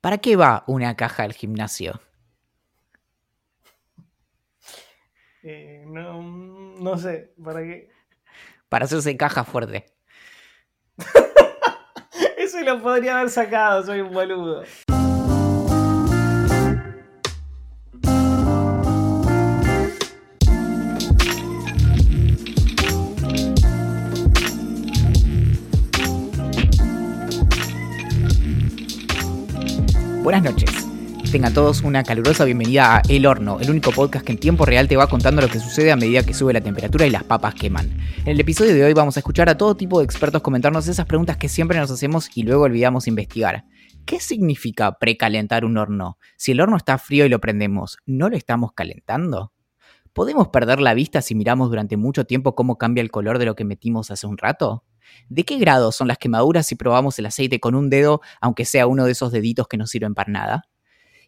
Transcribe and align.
¿Para 0.00 0.18
qué 0.18 0.36
va 0.36 0.62
una 0.68 0.94
caja 0.96 1.24
al 1.24 1.32
gimnasio? 1.32 2.00
Eh, 5.42 5.84
no, 5.86 6.22
no 6.22 6.98
sé, 6.98 7.32
¿para 7.42 7.62
qué? 7.62 7.90
Para 8.68 8.84
hacerse 8.84 9.16
caja 9.16 9.44
fuerte. 9.44 9.86
Eso 12.36 12.60
lo 12.60 12.80
podría 12.80 13.18
haber 13.18 13.30
sacado, 13.30 13.84
soy 13.84 14.00
un 14.00 14.12
boludo. 14.12 14.62
Buenas 30.28 30.44
noches. 30.44 30.86
Tengan 31.32 31.54
todos 31.54 31.80
una 31.80 32.02
calurosa 32.02 32.44
bienvenida 32.44 32.96
a 32.96 33.02
El 33.08 33.24
Horno, 33.24 33.60
el 33.60 33.70
único 33.70 33.92
podcast 33.92 34.26
que 34.26 34.32
en 34.32 34.38
tiempo 34.38 34.66
real 34.66 34.86
te 34.86 34.94
va 34.94 35.06
contando 35.06 35.40
lo 35.40 35.48
que 35.48 35.58
sucede 35.58 35.90
a 35.90 35.96
medida 35.96 36.22
que 36.22 36.34
sube 36.34 36.52
la 36.52 36.60
temperatura 36.60 37.06
y 37.06 37.10
las 37.10 37.24
papas 37.24 37.54
queman. 37.54 37.88
En 38.26 38.32
el 38.32 38.40
episodio 38.40 38.74
de 38.74 38.84
hoy 38.84 38.92
vamos 38.92 39.16
a 39.16 39.20
escuchar 39.20 39.48
a 39.48 39.56
todo 39.56 39.74
tipo 39.74 40.00
de 40.00 40.04
expertos 40.04 40.42
comentarnos 40.42 40.86
esas 40.86 41.06
preguntas 41.06 41.38
que 41.38 41.48
siempre 41.48 41.78
nos 41.78 41.90
hacemos 41.90 42.28
y 42.34 42.42
luego 42.42 42.64
olvidamos 42.64 43.08
investigar. 43.08 43.64
¿Qué 44.04 44.20
significa 44.20 44.98
precalentar 44.98 45.64
un 45.64 45.78
horno? 45.78 46.18
Si 46.36 46.52
el 46.52 46.60
horno 46.60 46.76
está 46.76 46.98
frío 46.98 47.24
y 47.24 47.30
lo 47.30 47.40
prendemos, 47.40 47.96
¿no 48.04 48.28
lo 48.28 48.36
estamos 48.36 48.72
calentando? 48.74 49.54
¿Podemos 50.12 50.48
perder 50.48 50.78
la 50.82 50.92
vista 50.92 51.22
si 51.22 51.34
miramos 51.34 51.70
durante 51.70 51.96
mucho 51.96 52.26
tiempo 52.26 52.54
cómo 52.54 52.76
cambia 52.76 53.00
el 53.00 53.10
color 53.10 53.38
de 53.38 53.46
lo 53.46 53.54
que 53.54 53.64
metimos 53.64 54.10
hace 54.10 54.26
un 54.26 54.36
rato? 54.36 54.84
¿De 55.28 55.44
qué 55.44 55.58
grado 55.58 55.92
son 55.92 56.08
las 56.08 56.18
quemaduras 56.18 56.66
si 56.66 56.74
probamos 56.76 57.18
el 57.18 57.26
aceite 57.26 57.60
con 57.60 57.74
un 57.74 57.90
dedo, 57.90 58.20
aunque 58.40 58.64
sea 58.64 58.86
uno 58.86 59.04
de 59.04 59.12
esos 59.12 59.32
deditos 59.32 59.68
que 59.68 59.76
no 59.76 59.86
sirven 59.86 60.14
para 60.14 60.32
nada? 60.32 60.64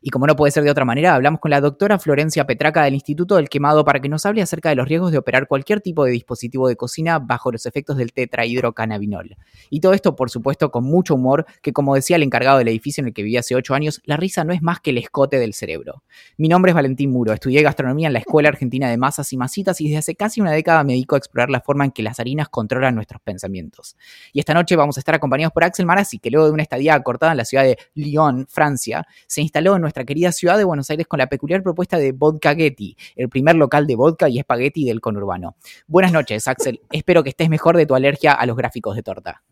Y 0.03 0.09
como 0.09 0.27
no 0.27 0.35
puede 0.35 0.51
ser 0.51 0.65
de 0.65 0.71
otra 0.71 0.87
manera, 0.87 1.15
hablamos 1.15 1.41
con 1.41 1.51
la 1.51 1.61
doctora 1.61 1.99
Florencia 1.99 2.47
Petraca 2.47 2.85
del 2.85 2.95
Instituto 2.95 3.37
del 3.37 3.51
Quemado 3.51 3.85
para 3.85 4.01
que 4.01 4.09
nos 4.09 4.25
hable 4.25 4.41
acerca 4.41 4.71
de 4.71 4.75
los 4.75 4.89
riesgos 4.89 5.13
de 5.13 5.19
operar 5.19 5.47
cualquier 5.47 5.83
tipo 5.83 6.07
de 6.07 6.13
dispositivo 6.13 6.69
de 6.69 6.77
cocina 6.77 7.19
bajo 7.19 7.53
los 7.53 7.67
efectos 7.67 7.99
del 7.99 8.15
tetrahidrocannabinol. 8.15 9.37
Y 9.69 9.81
todo 9.81 9.93
esto, 9.93 10.17
por 10.17 10.31
supuesto, 10.31 10.71
con 10.71 10.85
mucho 10.85 11.17
humor, 11.17 11.45
que 11.61 11.75
como 11.75 11.95
decía 11.95 12.17
el 12.17 12.23
encargado 12.23 12.57
del 12.57 12.69
edificio 12.69 13.03
en 13.03 13.09
el 13.09 13.13
que 13.13 13.23
vivía 13.23 13.41
hace 13.41 13.55
8 13.55 13.75
años, 13.75 14.01
la 14.05 14.17
risa 14.17 14.43
no 14.43 14.55
es 14.55 14.63
más 14.63 14.81
que 14.81 14.89
el 14.89 14.97
escote 14.97 15.39
del 15.39 15.53
cerebro. 15.53 16.03
Mi 16.39 16.49
nombre 16.49 16.71
es 16.71 16.75
Valentín 16.75 17.11
Muro, 17.11 17.35
estudié 17.35 17.63
gastronomía 17.63 18.07
en 18.07 18.15
la 18.15 18.21
Escuela 18.21 18.49
Argentina 18.49 18.89
de 18.89 18.97
Masas 18.97 19.31
y 19.35 19.37
Masitas 19.37 19.83
y 19.83 19.85
desde 19.85 19.99
hace 19.99 20.15
casi 20.15 20.41
una 20.41 20.53
década 20.53 20.83
me 20.83 20.95
dedico 20.95 21.15
a 21.15 21.19
explorar 21.19 21.51
la 21.51 21.61
forma 21.61 21.85
en 21.85 21.91
que 21.91 22.03
las 22.03 22.19
harinas 22.21 22.49
controlan 22.49 22.95
nuestros 22.95 23.21
pensamientos. 23.21 23.97
Y 24.33 24.41
esta 24.41 24.55
noche 24.55 24.77
vamos 24.77 24.97
a 24.97 25.01
estar 25.01 25.15
acompañados 25.15 25.53
por 25.53 25.63
Axel 25.63 25.85
Marazzi, 25.85 26.19
que 26.19 26.31
luego 26.31 26.47
de 26.47 26.53
una 26.53 26.63
estadía 26.63 26.99
cortada 27.03 27.33
en 27.33 27.39
la 27.39 27.45
ciudad 27.45 27.65
de 27.65 27.77
Lyon, 27.93 28.47
Francia, 28.49 29.07
se 29.27 29.43
instaló 29.43 29.77
en 29.77 29.90
nuestra 29.91 30.05
querida 30.05 30.31
ciudad 30.31 30.57
de 30.57 30.63
Buenos 30.63 30.89
Aires 30.91 31.07
con 31.09 31.19
la 31.19 31.27
peculiar 31.27 31.63
propuesta 31.63 31.99
de 31.99 32.13
Vodka 32.13 32.55
Getty, 32.55 32.97
el 33.17 33.29
primer 33.29 33.57
local 33.57 33.89
de 33.89 33.97
vodka 33.97 34.29
y 34.29 34.39
espagueti 34.39 34.85
del 34.85 35.01
conurbano. 35.01 35.57
Buenas 35.89 36.13
noches, 36.13 36.47
Axel. 36.47 36.81
Espero 36.93 37.25
que 37.25 37.31
estés 37.31 37.49
mejor 37.49 37.77
de 37.77 37.87
tu 37.87 37.97
alergia 37.97 38.33
a 38.33 38.47
los 38.47 38.57
gráficos 38.57 38.95
de 38.95 39.03
torta. 39.03 39.43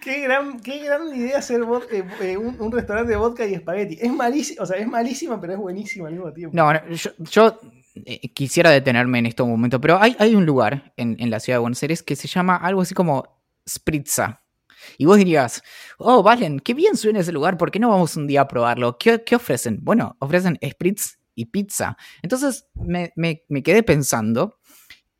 Qué 0.00 0.20
gran, 0.20 0.60
qué 0.60 0.84
gran 0.84 1.14
idea 1.14 1.38
hacer 1.38 1.62
eh, 1.90 2.04
eh, 2.20 2.36
un, 2.36 2.72
restaurante 2.72 3.10
de 3.12 3.16
vodka 3.16 3.46
y 3.46 3.54
espagueti. 3.54 3.98
Es 4.00 4.12
malísima, 4.12 4.62
o 4.62 4.66
sea, 4.66 4.76
es 4.78 4.86
malísima, 4.86 5.40
pero 5.40 5.54
es 5.54 5.58
buenísima 5.58 6.08
al 6.08 6.14
mismo 6.14 6.32
tiempo. 6.32 6.56
No, 6.56 6.72
yo, 7.30 7.58
eh, 7.94 8.28
quisiera 8.32 8.70
detenerme 8.70 9.18
en 9.18 9.26
este 9.26 9.42
momento, 9.42 9.80
pero 9.80 9.98
hay, 9.98 10.16
hay 10.18 10.34
un 10.34 10.44
lugar 10.46 10.92
en, 10.96 11.16
en, 11.18 11.30
la 11.30 11.40
ciudad 11.40 11.56
de 11.56 11.60
Buenos 11.60 11.82
Aires 11.82 12.02
que 12.02 12.16
se 12.16 12.28
llama 12.28 12.56
algo 12.56 12.82
así 12.82 12.94
como 12.94 13.40
Spritza. 13.68 14.41
Y 14.98 15.06
vos 15.06 15.16
dirías, 15.16 15.62
oh, 15.98 16.22
Valen, 16.22 16.60
qué 16.60 16.74
bien 16.74 16.96
suena 16.96 17.20
ese 17.20 17.32
lugar, 17.32 17.56
¿por 17.56 17.70
qué 17.70 17.78
no 17.78 17.88
vamos 17.88 18.16
un 18.16 18.26
día 18.26 18.42
a 18.42 18.48
probarlo? 18.48 18.98
¿Qué, 18.98 19.22
qué 19.24 19.36
ofrecen? 19.36 19.78
Bueno, 19.82 20.16
ofrecen 20.18 20.58
spritz 20.64 21.18
y 21.34 21.46
pizza. 21.46 21.96
Entonces 22.22 22.68
me, 22.74 23.12
me, 23.16 23.44
me 23.48 23.62
quedé 23.62 23.82
pensando, 23.82 24.58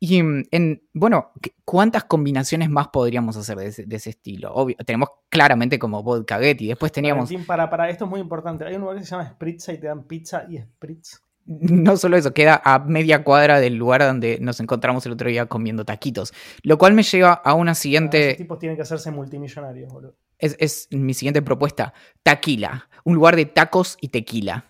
y 0.05 0.21
mm, 0.21 0.43
en, 0.51 0.83
bueno, 0.93 1.31
¿cuántas 1.63 2.03
combinaciones 2.03 2.69
más 2.69 2.89
podríamos 2.89 3.37
hacer 3.37 3.55
de 3.55 3.95
ese, 3.95 4.09
estilo? 4.09 4.53
Obvio, 4.53 4.75
tenemos 4.85 5.07
claramente 5.29 5.79
como 5.79 6.03
vodka 6.03 6.43
y 6.43 6.67
después 6.67 6.91
teníamos... 6.91 7.31
para, 7.47 7.69
para, 7.69 7.89
esto 7.89 8.03
es 8.03 8.11
muy 8.11 8.19
importante. 8.19 8.65
Hay 8.65 8.75
un 8.75 8.81
lugar 8.81 8.97
que 8.97 9.05
se 9.05 9.11
llama 9.11 9.29
Spritza 9.29 9.71
y 9.71 9.77
te 9.79 9.87
dan 9.87 10.03
pizza 10.03 10.45
y 10.49 10.57
spritz. 10.57 11.22
No 11.73 11.97
solo 11.97 12.17
eso, 12.17 12.33
queda 12.33 12.61
a 12.63 12.79
media 12.79 13.23
cuadra 13.23 13.59
del 13.59 13.75
lugar 13.75 14.01
donde 14.01 14.37
nos 14.39 14.59
encontramos 14.59 15.05
el 15.05 15.13
otro 15.13 15.29
día 15.29 15.45
comiendo 15.45 15.85
taquitos. 15.85 16.33
Lo 16.63 16.77
cual 16.77 16.93
me 16.93 17.03
lleva 17.03 17.33
a 17.33 17.53
una 17.53 17.75
siguiente. 17.75 18.31
Ah, 18.33 18.37
tipos 18.37 18.59
tienen 18.59 18.75
que 18.75 18.83
hacerse 18.83 19.11
multimillonarios, 19.11 19.91
boludo. 19.91 20.15
Es, 20.39 20.87
mi 20.91 21.13
siguiente 21.13 21.41
propuesta. 21.41 21.93
Taquila. 22.21 22.89
Un 23.05 23.15
lugar 23.15 23.35
de 23.35 23.45
tacos 23.45 23.97
y 24.01 24.09
tequila. 24.09 24.65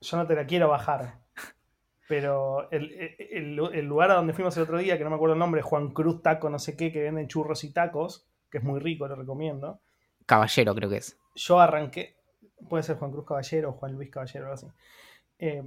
Yo 0.00 0.16
no 0.16 0.26
te 0.26 0.34
la 0.34 0.46
quiero 0.46 0.68
bajar. 0.68 1.20
Pero 2.08 2.70
el, 2.70 3.56
lugar 3.56 4.10
a 4.10 4.14
donde 4.14 4.34
fuimos 4.34 4.56
el 4.56 4.62
otro 4.62 4.78
día, 4.78 4.98
que 4.98 5.04
no 5.04 5.10
me 5.10 5.16
acuerdo 5.16 5.34
el 5.34 5.38
nombre, 5.38 5.62
Juan 5.62 5.92
Cruz 5.92 6.22
Taco, 6.22 6.50
no 6.50 6.58
sé 6.58 6.76
qué, 6.76 6.92
que 6.92 7.02
venden 7.02 7.28
churros 7.28 7.64
y 7.64 7.72
tacos, 7.72 8.26
que 8.50 8.58
es 8.58 8.64
muy 8.64 8.78
rico, 8.78 9.08
lo 9.08 9.16
recomiendo. 9.16 9.80
Caballero, 10.26 10.74
creo 10.74 10.90
que 10.90 10.98
es. 10.98 11.18
Yo 11.34 11.60
arranqué 11.60 12.16
puede 12.68 12.82
ser 12.82 12.96
Juan 12.96 13.10
Cruz 13.10 13.26
Caballero 13.26 13.70
o 13.70 13.72
Juan 13.72 13.92
Luis 13.92 14.10
Caballero, 14.10 14.46
algo 14.46 14.54
así. 14.54 14.66
Eh, 15.38 15.62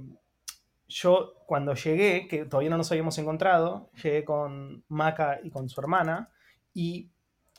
yo 0.88 1.34
cuando 1.46 1.74
llegué, 1.74 2.26
que 2.28 2.44
todavía 2.46 2.70
no 2.70 2.78
nos 2.78 2.90
habíamos 2.90 3.18
encontrado, 3.18 3.90
llegué 4.02 4.24
con 4.24 4.84
Maca 4.88 5.38
y 5.42 5.50
con 5.50 5.68
su 5.68 5.80
hermana, 5.80 6.30
y 6.72 7.10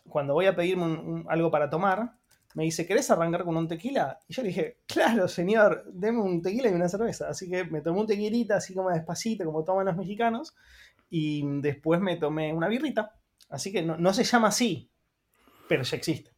cuando 0.07 0.33
voy 0.33 0.47
a 0.47 0.55
pedirme 0.55 1.23
algo 1.27 1.51
para 1.51 1.69
tomar, 1.69 2.13
me 2.55 2.63
dice, 2.63 2.87
¿querés 2.87 3.09
arrancar 3.11 3.43
con 3.43 3.55
un 3.55 3.67
tequila? 3.67 4.19
Y 4.27 4.33
yo 4.33 4.41
le 4.41 4.47
dije, 4.47 4.77
claro, 4.87 5.27
señor, 5.27 5.85
deme 5.93 6.19
un 6.19 6.41
tequila 6.41 6.69
y 6.69 6.73
una 6.73 6.89
cerveza. 6.89 7.29
Así 7.29 7.47
que 7.47 7.63
me 7.65 7.81
tomé 7.81 8.01
un 8.01 8.07
tequilita, 8.07 8.55
así 8.55 8.73
como 8.73 8.89
despacito, 8.89 9.45
como 9.45 9.63
toman 9.63 9.85
los 9.85 9.95
mexicanos, 9.95 10.55
y 11.11 11.43
después 11.61 12.01
me 12.01 12.17
tomé 12.17 12.51
una 12.53 12.67
birrita. 12.67 13.15
Así 13.49 13.71
que 13.71 13.83
no, 13.83 13.97
no 13.97 14.13
se 14.13 14.23
llama 14.23 14.47
así, 14.47 14.89
pero 15.67 15.83
ya 15.83 15.97
existe. 15.97 16.31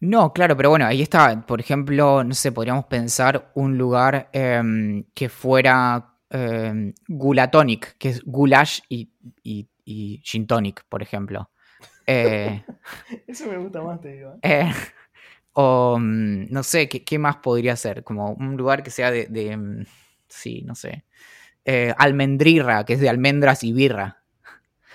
No, 0.00 0.32
claro, 0.32 0.56
pero 0.56 0.70
bueno, 0.70 0.86
ahí 0.86 1.00
está, 1.00 1.46
por 1.46 1.60
ejemplo, 1.60 2.22
no 2.22 2.34
sé, 2.34 2.52
podríamos 2.52 2.84
pensar 2.84 3.50
un 3.54 3.78
lugar 3.78 4.28
em, 4.32 5.04
que 5.14 5.28
fuera 5.30 6.16
eh, 6.30 6.92
gulatonic, 7.08 7.96
que 7.98 8.10
es 8.10 8.22
goulash 8.24 8.80
y, 8.88 9.10
y, 9.42 9.68
y 9.84 10.20
gin 10.22 10.46
tonic, 10.46 10.84
por 10.88 11.02
ejemplo. 11.02 11.50
Eh, 12.06 12.62
Eso 13.26 13.46
me 13.46 13.56
gusta 13.56 13.80
más, 13.82 14.00
te 14.00 14.12
digo. 14.12 14.34
¿eh? 14.34 14.38
Eh, 14.42 14.72
o 15.54 15.96
mm, 15.98 16.46
no 16.50 16.62
sé, 16.62 16.88
¿qué, 16.88 17.18
más 17.18 17.36
podría 17.36 17.74
ser? 17.76 18.04
Como 18.04 18.32
un 18.32 18.56
lugar 18.56 18.82
que 18.82 18.90
sea 18.90 19.10
de, 19.10 19.26
de 19.26 19.56
mm, 19.56 19.86
sí, 20.28 20.62
no 20.62 20.74
sé. 20.74 21.04
almendrirra, 21.96 22.84
que 22.84 22.94
es 22.94 23.00
de 23.00 23.08
almendras 23.08 23.64
y 23.64 23.72
birra. 23.72 24.22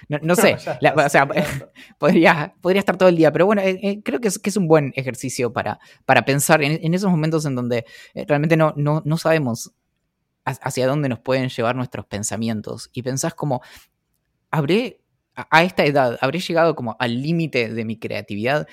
No, 0.22 0.36
sé, 0.36 0.56
o 0.56 1.10
sea, 1.10 1.28
podría, 1.98 2.54
podría 2.62 2.80
estar 2.80 2.98
todo 2.98 3.10
el 3.10 3.16
día, 3.16 3.32
pero 3.32 3.46
bueno, 3.46 3.62
eh, 3.62 3.80
eh, 3.82 4.02
creo 4.04 4.20
que 4.20 4.28
es, 4.28 4.40
que 4.40 4.50
es 4.50 4.58
un 4.58 4.68
buen 4.68 4.94
ejercicio 4.96 5.54
para, 5.54 5.80
para 6.06 6.26
pensar 6.26 6.62
en, 6.64 6.94
esos 6.94 7.10
momentos 7.10 7.46
en 7.46 7.56
donde 7.56 7.86
eh, 8.14 8.26
realmente 8.28 8.58
no, 8.58 8.74
no, 8.76 9.02
no 9.06 9.18
sabemos 9.18 9.72
hacia 10.44 10.88
dónde 10.88 11.10
nos 11.10 11.20
pueden 11.20 11.50
llevar 11.50 11.76
nuestros 11.76 12.06
pensamientos. 12.06 12.90
Y 12.94 13.04
pensás 13.04 13.34
como, 13.34 13.62
¿habré, 14.50 15.02
a 15.36 15.64
esta 15.64 15.86
edad, 15.86 16.18
habré 16.22 16.40
llegado 16.40 16.76
como 16.76 16.96
al 17.00 17.22
límite 17.22 17.70
de 17.70 17.86
mi 17.86 17.98
creatividad? 17.98 18.68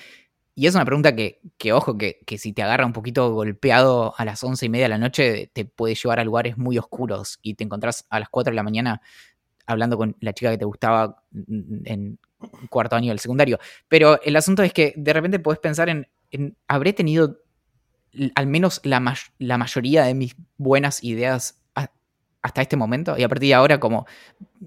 Y 0.55 0.67
es 0.67 0.75
una 0.75 0.83
pregunta 0.83 1.15
que, 1.15 1.39
que 1.57 1.71
ojo, 1.71 1.97
que, 1.97 2.19
que, 2.25 2.37
si 2.37 2.51
te 2.51 2.63
agarra 2.63 2.85
un 2.85 2.91
poquito 2.91 3.31
golpeado 3.31 4.13
a 4.17 4.25
las 4.25 4.43
once 4.43 4.65
y 4.65 4.69
media 4.69 4.85
de 4.85 4.89
la 4.89 4.97
noche, 4.97 5.49
te 5.53 5.63
puede 5.63 5.95
llevar 5.95 6.19
a 6.19 6.25
lugares 6.25 6.57
muy 6.57 6.77
oscuros 6.77 7.39
y 7.41 7.53
te 7.53 7.63
encontrás 7.63 8.05
a 8.09 8.19
las 8.19 8.29
4 8.29 8.51
de 8.51 8.55
la 8.55 8.63
mañana 8.63 9.01
hablando 9.69 9.97
con 9.97 10.15
la 10.19 10.33
chica 10.33 10.51
que 10.51 10.57
te 10.57 10.65
gustaba 10.65 11.23
en 11.85 12.17
cuarto 12.69 12.95
año 12.95 13.09
del 13.09 13.19
secundario. 13.19 13.59
Pero 13.87 14.21
el 14.23 14.35
asunto 14.35 14.63
es 14.63 14.73
que 14.73 14.93
de 14.95 15.13
repente 15.13 15.39
podés 15.39 15.59
pensar 15.59 15.89
en, 15.89 16.07
habré 16.67 16.93
tenido 16.93 17.39
al 18.35 18.47
menos 18.47 18.81
la, 18.83 19.15
la, 19.37 19.57
mayoría 19.57 20.03
de 20.03 20.15
mis 20.15 20.35
buenas 20.57 21.03
ideas 21.03 21.61
hasta 22.41 22.61
este 22.61 22.77
momento 22.77 23.17
y 23.17 23.23
a 23.23 23.29
partir 23.29 23.49
de 23.49 23.53
ahora 23.53 23.79
como 23.79 24.07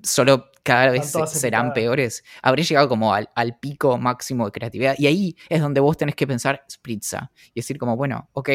solo 0.02 0.50
cada 0.62 0.90
vez 0.90 1.12
serán 1.26 1.72
peores, 1.72 2.22
habré 2.42 2.62
llegado 2.62 2.88
como 2.88 3.14
al, 3.14 3.30
al, 3.34 3.58
pico 3.58 3.98
máximo 3.98 4.44
de 4.44 4.52
creatividad 4.52 4.94
y 4.98 5.06
ahí 5.06 5.36
es 5.48 5.60
donde 5.60 5.80
vos 5.80 5.96
tenés 5.96 6.14
que 6.14 6.26
pensar 6.26 6.64
Spritza 6.70 7.32
y 7.54 7.60
decir 7.60 7.78
como, 7.78 7.96
bueno, 7.96 8.28
ok, 8.34 8.50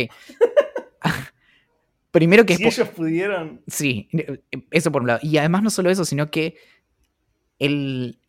Primero 2.18 2.48
que... 2.48 2.56
Si 2.56 2.66
ellos 2.66 2.90
pudieran... 2.90 3.62
Sí, 3.68 4.10
eso 4.72 4.92
por 4.92 5.04
un 5.04 5.08
lado. 5.10 5.20
Y 5.22 5.38
además 5.38 5.62
no 5.62 5.70
solo 5.70 5.92
eso, 5.92 6.04
sino 6.04 6.32
que 6.32 6.56
el... 7.60 8.20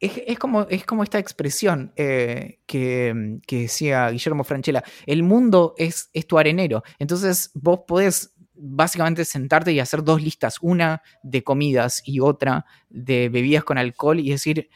Es, 0.00 0.40
como, 0.40 0.62
es 0.62 0.84
como 0.84 1.04
esta 1.04 1.20
expresión 1.20 1.92
eh, 1.94 2.58
que, 2.66 3.38
decía 3.48 4.10
Guillermo 4.10 4.42
Franchella, 4.42 4.82
el 5.06 5.22
mundo 5.22 5.74
es, 5.78 6.10
es 6.12 6.26
tu 6.26 6.36
arenero, 6.36 6.82
entonces 6.98 7.52
vos 7.54 7.82
podés 7.86 8.34
básicamente 8.54 9.24
sentarte 9.24 9.72
y 9.72 9.78
hacer 9.78 10.02
dos 10.02 10.20
listas, 10.20 10.56
una 10.60 11.02
de 11.22 11.44
comidas 11.44 12.02
y 12.04 12.18
otra 12.18 12.64
de 12.90 13.28
bebidas 13.28 13.62
con 13.62 13.78
alcohol 13.78 14.18
y 14.18 14.30
decir, 14.30 14.68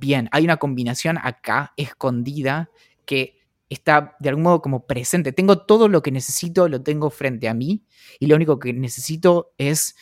bien, 0.00 0.28
hay 0.32 0.42
una 0.42 0.56
combinación 0.56 1.18
acá 1.22 1.72
escondida 1.76 2.68
que 3.04 3.41
está 3.72 4.16
de 4.20 4.28
algún 4.28 4.44
modo 4.44 4.62
como 4.62 4.86
presente. 4.86 5.32
Tengo 5.32 5.64
todo 5.64 5.88
lo 5.88 6.02
que 6.02 6.10
necesito, 6.10 6.68
lo 6.68 6.82
tengo 6.82 7.10
frente 7.10 7.48
a 7.48 7.54
mí 7.54 7.84
y 8.18 8.26
lo 8.26 8.36
único 8.36 8.58
que 8.58 8.72
necesito 8.72 9.52
es 9.58 9.96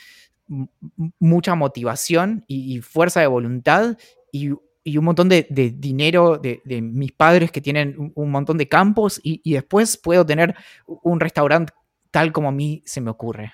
mucha 1.18 1.54
motivación 1.54 2.44
y, 2.48 2.80
fuerza 2.80 3.20
de 3.20 3.28
voluntad 3.28 3.96
y, 4.32 4.50
un 4.50 5.04
montón 5.04 5.28
de, 5.28 5.46
dinero 5.76 6.38
de, 6.38 6.60
mis 6.82 7.12
padres 7.12 7.52
que 7.52 7.60
tienen 7.60 8.12
un, 8.14 8.30
montón 8.30 8.58
de 8.58 8.68
campos 8.68 9.20
y, 9.22 9.52
después 9.52 9.96
puedo 9.96 10.26
tener 10.26 10.54
un 10.86 11.20
restaurante 11.20 11.72
tal 12.10 12.32
como 12.32 12.48
a 12.48 12.52
mí 12.52 12.82
se 12.84 13.00
me 13.00 13.10
ocurre. 13.10 13.52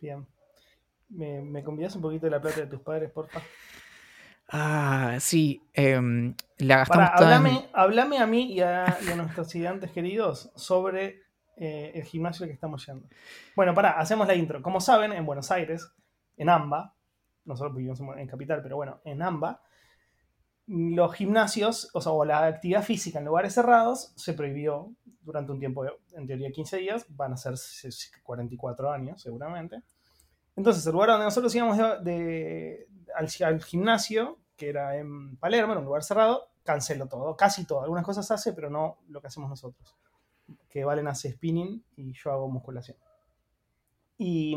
Bien. 0.00 0.26
¿Me, 1.08 1.40
me 1.42 1.62
convidas 1.62 1.94
un 1.94 2.02
poquito 2.02 2.26
de 2.26 2.30
la 2.30 2.40
plata 2.40 2.60
de 2.60 2.66
tus 2.66 2.80
padres, 2.80 3.10
porfa? 3.10 3.40
Ah, 4.48 5.16
sí. 5.20 5.62
Em, 5.72 6.34
la 6.58 6.78
gastamos 6.78 7.10
Para, 7.10 7.36
a 7.36 8.26
mí 8.26 8.52
y 8.52 8.60
a, 8.60 8.98
nuestros 9.16 9.48
estudiantes 9.48 9.90
queridos 9.90 10.50
sobre 10.54 11.22
eh, 11.56 11.92
el 11.94 12.04
gimnasio 12.04 12.46
que 12.46 12.52
estamos 12.52 12.86
yendo. 12.86 13.08
Bueno, 13.54 13.74
para, 13.74 13.92
hacemos 13.92 14.26
la 14.26 14.34
intro. 14.34 14.62
Como 14.62 14.80
saben, 14.80 15.12
en 15.12 15.26
Buenos 15.26 15.50
Aires, 15.50 15.90
en 16.36 16.48
AMBA, 16.48 16.94
nosotros 17.44 17.76
vivimos 17.76 18.00
en 18.00 18.26
Capital, 18.26 18.60
pero 18.62 18.76
bueno, 18.76 19.00
en 19.04 19.22
AMBA, 19.22 19.60
los 20.66 21.14
gimnasios, 21.14 21.90
o 21.94 22.00
sea, 22.00 22.12
o 22.12 22.24
la 22.24 22.44
actividad 22.46 22.82
física 22.82 23.20
en 23.20 23.24
lugares 23.24 23.54
cerrados 23.54 24.12
se 24.16 24.32
prohibió 24.32 24.92
durante 25.20 25.52
un 25.52 25.60
tiempo, 25.60 25.84
en 26.12 26.26
teoría 26.26 26.50
15 26.50 26.76
días, 26.78 27.06
van 27.08 27.32
a 27.32 27.36
ser 27.36 27.54
44 28.22 28.90
años 28.90 29.22
seguramente. 29.22 29.82
Entonces, 30.56 30.86
el 30.86 30.92
lugar 30.92 31.10
donde 31.10 31.26
nosotros 31.26 31.54
íbamos 31.54 31.76
de, 32.02 32.88
al, 33.14 33.62
gimnasio, 33.62 34.38
que 34.56 34.68
era 34.68 34.96
en 34.96 35.36
Palermo, 35.36 35.72
en 35.72 35.80
un 35.80 35.84
lugar 35.84 36.02
cerrado, 36.02 36.48
canceló 36.64 37.06
todo, 37.06 37.36
casi 37.36 37.64
todo. 37.64 37.82
Algunas 37.82 38.04
cosas 38.04 38.30
hace, 38.30 38.52
pero 38.52 38.70
no 38.70 38.98
lo 39.08 39.20
que 39.20 39.28
hacemos 39.28 39.48
nosotros. 39.48 39.96
Que 40.68 40.84
Valen 40.84 41.08
hace 41.08 41.32
spinning 41.32 41.82
y 41.96 42.12
yo 42.12 42.32
hago 42.32 42.48
musculación. 42.48 42.96
Y 44.18 44.56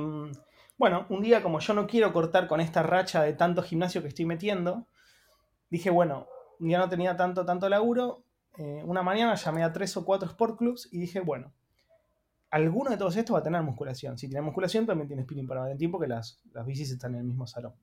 bueno, 0.78 1.06
un 1.10 1.22
día 1.22 1.44
como 1.44 1.60
yo 1.60 1.74
no 1.74 1.88
quiero 1.88 2.14
cortar 2.14 2.48
con 2.48 2.62
esta 2.62 2.84
racha 2.84 3.24
de 3.24 3.34
tanto 3.34 3.62
gimnasio 3.62 4.02
que 4.02 4.08
estoy 4.08 4.26
metiendo, 4.26 4.88
dije, 5.70 5.90
bueno, 5.90 6.28
ya 6.60 6.78
no 6.80 6.90
tenía 6.90 7.16
tanto, 7.16 7.46
tanto 7.46 7.68
laburo. 7.70 8.24
Eh, 8.58 8.82
una 8.86 9.04
mañana 9.04 9.36
llamé 9.36 9.64
a 9.64 9.72
tres 9.72 9.96
o 9.98 10.06
cuatro 10.06 10.28
sport 10.28 10.58
clubs 10.58 10.90
y 10.92 11.00
dije, 11.00 11.20
bueno, 11.20 11.54
alguno 12.50 12.90
de 12.90 12.98
todos 12.98 13.16
estos 13.16 13.36
va 13.36 13.40
a 13.40 13.44
tener 13.44 13.62
musculación. 13.62 14.18
Si 14.18 14.28
tiene 14.28 14.42
musculación, 14.42 14.86
también 14.86 15.08
tiene 15.08 15.24
spinning 15.24 15.48
para 15.48 15.62
Valentín 15.62 15.92
porque 15.92 16.08
las, 16.08 16.42
las 16.54 16.66
bicis 16.66 16.92
están 16.92 17.14
en 17.14 17.22
el 17.22 17.26
mismo 17.26 17.46
salón. 17.46 17.74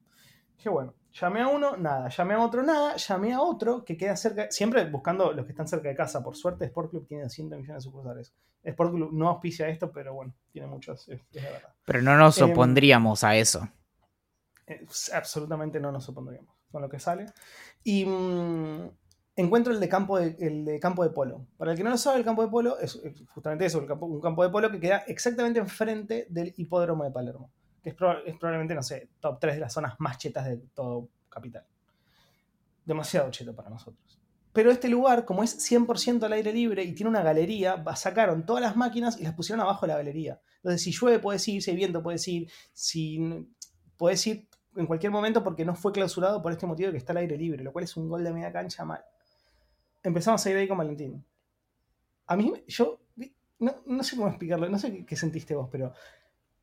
Dije, 0.57 0.69
bueno, 0.69 0.95
llamé 1.13 1.43
a 1.43 1.49
uno, 1.49 1.77
nada, 1.77 2.09
llamé 2.09 2.35
a 2.35 2.41
otro, 2.41 2.63
nada, 2.63 2.97
llamé 2.97 3.33
a 3.33 3.41
otro 3.41 3.85
que 3.85 3.97
queda 3.97 4.17
cerca, 4.17 4.51
siempre 4.51 4.89
buscando 4.91 5.33
los 5.33 5.45
que 5.45 5.53
están 5.53 5.69
cerca 5.69 5.89
de 5.89 5.95
casa. 5.95 6.23
Por 6.23 6.37
suerte, 6.37 6.65
Sport 6.67 6.91
Club 6.91 7.07
tiene 7.07 7.29
100 7.29 7.49
millones 7.49 7.75
de 7.75 7.81
sucursales. 7.81 8.35
Sport 8.63 8.93
Club 8.93 9.13
no 9.13 9.29
auspicia 9.29 9.69
esto, 9.69 9.93
pero 9.93 10.15
bueno, 10.15 10.35
tiene 10.51 10.67
muchos, 10.67 11.09
es, 11.09 11.21
verdad. 11.33 11.75
Pero 11.85 12.03
no 12.03 12.17
nos 12.17 12.39
em, 12.39 12.51
opondríamos 12.51 13.23
a 13.25 13.37
eso. 13.37 13.69
absolutamente 15.13 15.79
no 15.79 15.93
nos 15.93 16.09
opondríamos 16.09 16.55
con 16.71 16.83
lo 16.83 16.89
que 16.89 16.99
sale. 16.99 17.27
Y. 17.85 18.05
Mm, 18.05 18.91
encuentro 19.37 19.73
el 19.73 19.81
de, 19.81 19.89
campo 19.89 20.19
de, 20.19 20.35
el 20.41 20.65
de 20.65 20.81
campo 20.81 21.05
de 21.05 21.11
polo. 21.11 21.47
Para 21.57 21.73
el 21.73 21.77
que 21.77 21.85
no 21.85 21.91
lo 21.91 21.99
sabe, 21.99 22.19
el 22.19 22.25
campo 22.25 22.43
de 22.43 22.49
polo 22.49 22.79
es, 22.81 23.01
justamente 23.29 23.67
eso, 23.67 23.79
un 23.79 24.21
campo 24.21 24.43
de 24.43 24.51
polo 24.51 24.71
que 24.71 24.81
queda 24.81 25.05
exactamente 25.07 25.61
enfrente 25.61 26.27
del 26.31 26.55
hipódromo 26.57 27.05
de 27.05 27.11
Palermo, 27.11 27.51
es, 27.89 27.95
probablemente, 27.95 28.75
no 28.75 28.83
sé, 28.83 29.09
top 29.21 29.39
3 29.41 29.55
de 29.55 29.61
las 29.61 29.73
zonas 29.73 29.95
más 29.99 30.19
chetas 30.19 30.47
de 30.47 30.59
todo 30.75 31.09
Capital. 31.29 31.65
Demasiado 32.85 33.31
cheto 33.31 33.55
para 33.55 33.71
nosotros. 33.71 34.21
Pero 34.53 34.71
este 34.71 34.89
lugar, 34.89 35.25
como 35.25 35.43
es 35.43 35.59
100% 35.71 36.23
al 36.23 36.33
aire 36.33 36.53
libre 36.53 36.83
y 36.83 36.95
tiene 36.95 37.11
una 37.11 37.23
galería, 37.23 37.85
sacaron 37.95 38.47
todas 38.47 38.63
las 38.63 38.77
máquinas 38.77 39.21
y 39.21 39.25
las 39.25 39.35
pusieron 39.35 39.61
abajo 39.61 39.87
de 39.87 39.93
la 39.93 39.99
galería. 39.99 40.41
Entonces, 40.57 40.83
si 40.83 40.93
llueve 40.93 41.19
puedes 41.19 41.47
ir, 41.49 41.63
si 41.63 41.71
hay 41.71 41.77
viento 41.77 42.03
puedes 42.03 42.27
ir, 42.29 42.51
si 42.73 43.49
puedes 43.97 44.27
ir 44.27 44.49
en 44.77 44.87
cualquier 44.87 45.13
momento 45.13 45.45
porque 45.45 45.65
no 45.65 45.75
fue 45.75 45.93
clausurado 45.93 46.43
por 46.43 46.53
este 46.53 46.67
motivo 46.67 46.91
que 46.91 46.99
está 46.99 47.13
al 47.13 47.19
aire 47.19 47.37
libre, 47.37 47.63
lo 47.63 47.73
cual 47.73 47.85
es 47.85 47.97
un 47.97 48.09
gol 48.09 48.25
de 48.25 48.33
media 48.33 48.53
cancha 48.53 48.85
mal 48.85 49.05
empezamos 50.07 50.45
a 50.45 50.51
ir 50.51 50.57
ahí 50.57 50.69
con 50.69 50.79
Valentín. 50.79 51.25
A 52.27 52.37
mí, 52.37 52.53
yo, 52.67 53.01
no, 53.59 54.03
sé 54.03 54.17
cómo 54.17 54.29
explicarlo, 54.29 54.69
no 54.69 54.79
sé 54.79 55.05
qué, 55.05 55.17
sentiste 55.17 55.55
vos, 55.55 55.69
pero 55.71 55.93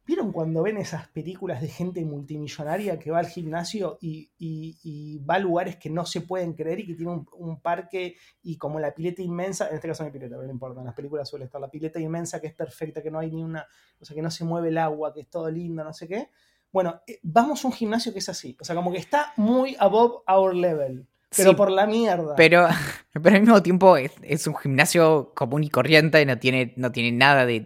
¿vieron 0.06 0.32
cuando 0.32 0.64
ven 0.64 0.78
esas 0.78 1.08
películas 1.10 1.62
de 1.62 1.68
gente 1.68 2.04
multimillonaria 2.04 3.00
que 3.00 3.12
va 3.12 3.20
al 3.20 3.28
gimnasio 3.28 3.98
y, 4.02 5.20
va 5.30 5.36
a 5.36 5.40
lugares 5.40 5.78
que 5.78 5.90
no 5.90 6.06
se 6.06 6.22
pueden 6.22 6.54
creer 6.54 6.82
y 6.82 6.88
que 6.88 6.96
tiene 6.96 7.24
un, 7.38 7.62
parque 7.62 8.18
y 8.42 8.58
como 8.58 8.80
la 8.80 8.94
pileta 8.94 9.22
inmensa, 9.22 9.70
en 9.70 9.76
este 9.76 9.88
caso 9.88 10.04
no 10.04 10.08
hay 10.08 10.14
pileta, 10.14 10.36
pero 10.36 10.48
no 10.48 10.54
importa, 10.54 10.82
en 10.82 10.86
las 10.86 10.96
películas 10.96 11.30
suele 11.30 11.46
estar 11.46 11.62
la 11.62 11.70
pileta 11.70 12.00
inmensa 12.00 12.42
que 12.42 12.48
es 12.48 12.54
perfecta, 12.54 13.02
que 13.02 13.12
no 13.12 13.20
hay 13.20 13.32
ni 13.32 13.44
una, 13.44 13.66
o 14.00 14.06
sea, 14.06 14.16
que 14.16 14.22
no 14.22 14.32
se 14.32 14.44
mueve 14.44 14.70
el 14.70 14.78
agua, 14.78 15.14
que 15.14 15.22
es 15.22 15.30
todo 15.30 15.50
lindo, 15.50 15.84
no 15.84 15.94
sé 15.94 16.08
qué. 16.08 16.30
Bueno, 16.72 17.02
eh, 17.08 17.20
vamos 17.22 17.64
a 17.64 17.68
un 17.68 17.74
gimnasio 17.74 18.12
que 18.12 18.20
es 18.20 18.30
así, 18.30 18.58
o 18.60 18.66
sea, 18.66 18.76
como 18.76 18.92
que 18.92 18.98
está 18.98 19.34
muy 19.38 19.76
above 19.80 20.24
our 20.28 20.54
level. 20.56 21.08
Pero 21.35 21.56
por 21.56 21.71
la 21.71 21.85
mierda. 21.85 22.35
Pero, 22.35 22.68
pero 23.21 23.35
al 23.35 23.41
mismo 23.41 23.62
tiempo 23.62 23.97
es, 23.97 24.47
un 24.47 24.56
gimnasio 24.56 25.31
común 25.35 25.63
y 25.63 25.69
corriente, 25.69 26.21
y 26.21 26.25
no 26.25 26.38
tiene, 26.38 26.74
no 26.77 26.91
tiene 26.91 27.12
nada 27.12 27.45
de, 27.45 27.65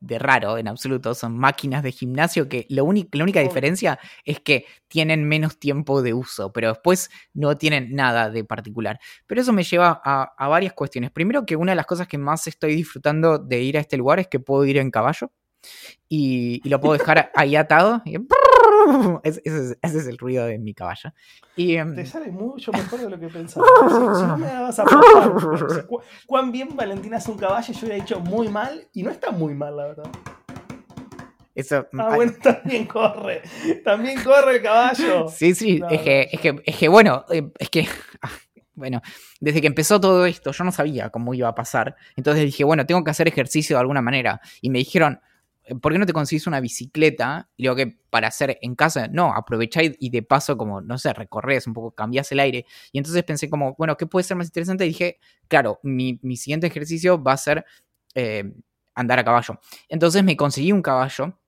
raro 0.00 0.58
en 0.58 0.68
absoluto. 0.68 1.14
Son 1.14 1.36
máquinas 1.36 1.82
de 1.82 1.92
gimnasio 1.92 2.48
que 2.48 2.66
lo 2.68 2.86
la 3.12 3.22
única 3.24 3.40
diferencia 3.40 3.98
es 4.24 4.40
que 4.40 4.66
tienen 4.88 5.24
menos 5.28 5.58
tiempo 5.58 6.02
de 6.02 6.14
uso, 6.14 6.52
pero 6.52 6.68
después 6.68 7.10
no 7.34 7.56
tienen 7.56 7.94
nada 7.94 8.30
de 8.30 8.44
particular. 8.44 9.00
Pero 9.26 9.40
eso 9.40 9.52
me 9.52 9.64
lleva 9.64 10.00
a, 10.04 10.48
varias 10.48 10.72
cuestiones. 10.72 11.10
Primero 11.10 11.44
que 11.44 11.56
una 11.56 11.72
de 11.72 11.76
las 11.76 11.86
cosas 11.86 12.06
que 12.08 12.18
más 12.18 12.46
estoy 12.46 12.74
disfrutando 12.74 13.38
de 13.38 13.62
ir 13.62 13.76
a 13.76 13.80
este 13.80 13.96
lugar 13.96 14.20
es 14.20 14.28
que 14.28 14.40
puedo 14.40 14.64
ir 14.64 14.78
en 14.78 14.90
caballo 14.90 15.32
y, 16.08 16.60
y 16.64 16.68
lo 16.68 16.80
puedo 16.80 16.96
dejar 16.96 17.30
ahí 17.34 17.56
atado. 17.56 18.02
Y 18.04 18.18
ese, 19.24 19.76
es, 19.82 20.06
el 20.06 20.18
ruido 20.18 20.46
de 20.46 20.58
mi 20.58 20.74
caballo. 20.74 21.12
Y, 21.56 21.76
em, 21.76 21.94
Te 21.94 22.06
sale 22.06 22.30
mucho 22.30 22.72
mejor 22.72 23.00
de 23.00 23.10
lo 23.10 23.18
que 23.18 23.28
pensaba. 23.28 23.66
si, 23.88 24.26
no 24.26 24.36
me 24.38 24.46
vas 24.46 24.78
a 24.78 24.84
cuán 26.26 26.52
bien 26.52 26.74
Valentina 26.74 27.18
es 27.18 27.26
un 27.28 27.38
caballo, 27.38 27.72
yo 27.72 27.78
hubiera 27.80 27.96
dicho 27.96 28.20
muy 28.20 28.48
mal, 28.48 28.86
y 28.92 29.02
no 29.02 29.10
está 29.10 29.30
muy 29.30 29.54
mal, 29.54 29.76
la 29.76 29.86
verdad. 29.86 30.10
Eso, 31.56 31.88
ah, 31.98 32.14
bueno, 32.14 32.32
también 32.42 32.86
corre. 32.86 33.42
También 33.82 34.22
corre 34.22 34.56
el 34.56 34.62
caballo. 34.62 35.28
Sí, 35.28 35.54
sí, 35.54 35.80
es, 35.90 36.02
que, 36.02 36.28
es, 36.30 36.40
que, 36.40 36.62
es 36.64 36.76
que, 36.76 36.88
bueno, 36.88 37.24
eh, 37.30 37.50
es 37.58 37.70
que. 37.70 37.88
Ah, 38.22 38.30
bueno, 38.74 39.00
desde 39.40 39.62
que 39.62 39.66
empezó 39.66 39.98
todo 39.98 40.26
esto, 40.26 40.52
yo 40.52 40.64
no 40.64 40.70
sabía 40.70 41.08
cómo 41.08 41.32
iba 41.32 41.48
a 41.48 41.54
pasar. 41.54 41.96
Entonces 42.14 42.44
dije, 42.44 42.62
bueno, 42.62 42.84
tengo 42.84 43.02
que 43.04 43.10
hacer 43.10 43.26
ejercicio 43.26 43.76
de 43.76 43.80
alguna 43.80 44.02
manera. 44.02 44.40
Y 44.60 44.68
me 44.68 44.78
dijeron, 44.78 45.20
¿por 45.80 45.92
qué 45.92 45.98
no 45.98 46.06
te 46.06 46.12
consigues 46.12 46.46
una 46.46 46.60
bicicleta? 46.60 47.48
Y 47.56 47.64
digo 47.64 47.74
que 47.74 47.98
para 48.10 48.28
hacer 48.28 48.58
en 48.62 48.74
casa, 48.74 49.08
no, 49.08 49.32
aprovechá 49.34 49.80
y, 49.82 50.10
de 50.10 50.22
paso 50.22 50.56
como, 50.56 50.80
no 50.80 50.98
sé, 50.98 51.12
recorres 51.12 51.66
un 51.66 51.74
poco, 51.74 51.92
cambias 51.92 52.30
el 52.32 52.40
aire. 52.40 52.64
Y 52.92 52.98
entonces 52.98 53.22
pensé 53.24 53.50
como, 53.50 53.74
bueno, 53.76 53.96
¿qué 53.96 54.06
puede 54.06 54.24
ser 54.24 54.36
más 54.36 54.46
interesante? 54.46 54.84
Y 54.84 54.88
dije, 54.88 55.18
claro, 55.48 55.80
mi, 55.82 56.18
siguiente 56.36 56.66
ejercicio 56.66 57.22
va 57.22 57.32
a 57.32 57.36
ser 57.36 57.64
eh, 58.14 58.52
andar 58.94 59.18
a 59.18 59.24
caballo. 59.24 59.58
Entonces 59.88 60.22
me 60.22 60.36
conseguí 60.36 60.72
un 60.72 60.82
caballo. 60.82 61.38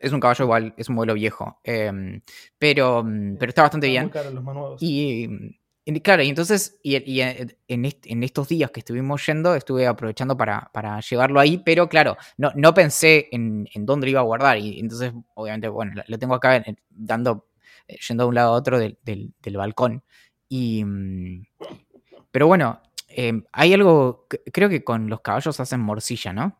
Es 0.00 0.12
un 0.12 0.18
caballo 0.18 0.44
igual, 0.44 0.74
es 0.76 0.88
un 0.88 0.96
modelo 0.96 1.14
viejo, 1.14 1.60
em, 1.62 2.20
pero, 2.58 3.04
pero 3.38 3.50
está 3.50 3.62
bastante 3.62 3.86
bien. 3.86 4.10
Y 4.80 5.28
Claro, 6.02 6.24
y 6.24 6.28
entonces, 6.28 6.80
y, 6.82 6.96
en, 7.20 8.24
estos 8.24 8.48
días 8.48 8.72
que 8.72 8.80
estuvimos 8.80 9.24
yendo, 9.24 9.54
estuve 9.54 9.86
aprovechando 9.86 10.36
para, 10.36 11.00
llevarlo 11.00 11.38
ahí, 11.38 11.58
pero 11.58 11.88
claro, 11.88 12.16
no, 12.36 12.50
no 12.56 12.74
pensé 12.74 13.28
en, 13.30 13.68
dónde 13.76 14.06
lo 14.06 14.10
iba 14.10 14.20
a 14.20 14.24
guardar. 14.24 14.58
Y 14.58 14.80
entonces, 14.80 15.12
obviamente, 15.34 15.68
bueno, 15.68 16.02
lo 16.08 16.18
tengo 16.18 16.34
acá 16.34 16.64
dando, 16.90 17.46
eh, 17.86 17.98
yendo 18.08 18.24
de 18.24 18.28
un 18.28 18.34
lado 18.34 18.48
a 18.48 18.56
otro 18.56 18.80
del, 18.80 18.98
balcón. 19.54 20.02
Y, 20.48 20.82
mm, 20.84 21.46
pero 22.32 22.48
bueno, 22.48 22.82
em, 23.08 23.44
hay 23.52 23.72
algo, 23.72 24.26
creo 24.52 24.68
que 24.68 24.82
con 24.82 25.08
los 25.08 25.20
caballos 25.20 25.60
hacen 25.60 25.80
morcilla, 25.80 26.32
¿no? 26.32 26.58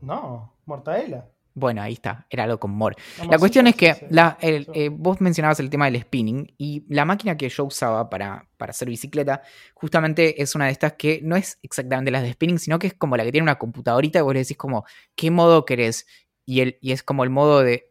No, 0.00 0.56
mortadela. 0.64 1.28
Bueno, 1.54 1.82
ahí 1.82 1.94
está, 1.94 2.26
era 2.30 2.44
algo 2.44 2.60
con 2.60 2.70
More. 2.70 2.96
la 3.28 3.38
cuestión 3.38 3.66
es 3.66 3.74
que 3.74 4.06
la, 4.10 4.38
eh, 4.40 4.88
vos 4.92 5.20
mencionabas 5.20 5.58
el 5.58 5.68
tema 5.68 5.86
del 5.86 6.00
spinning 6.00 6.54
y 6.56 6.84
la 6.88 7.04
máquina 7.04 7.36
que 7.36 7.48
yo 7.48 7.64
usaba 7.64 8.08
para, 8.08 8.46
para, 8.56 8.70
hacer 8.70 8.88
bicicleta 8.88 9.42
justamente 9.74 10.40
es 10.40 10.54
una 10.54 10.66
de 10.66 10.72
estas 10.72 10.92
que 10.92 11.20
no 11.24 11.34
es 11.34 11.58
exactamente 11.62 12.12
las 12.12 12.22
de 12.22 12.32
spinning, 12.32 12.58
sino 12.58 12.78
que 12.78 12.86
es 12.86 12.94
como 12.94 13.16
la 13.16 13.24
que 13.24 13.32
tiene 13.32 13.42
una 13.42 13.58
computadorita 13.58 14.20
y 14.20 14.22
vos 14.22 14.32
le 14.32 14.40
decís 14.40 14.56
como, 14.56 14.84
¿qué 15.16 15.30
modo 15.32 15.64
querés? 15.64 16.06
Y, 16.46 16.60
el, 16.60 16.78
y 16.80 16.92
es 16.92 17.02
como 17.02 17.24
el 17.24 17.30
modo 17.30 17.62
de 17.62 17.88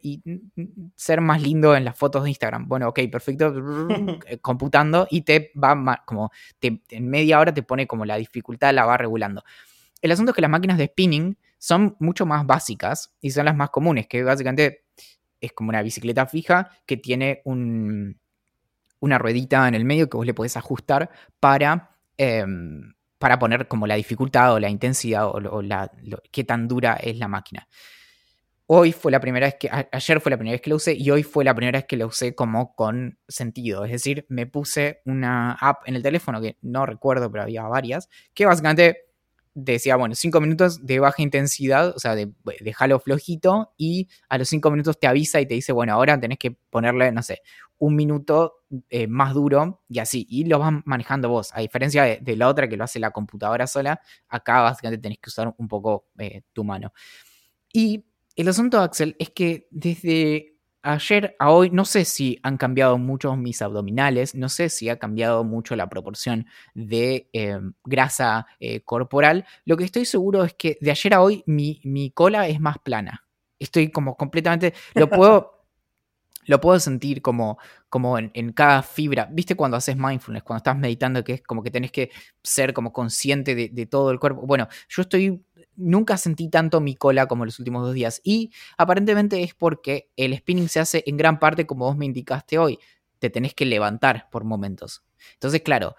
ser 0.96 1.20
más 1.20 1.42
lindo 1.42 1.76
en 1.76 1.84
las 1.84 1.96
fotos 1.96 2.24
de 2.24 2.30
Instagram. 2.30 2.66
Bueno, 2.66 2.88
ok, 2.88 3.00
perfecto, 3.10 3.54
eh, 4.26 4.38
computando 4.38 5.06
y 5.10 5.22
te 5.22 5.52
va 5.54 6.02
como, 6.06 6.30
te, 6.58 6.82
en 6.90 7.08
media 7.08 7.40
hora 7.40 7.52
te 7.52 7.62
pone 7.62 7.86
como 7.86 8.06
la 8.06 8.16
dificultad, 8.16 8.72
la 8.74 8.86
va 8.86 8.96
regulando. 8.96 9.44
El 10.00 10.12
asunto 10.12 10.30
es 10.30 10.36
que 10.36 10.42
las 10.42 10.50
máquinas 10.50 10.78
de 10.78 10.86
spinning 10.86 11.36
son 11.60 11.94
mucho 12.00 12.26
más 12.26 12.46
básicas 12.46 13.14
y 13.20 13.30
son 13.30 13.44
las 13.44 13.54
más 13.54 13.70
comunes, 13.70 14.08
que 14.08 14.24
básicamente 14.24 14.86
es 15.40 15.52
como 15.52 15.68
una 15.68 15.82
bicicleta 15.82 16.26
fija 16.26 16.70
que 16.86 16.96
tiene 16.96 17.42
un, 17.44 18.18
una 18.98 19.18
ruedita 19.18 19.68
en 19.68 19.74
el 19.74 19.84
medio 19.84 20.10
que 20.10 20.16
vos 20.16 20.26
le 20.26 20.34
podés 20.34 20.56
ajustar 20.56 21.10
para 21.38 21.90
em, 22.16 22.94
para 23.20 23.38
poner 23.38 23.68
como 23.68 23.86
la 23.86 23.96
dificultad 23.96 24.54
o 24.54 24.58
la 24.58 24.70
intensidad 24.70 25.28
o, 25.28 25.60
la, 25.60 25.92
qué 26.32 26.42
tan 26.42 26.66
dura 26.66 26.94
es 26.94 27.18
la 27.18 27.28
máquina. 27.28 27.68
Hoy 28.64 28.92
fue 28.92 29.12
la 29.12 29.20
primera 29.20 29.46
vez 29.46 29.56
que, 29.60 29.68
ayer 29.70 30.20
fue 30.22 30.30
la 30.30 30.38
primera 30.38 30.54
vez 30.54 30.62
que 30.62 30.70
la 30.70 30.76
usé 30.76 30.94
y 30.94 31.10
hoy 31.10 31.22
fue 31.22 31.44
la 31.44 31.54
primera 31.54 31.76
vez 31.76 31.86
que 31.86 31.98
la 31.98 32.06
usé 32.06 32.34
como 32.34 32.74
con 32.74 33.18
sentido. 33.28 33.84
Es 33.84 33.90
decir, 33.90 34.24
me 34.30 34.46
puse 34.46 35.02
una 35.04 35.52
app 35.52 35.86
en 35.86 35.96
el 35.96 36.02
teléfono 36.02 36.40
que 36.40 36.56
no 36.62 36.86
recuerdo, 36.86 37.30
pero 37.30 37.42
había 37.42 37.64
varias, 37.64 38.08
que 38.32 38.46
básicamente 38.46 39.09
decía, 39.54 39.96
bueno, 39.96 40.14
cinco 40.14 40.40
minutos 40.40 40.84
de 40.86 41.00
baja 41.00 41.22
intensidad, 41.22 41.94
o 41.94 41.98
sea, 41.98 42.14
de, 42.14 42.32
flojito 43.04 43.72
y 43.76 44.08
a 44.28 44.38
los 44.38 44.48
cinco 44.48 44.70
minutos 44.70 44.98
te 44.98 45.06
avisa 45.06 45.40
y 45.40 45.46
te 45.46 45.54
dice, 45.54 45.72
bueno, 45.72 45.92
ahora 45.92 46.18
tenés 46.18 46.38
que 46.38 46.52
ponerle, 46.52 47.12
no 47.12 47.22
sé, 47.22 47.42
un 47.78 47.96
minuto 47.96 48.54
eh, 48.90 49.06
más 49.06 49.34
duro 49.34 49.82
y 49.88 49.98
así, 49.98 50.26
y 50.28 50.44
lo 50.44 50.58
vas 50.58 50.72
manejando 50.84 51.28
vos. 51.28 51.50
A 51.54 51.60
diferencia 51.60 52.04
de, 52.04 52.36
la 52.36 52.48
otra 52.48 52.68
que 52.68 52.76
lo 52.76 52.84
hace 52.84 53.00
la 53.00 53.10
computadora 53.10 53.66
sola, 53.66 54.00
acá 54.28 54.62
básicamente 54.62 55.02
tenés 55.02 55.18
que 55.18 55.30
usar 55.30 55.54
un 55.56 55.68
poco 55.68 56.06
eh, 56.18 56.42
tu 56.52 56.64
mano. 56.64 56.92
Y 57.72 58.04
el 58.36 58.48
asunto, 58.48 58.80
Axel, 58.80 59.16
es 59.18 59.30
que 59.30 59.66
desde 59.70 60.59
ayer 60.82 61.36
a 61.38 61.50
hoy 61.50 61.70
no 61.70 61.84
sé 61.84 62.04
si 62.04 62.38
han 62.42 62.56
cambiado 62.56 62.98
mucho 62.98 63.36
mis 63.36 63.62
abdominales, 63.62 64.34
no 64.34 64.48
sé 64.48 64.68
si 64.68 64.88
ha 64.88 64.98
cambiado 64.98 65.44
mucho 65.44 65.76
la 65.76 65.88
proporción 65.88 66.46
de 66.74 67.28
em, 67.32 67.72
grasa 67.84 68.46
eh, 68.60 68.80
corporal. 68.82 69.46
Lo 69.64 69.76
que 69.76 69.84
estoy 69.84 70.04
seguro 70.04 70.44
es 70.44 70.54
que 70.54 70.78
de 70.80 70.90
ayer 70.90 71.14
a 71.14 71.22
hoy 71.22 71.42
mi, 71.46 71.80
mi 71.84 72.10
cola 72.10 72.48
es 72.48 72.60
más 72.60 72.78
plana. 72.78 73.24
Estoy 73.58 73.90
como 73.90 74.16
completamente... 74.16 74.74
Lo 74.94 75.08
puedo... 75.08 75.56
lo 76.46 76.60
puedo 76.60 76.80
sentir 76.80 77.22
como, 77.22 77.58
como 77.88 78.18
en, 78.18 78.52
cada 78.52 78.82
fibra. 78.82 79.28
¿Viste 79.30 79.54
cuando 79.54 79.76
haces 79.76 79.96
mindfulness, 79.96 80.42
cuando 80.42 80.58
estás 80.58 80.76
meditando, 80.76 81.22
que 81.22 81.34
es 81.34 81.42
como 81.42 81.62
que 81.62 81.70
tenés 81.70 81.92
que 81.92 82.10
ser 82.42 82.72
como 82.72 82.92
consciente 82.92 83.54
de, 83.54 83.68
de, 83.68 83.86
todo 83.86 84.10
el 84.10 84.18
cuerpo? 84.18 84.46
Bueno, 84.46 84.66
yo 84.88 85.02
estoy 85.02 85.44
nunca 85.76 86.16
sentí 86.16 86.48
tanto 86.48 86.80
mi 86.80 86.94
cola 86.94 87.26
como 87.26 87.44
los 87.44 87.58
últimos 87.58 87.84
dos 87.84 87.94
días. 87.94 88.20
Y 88.24 88.52
aparentemente 88.76 89.42
es 89.42 89.54
porque 89.54 90.10
el 90.16 90.36
spinning 90.36 90.68
se 90.68 90.80
hace 90.80 91.02
en 91.06 91.16
gran 91.16 91.38
parte 91.38 91.66
como 91.66 91.86
vos 91.86 91.96
me 91.96 92.06
indicaste 92.06 92.58
hoy. 92.58 92.78
Te 93.18 93.30
tenés 93.30 93.54
que 93.54 93.66
levantar 93.66 94.28
por 94.30 94.44
momentos. 94.44 95.04
Entonces, 95.34 95.62
claro, 95.62 95.94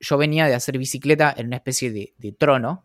yo, 0.00 0.18
venía 0.18 0.46
de 0.46 0.54
hacer 0.54 0.78
bicicleta 0.78 1.32
en 1.36 1.46
una 1.46 1.56
especie 1.56 1.92
de, 1.92 2.32
trono 2.32 2.84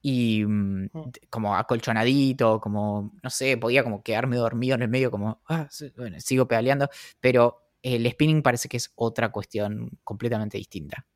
y 0.00 0.44
mm, 0.44 0.84
mm. 0.92 1.12
como 1.28 1.56
acolchonadito, 1.56 2.60
como, 2.60 3.12
no 3.22 3.30
sé, 3.30 3.56
podía 3.56 3.82
como 3.82 4.02
quedarme 4.02 4.36
dormido 4.36 4.76
en 4.76 4.82
el 4.82 4.88
medio, 4.88 5.10
como, 5.10 5.42
ah, 5.48 5.68
bueno, 5.96 6.18
sigo 6.20 6.48
pedaleando, 6.48 6.88
pero 7.20 7.68
el 7.82 8.10
spinning 8.10 8.42
parece 8.42 8.68
que 8.68 8.76
es 8.78 8.92
otra 8.94 9.30
cuestión 9.30 9.90
completamente 10.04 10.58
distinta. 10.58 11.06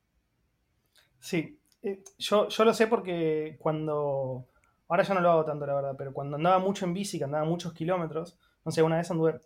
Sí, 1.19 1.59
eh, 1.81 2.03
yo, 2.17 2.47
yo 2.49 2.65
lo 2.65 2.73
sé 2.73 2.87
porque 2.87 3.57
cuando 3.59 4.47
Ahora 4.93 5.05
ya 5.05 5.15
no 5.15 5.21
lo 5.21 5.31
hago 5.31 5.43
tanto, 5.43 5.65
la 5.65 5.73
verdad, 5.73 5.95
pero 5.97 6.13
cuando 6.13 6.35
andaba 6.35 6.59
mucho 6.59 6.85
en 6.85 6.93
bici, 6.93 7.17
que 7.17 7.23
andaba 7.23 7.45
muchos 7.45 7.73
kilómetros, 7.73 8.37
no 8.63 8.71
sé, 8.71 8.83
una 8.83 8.97
vez 8.97 9.09
anduve, 9.09 9.41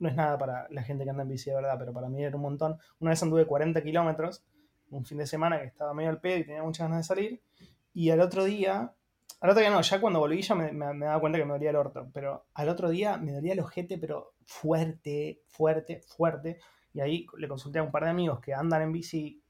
no 0.00 0.08
es 0.08 0.16
nada 0.16 0.36
para 0.36 0.66
la 0.70 0.82
gente 0.82 1.04
que 1.04 1.10
anda 1.10 1.22
en 1.22 1.28
bici, 1.28 1.50
de 1.50 1.54
verdad, 1.54 1.76
pero 1.78 1.92
para 1.92 2.08
mí 2.08 2.24
era 2.24 2.34
un 2.34 2.42
montón. 2.42 2.78
Una 2.98 3.10
vez 3.10 3.22
anduve 3.22 3.46
40 3.46 3.80
kilómetros, 3.84 4.44
un 4.90 5.04
fin 5.04 5.18
de 5.18 5.26
semana 5.28 5.60
que 5.60 5.66
estaba 5.66 5.94
medio 5.94 6.10
al 6.10 6.20
pedo 6.20 6.38
y 6.38 6.44
tenía 6.44 6.64
muchas 6.64 6.88
ganas 6.88 7.04
de 7.04 7.14
salir, 7.14 7.40
y 7.94 8.10
al 8.10 8.20
otro 8.20 8.42
día, 8.42 8.92
al 9.40 9.50
otro 9.50 9.60
día 9.60 9.70
no, 9.70 9.80
ya 9.80 10.00
cuando 10.00 10.18
volví 10.18 10.42
ya 10.42 10.56
me, 10.56 10.72
me, 10.72 11.06
daba 11.06 11.20
cuenta 11.20 11.38
que 11.38 11.44
me 11.44 11.52
dolía 11.52 11.70
el 11.70 11.76
orto, 11.76 12.10
pero 12.12 12.46
al 12.54 12.68
otro 12.68 12.88
día 12.88 13.18
me 13.18 13.30
dolía 13.30 13.52
el 13.52 13.60
ojete, 13.60 13.98
pero 13.98 14.34
fuerte, 14.46 15.42
fuerte, 15.46 16.00
fuerte, 16.08 16.58
y 16.92 16.98
ahí 16.98 17.24
le 17.36 17.46
consulté 17.46 17.78
a 17.78 17.84
un 17.84 17.92
par 17.92 18.02
de 18.02 18.10
amigos 18.10 18.40
que 18.40 18.52
andan 18.52 18.82
en 18.82 18.90
bici, 18.90 19.40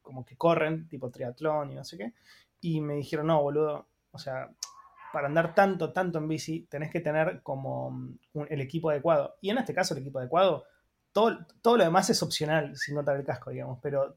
como 0.00 0.24
que 0.24 0.38
corren, 0.38 0.88
tipo 0.88 1.10
triatlón 1.10 1.72
y 1.72 1.74
no 1.74 1.84
sé 1.84 1.98
qué, 1.98 2.14
y 2.62 2.80
me 2.80 2.94
dijeron, 2.94 3.26
no, 3.26 3.42
boludo, 3.42 3.86
o 4.12 4.18
sea, 4.18 4.50
para 5.12 5.28
andar 5.28 5.54
tanto, 5.54 5.92
tanto 5.92 6.18
en 6.18 6.28
bici, 6.28 6.66
tenés 6.70 6.90
que 6.90 7.00
tener 7.00 7.40
como 7.42 7.90
mm, 7.90 8.42
el 8.48 8.60
equipo 8.60 8.90
adecuado. 8.90 9.36
Y 9.40 9.50
en 9.50 9.58
este 9.58 9.74
caso, 9.74 9.94
el 9.94 10.00
equipo 10.00 10.18
adecuado, 10.18 10.64
todo, 11.12 11.38
todo 11.62 11.76
lo 11.76 11.84
demás 11.84 12.10
es 12.10 12.22
opcional 12.22 12.76
sin 12.76 12.94
notar 12.94 13.16
el 13.16 13.24
casco, 13.24 13.50
digamos. 13.50 13.78
Pero 13.82 14.16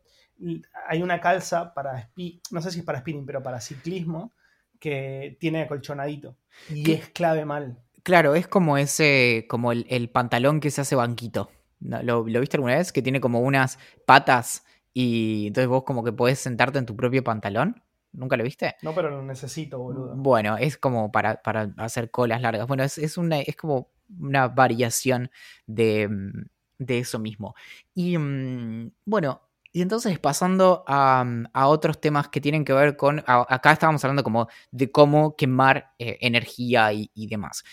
hay 0.87 1.01
una 1.01 1.19
calza 1.19 1.73
para, 1.73 2.09
no 2.51 2.61
sé 2.61 2.71
si 2.71 2.79
es 2.79 2.85
para 2.85 2.99
spinning, 2.99 3.25
pero 3.25 3.43
para 3.43 3.61
ciclismo, 3.61 4.33
que 4.79 5.37
tiene 5.39 5.61
acolchonadito. 5.61 6.35
Y 6.69 6.91
es 6.91 7.09
clave 7.09 7.45
mal. 7.45 7.77
Claro, 8.03 8.35
es 8.35 8.47
como 8.47 8.77
ese, 8.77 9.45
como 9.47 9.71
el, 9.71 10.09
pantalón 10.09 10.59
que 10.59 10.71
se 10.71 10.81
hace 10.81 10.95
banquito. 10.95 11.49
¿Lo, 11.79 12.27
¿Lo, 12.27 12.39
viste 12.39 12.57
alguna 12.57 12.77
vez? 12.77 12.91
Que 12.91 13.01
tiene 13.01 13.21
como 13.21 13.41
unas 13.41 13.77
patas 14.05 14.65
y 14.93 15.47
entonces 15.47 15.67
vos 15.67 15.83
como 15.83 16.03
que 16.03 16.11
podés 16.11 16.39
sentarte 16.39 16.79
en 16.79 16.85
tu 16.85 16.95
propio 16.95 17.23
pantalón. 17.23 17.83
¿Nunca 18.13 18.35
lo 18.35 18.43
viste? 18.43 18.75
No, 18.81 18.93
pero 18.93 19.09
lo 19.09 19.21
necesito, 19.21 19.79
boludo. 19.79 20.15
Bueno, 20.15 20.57
es 20.57 20.77
como 20.77 21.11
para, 21.11 21.41
hacer 21.77 22.11
colas 22.11 22.41
largas. 22.41 22.67
Bueno, 22.67 22.83
es, 22.83 23.17
una, 23.17 23.39
es 23.39 23.55
como 23.55 23.89
una 24.19 24.49
variación 24.49 25.31
de, 25.65 26.07
mm, 26.09 26.83
eso 26.87 27.19
mismo. 27.19 27.55
Y 27.93 28.17
mm, 28.17 28.91
bueno, 29.05 29.41
y 29.71 29.81
entonces 29.81 30.19
pasando 30.19 30.83
a, 30.87 31.23
mm, 31.23 31.45
otros 31.53 32.01
temas 32.01 32.27
que 32.27 32.41
tienen 32.41 32.65
que 32.65 32.73
ver 32.73 32.97
con, 32.97 33.23
acá 33.25 33.71
estábamos 33.71 34.03
hablando 34.03 34.23
como 34.23 34.47
de 34.71 34.91
cómo 34.91 35.35
quemar 35.37 35.93
eh, 35.97 36.17
energía 36.21 36.91
y, 36.91 37.09
demás. 37.27 37.63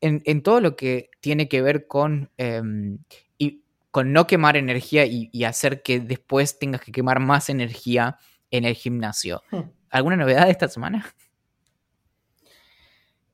En, 0.00 0.42
todo 0.42 0.60
lo 0.60 0.76
que 0.76 1.10
tiene 1.20 1.48
que 1.48 1.60
ver 1.62 1.86
con, 1.88 2.30
y, 3.36 3.62
con 3.90 4.12
no 4.12 4.26
quemar 4.26 4.56
energía 4.56 5.06
y, 5.06 5.28
y 5.32 5.44
hacer 5.44 5.82
que 5.82 6.00
después 6.00 6.58
tengas 6.58 6.80
que 6.80 6.92
quemar 6.92 7.20
más 7.20 7.48
energía 7.48 8.18
en 8.50 8.64
el 8.64 8.74
gimnasio. 8.74 9.42
Hmm. 9.50 9.70
¿Alguna 9.90 10.16
novedad 10.16 10.44
de 10.46 10.52
esta 10.52 10.68
semana? 10.68 11.04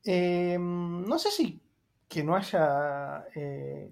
Em, 0.04 1.04
no 1.04 1.18
sé 1.18 1.30
si 1.30 1.61
que 2.09 2.23
no 2.23 2.37
haya. 2.37 3.25
Eh, 3.35 3.90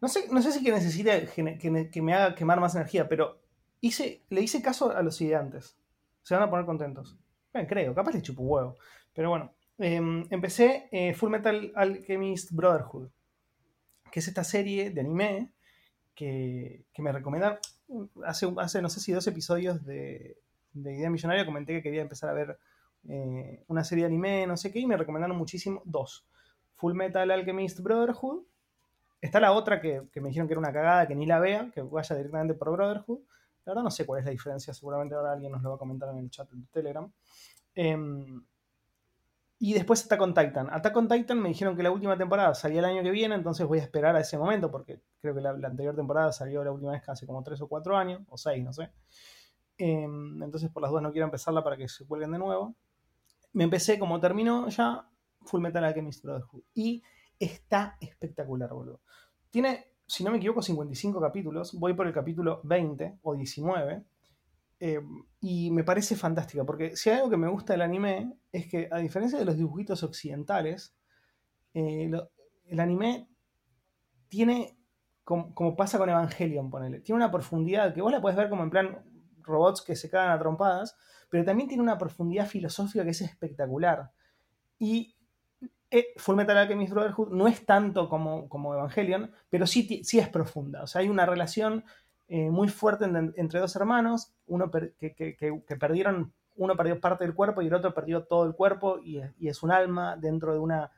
no, 0.00 0.08
sé, 0.08 0.28
no 0.30 0.42
sé 0.42 0.52
si 0.52 0.62
que 0.62 0.72
necesite 0.72 1.28
que, 1.34 2.02
me 2.02 2.14
haga 2.14 2.34
quemar 2.34 2.60
más 2.60 2.74
energía, 2.74 3.08
pero 3.08 3.40
hice, 3.80 4.22
le 4.28 4.42
hice 4.42 4.62
caso 4.62 4.90
a 4.90 5.02
los 5.02 5.20
ideantes. 5.20 5.76
Se 6.22 6.34
van 6.34 6.44
a 6.44 6.50
poner 6.50 6.66
contentos. 6.66 7.16
Bueno, 7.52 7.68
creo, 7.68 7.94
capaz 7.94 8.12
le 8.12 8.22
chupo 8.22 8.42
huevo. 8.42 8.76
Pero 9.14 9.30
bueno, 9.30 9.54
em, 9.78 10.26
empecé 10.30 10.88
eh, 10.92 11.14
Full 11.14 11.30
Metal 11.30 11.72
Alchemist 11.74 12.52
Brotherhood, 12.52 13.08
que 14.12 14.20
es 14.20 14.28
esta 14.28 14.44
serie 14.44 14.90
de 14.90 15.00
anime 15.00 15.52
que, 16.14 16.84
que 16.92 17.02
me 17.02 17.12
recomendaron 17.12 17.58
hace, 18.24 18.52
hace, 18.58 18.82
no 18.82 18.88
sé 18.88 19.00
si 19.00 19.12
dos 19.12 19.26
episodios 19.26 19.84
de, 19.84 20.38
de 20.82 20.94
Idea 20.94 21.10
Millonaria 21.10 21.44
comenté 21.44 21.74
que 21.74 21.82
quería 21.82 22.02
empezar 22.02 22.30
a 22.30 22.32
ver 22.32 22.58
eh, 23.08 23.64
una 23.68 23.84
serie 23.84 24.04
de 24.04 24.08
anime, 24.08 24.46
no 24.46 24.56
sé 24.56 24.70
qué, 24.70 24.80
y 24.80 24.86
me 24.86 24.96
recomendaron 24.96 25.36
muchísimo 25.36 25.82
dos. 25.84 26.26
Full 26.76 26.94
Metal 26.94 27.30
Alchemist 27.30 27.80
Brotherhood. 27.80 28.42
Está 29.20 29.40
la 29.40 29.52
otra 29.52 29.80
que, 29.80 30.02
me 30.16 30.28
dijeron 30.28 30.46
que 30.46 30.54
era 30.54 30.60
una 30.60 30.72
cagada, 30.72 31.06
que 31.08 31.14
ni 31.14 31.26
la 31.26 31.38
vea, 31.38 31.70
que 31.72 31.82
vaya 31.82 32.14
directamente 32.14 32.54
por 32.54 32.70
Brotherhood. 32.72 33.20
La 33.64 33.72
verdad 33.72 33.82
no 33.82 33.90
sé 33.90 34.06
cuál 34.06 34.20
es 34.20 34.26
la 34.26 34.30
diferencia, 34.30 34.72
seguramente 34.72 35.14
ahora 35.14 35.32
alguien 35.32 35.50
nos 35.50 35.62
lo 35.62 35.70
va 35.70 35.76
a 35.76 35.78
comentar 35.78 36.08
en 36.10 36.18
el 36.18 36.30
chat 36.30 36.48
de 36.50 36.66
Telegram. 36.70 37.10
Em, 37.74 38.44
y 39.58 39.72
después 39.72 40.04
Attack 40.04 40.20
on 40.20 40.34
Titan. 40.34 40.68
Attack 40.70 40.96
on 40.96 41.08
Titan 41.08 41.40
me 41.40 41.48
dijeron 41.48 41.76
que 41.76 41.82
la 41.82 41.90
última 41.90 42.16
temporada 42.16 42.54
salía 42.54 42.80
el 42.80 42.84
año 42.84 43.02
que 43.02 43.10
viene, 43.10 43.34
entonces 43.34 43.66
voy 43.66 43.78
a 43.78 43.82
esperar 43.82 44.14
a 44.14 44.20
ese 44.20 44.36
momento, 44.36 44.70
porque 44.70 45.00
creo 45.20 45.34
que 45.34 45.40
la, 45.40 45.50
anterior 45.50 45.96
temporada 45.96 46.30
salió 46.30 46.62
la 46.62 46.70
última 46.70 46.92
vez 46.92 47.08
hace 47.08 47.26
como 47.26 47.42
3 47.42 47.60
o 47.62 47.68
4 47.68 47.96
años, 47.96 48.20
o 48.28 48.36
6, 48.36 48.64
no 48.64 48.72
sé. 48.72 48.90
Em, 49.78 50.42
entonces 50.42 50.70
por 50.70 50.82
las 50.82 50.90
dudas 50.90 51.02
no 51.02 51.12
quiero 51.12 51.26
empezarla 51.26 51.62
para 51.62 51.76
que 51.76 51.88
se 51.88 52.06
cuelguen 52.06 52.32
de 52.32 52.38
nuevo. 52.38 52.74
Me 53.52 53.64
empecé 53.64 53.98
como 53.98 54.20
terminó 54.20 54.68
ya 54.68 55.08
Full 55.42 55.60
Metal 55.60 55.84
Alchemist 55.84 56.24
Brotherhood. 56.24 56.62
Y 56.74 57.02
está 57.38 57.96
espectacular, 58.00 58.72
boludo. 58.72 59.00
Tiene, 59.50 59.86
si 60.06 60.24
no 60.24 60.30
me 60.30 60.38
equivoco, 60.38 60.62
55 60.62 61.20
capítulos. 61.20 61.78
Voy 61.78 61.94
por 61.94 62.06
el 62.06 62.12
capítulo 62.12 62.60
20 62.64 63.18
o 63.22 63.34
19. 63.34 64.04
Em, 64.78 65.24
y 65.40 65.70
me 65.70 65.84
parece 65.84 66.16
fantástica, 66.16 66.64
porque 66.64 66.96
si 66.96 67.08
hay 67.08 67.16
algo 67.16 67.30
que 67.30 67.38
me 67.38 67.48
gusta 67.48 67.72
del 67.72 67.80
anime 67.80 68.36
es 68.52 68.66
que, 68.66 68.88
a 68.90 68.98
diferencia 68.98 69.38
de 69.38 69.46
los 69.46 69.56
dibujitos 69.56 70.02
occidentales, 70.02 70.94
eh, 71.72 72.10
el 72.66 72.80
anime 72.80 73.26
tiene, 74.28 74.76
como, 75.24 75.54
como, 75.54 75.76
pasa 75.76 75.96
con 75.96 76.10
Evangelion, 76.10 76.68
ponele, 76.68 77.00
tiene 77.00 77.16
una 77.16 77.30
profundidad 77.30 77.94
que 77.94 78.02
vos 78.02 78.12
la 78.12 78.20
podés 78.20 78.36
ver 78.36 78.50
como 78.50 78.64
en 78.64 78.70
plan, 78.70 79.02
robots 79.46 79.82
que 79.82 79.96
se 79.96 80.10
cagan 80.10 80.32
a 80.32 80.38
trompadas, 80.38 80.96
pero 81.28 81.44
también 81.44 81.68
tiene 81.68 81.82
una 81.82 81.98
profundidad 81.98 82.46
filosófica 82.46 83.04
que 83.04 83.10
es 83.10 83.20
espectacular. 83.20 84.10
Y 84.78 85.16
eh, 85.90 86.08
Fullmetal 86.16 86.58
Alchemist 86.58 86.92
Brotherhood 86.92 87.30
no 87.30 87.46
es 87.46 87.64
tanto 87.64 88.08
como, 88.08 88.48
como 88.48 88.74
Evangelion, 88.74 89.30
pero 89.48 89.66
sí, 89.66 90.02
sí 90.04 90.18
es 90.18 90.28
profunda. 90.28 90.82
O 90.82 90.86
sea, 90.86 91.00
hay 91.00 91.08
una 91.08 91.26
relación 91.26 91.84
eh, 92.28 92.50
muy 92.50 92.68
fuerte 92.68 93.04
entre 93.04 93.60
dos 93.60 93.76
hermanos, 93.76 94.34
uno 94.46 94.70
que, 94.70 95.76
perdieron, 95.78 96.32
uno 96.56 96.76
perdió 96.76 97.00
parte 97.00 97.24
del 97.24 97.34
cuerpo 97.34 97.62
y 97.62 97.68
el 97.68 97.74
otro 97.74 97.94
perdió 97.94 98.24
todo 98.24 98.44
el 98.44 98.54
cuerpo 98.54 98.98
y, 98.98 99.20
es 99.40 99.62
un 99.62 99.70
alma 99.70 100.16
dentro 100.16 100.52
de 100.52 100.58
una, 100.58 100.90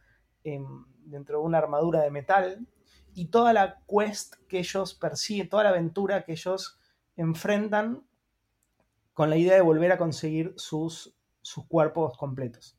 em, 0.43 0.87
dentro 1.05 1.41
de 1.41 1.45
una 1.45 1.59
armadura 1.59 2.01
de 2.01 2.11
metal. 2.11 2.67
Y 3.15 3.27
toda 3.27 3.53
la 3.53 3.83
quest 3.87 4.37
que 4.49 4.59
ellos 4.59 4.95
persiguen, 4.95 5.49
toda 5.49 5.65
la 5.65 5.71
aventura 5.71 6.25
que 6.25 6.33
ellos 6.33 6.79
enfrentan 7.17 8.05
con 9.19 9.31
la 9.31 9.37
idea 9.37 9.57
de 9.57 9.63
volver 9.63 9.91
a 9.91 9.99
conseguir 9.99 10.55
sus, 10.57 11.13
sus 11.43 11.67
cuerpos 11.67 12.17
completos. 12.17 12.79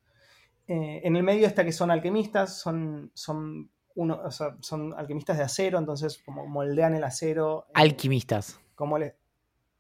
Eh, 0.68 1.02
en 1.04 1.18
el 1.18 1.24
medio 1.24 1.46
está 1.46 1.66
que 1.66 1.74
son 1.74 1.92
alquimistas, 1.92 2.62
son, 2.62 3.12
son, 3.14 3.70
uno, 3.96 4.22
son 4.62 4.94
alquimistas 4.94 5.38
de 5.38 5.44
acero, 5.44 5.78
entonces 5.78 6.18
como 6.24 6.48
moldean 6.48 6.96
el 6.96 7.04
acero. 7.04 7.66
Eh, 7.68 7.72
alquimistas. 7.74 8.58
Como 8.74 8.98
le, 8.98 9.18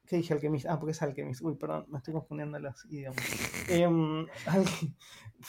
¿Qué 0.05 0.17
dije 0.17 0.33
alquimista? 0.33 0.73
Ah, 0.73 0.77
porque 0.77 0.91
es 0.91 1.01
alquimista. 1.01 1.47
Uy, 1.47 1.55
perdón, 1.55 1.85
me 1.87 1.99
estoy 1.99 2.13
confundiendo 2.13 2.59
los 2.59 2.83
idiomas. 2.89 3.23
Em, 3.69 4.27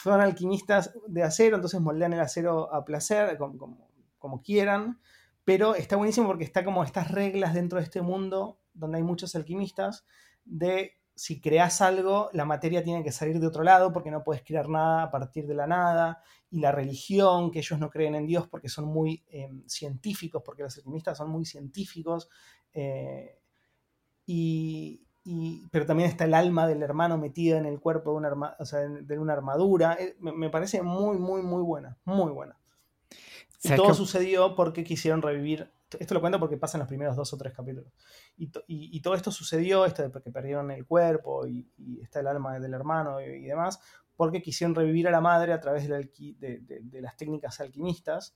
son 0.01 0.21
alquimistas 0.21 0.93
de 1.09 1.23
acero, 1.23 1.57
entonces 1.57 1.81
moldean 1.81 2.13
el 2.13 2.21
acero 2.21 2.73
a 2.73 2.85
placer, 2.85 3.37
como, 3.37 3.89
como, 4.17 4.41
quieran. 4.41 5.01
Pero 5.43 5.75
está 5.75 5.97
buenísimo 5.97 6.27
porque 6.27 6.45
está 6.45 6.63
como 6.63 6.85
estas 6.85 7.11
reglas 7.11 7.53
dentro 7.53 7.79
de 7.79 7.83
este 7.83 8.01
mundo, 8.01 8.61
donde 8.73 8.99
hay 8.99 9.03
muchos 9.03 9.35
alquimistas, 9.35 10.05
de 10.45 11.00
si 11.21 11.39
creas 11.39 11.81
algo, 11.81 12.31
la 12.33 12.45
materia 12.45 12.83
tiene 12.83 13.03
que 13.03 13.11
salir 13.11 13.39
de 13.39 13.45
otro 13.45 13.61
lado 13.61 13.93
porque 13.93 14.09
no 14.09 14.23
puedes 14.23 14.41
crear 14.43 14.67
nada 14.67 15.03
a 15.03 15.11
partir 15.11 15.45
de 15.45 15.53
la 15.53 15.67
nada. 15.67 16.23
Y 16.49 16.61
la 16.61 16.71
religión, 16.71 17.51
que 17.51 17.59
ellos 17.59 17.77
no 17.77 17.91
creen 17.91 18.15
en 18.15 18.25
Dios 18.25 18.47
porque 18.47 18.69
son 18.69 18.85
muy 18.85 19.23
em, 19.29 19.61
científicos, 19.67 20.41
porque 20.43 20.63
los 20.63 20.75
alquimistas 20.77 21.19
son 21.19 21.29
muy 21.29 21.45
científicos. 21.45 22.27
Eh, 22.73 23.37
y, 24.25 25.05
pero 25.69 25.85
también 25.85 26.09
está 26.09 26.25
el 26.25 26.33
alma 26.33 26.65
del 26.65 26.81
hermano 26.81 27.19
metida 27.19 27.59
en 27.59 27.67
el 27.67 27.79
cuerpo 27.79 28.13
de 28.13 28.17
una, 28.17 28.55
de 29.03 29.19
una 29.19 29.33
armadura. 29.33 29.97
Eh, 29.99 30.17
me, 30.19 30.49
parece 30.49 30.81
muy, 30.81 31.19
muy, 31.19 31.43
muy 31.43 31.61
buena, 31.61 31.99
muy 32.03 32.31
buena. 32.31 32.57
Y 33.61 33.75
todo 33.75 33.93
sucedió 33.93 34.55
porque 34.55 34.83
quisieron 34.83 35.21
revivir. 35.21 35.71
Esto 35.99 36.13
lo 36.13 36.21
cuento 36.21 36.39
porque 36.39 36.57
pasa 36.57 36.77
en 36.77 36.79
los 36.79 36.87
primeros 36.87 37.15
dos 37.15 37.33
o 37.33 37.37
tres 37.37 37.53
capítulos. 37.53 37.91
Y, 38.37 38.99
todo 39.01 39.15
esto 39.15 39.31
sucedió, 39.31 39.85
esto 39.85 40.07
de 40.07 40.21
que 40.21 40.31
perdieron 40.31 40.71
el 40.71 40.85
cuerpo 40.85 41.47
y, 41.47 41.67
está 42.01 42.19
el 42.19 42.27
alma 42.27 42.59
del 42.59 42.73
hermano 42.73 43.21
y, 43.21 43.43
demás, 43.43 43.79
porque 44.15 44.41
quisieron 44.41 44.75
revivir 44.75 45.07
a 45.07 45.11
la 45.11 45.21
madre 45.21 45.53
a 45.53 45.59
través 45.59 45.87
de, 45.87 47.01
las 47.01 47.17
técnicas 47.17 47.59
alquimistas 47.59 48.35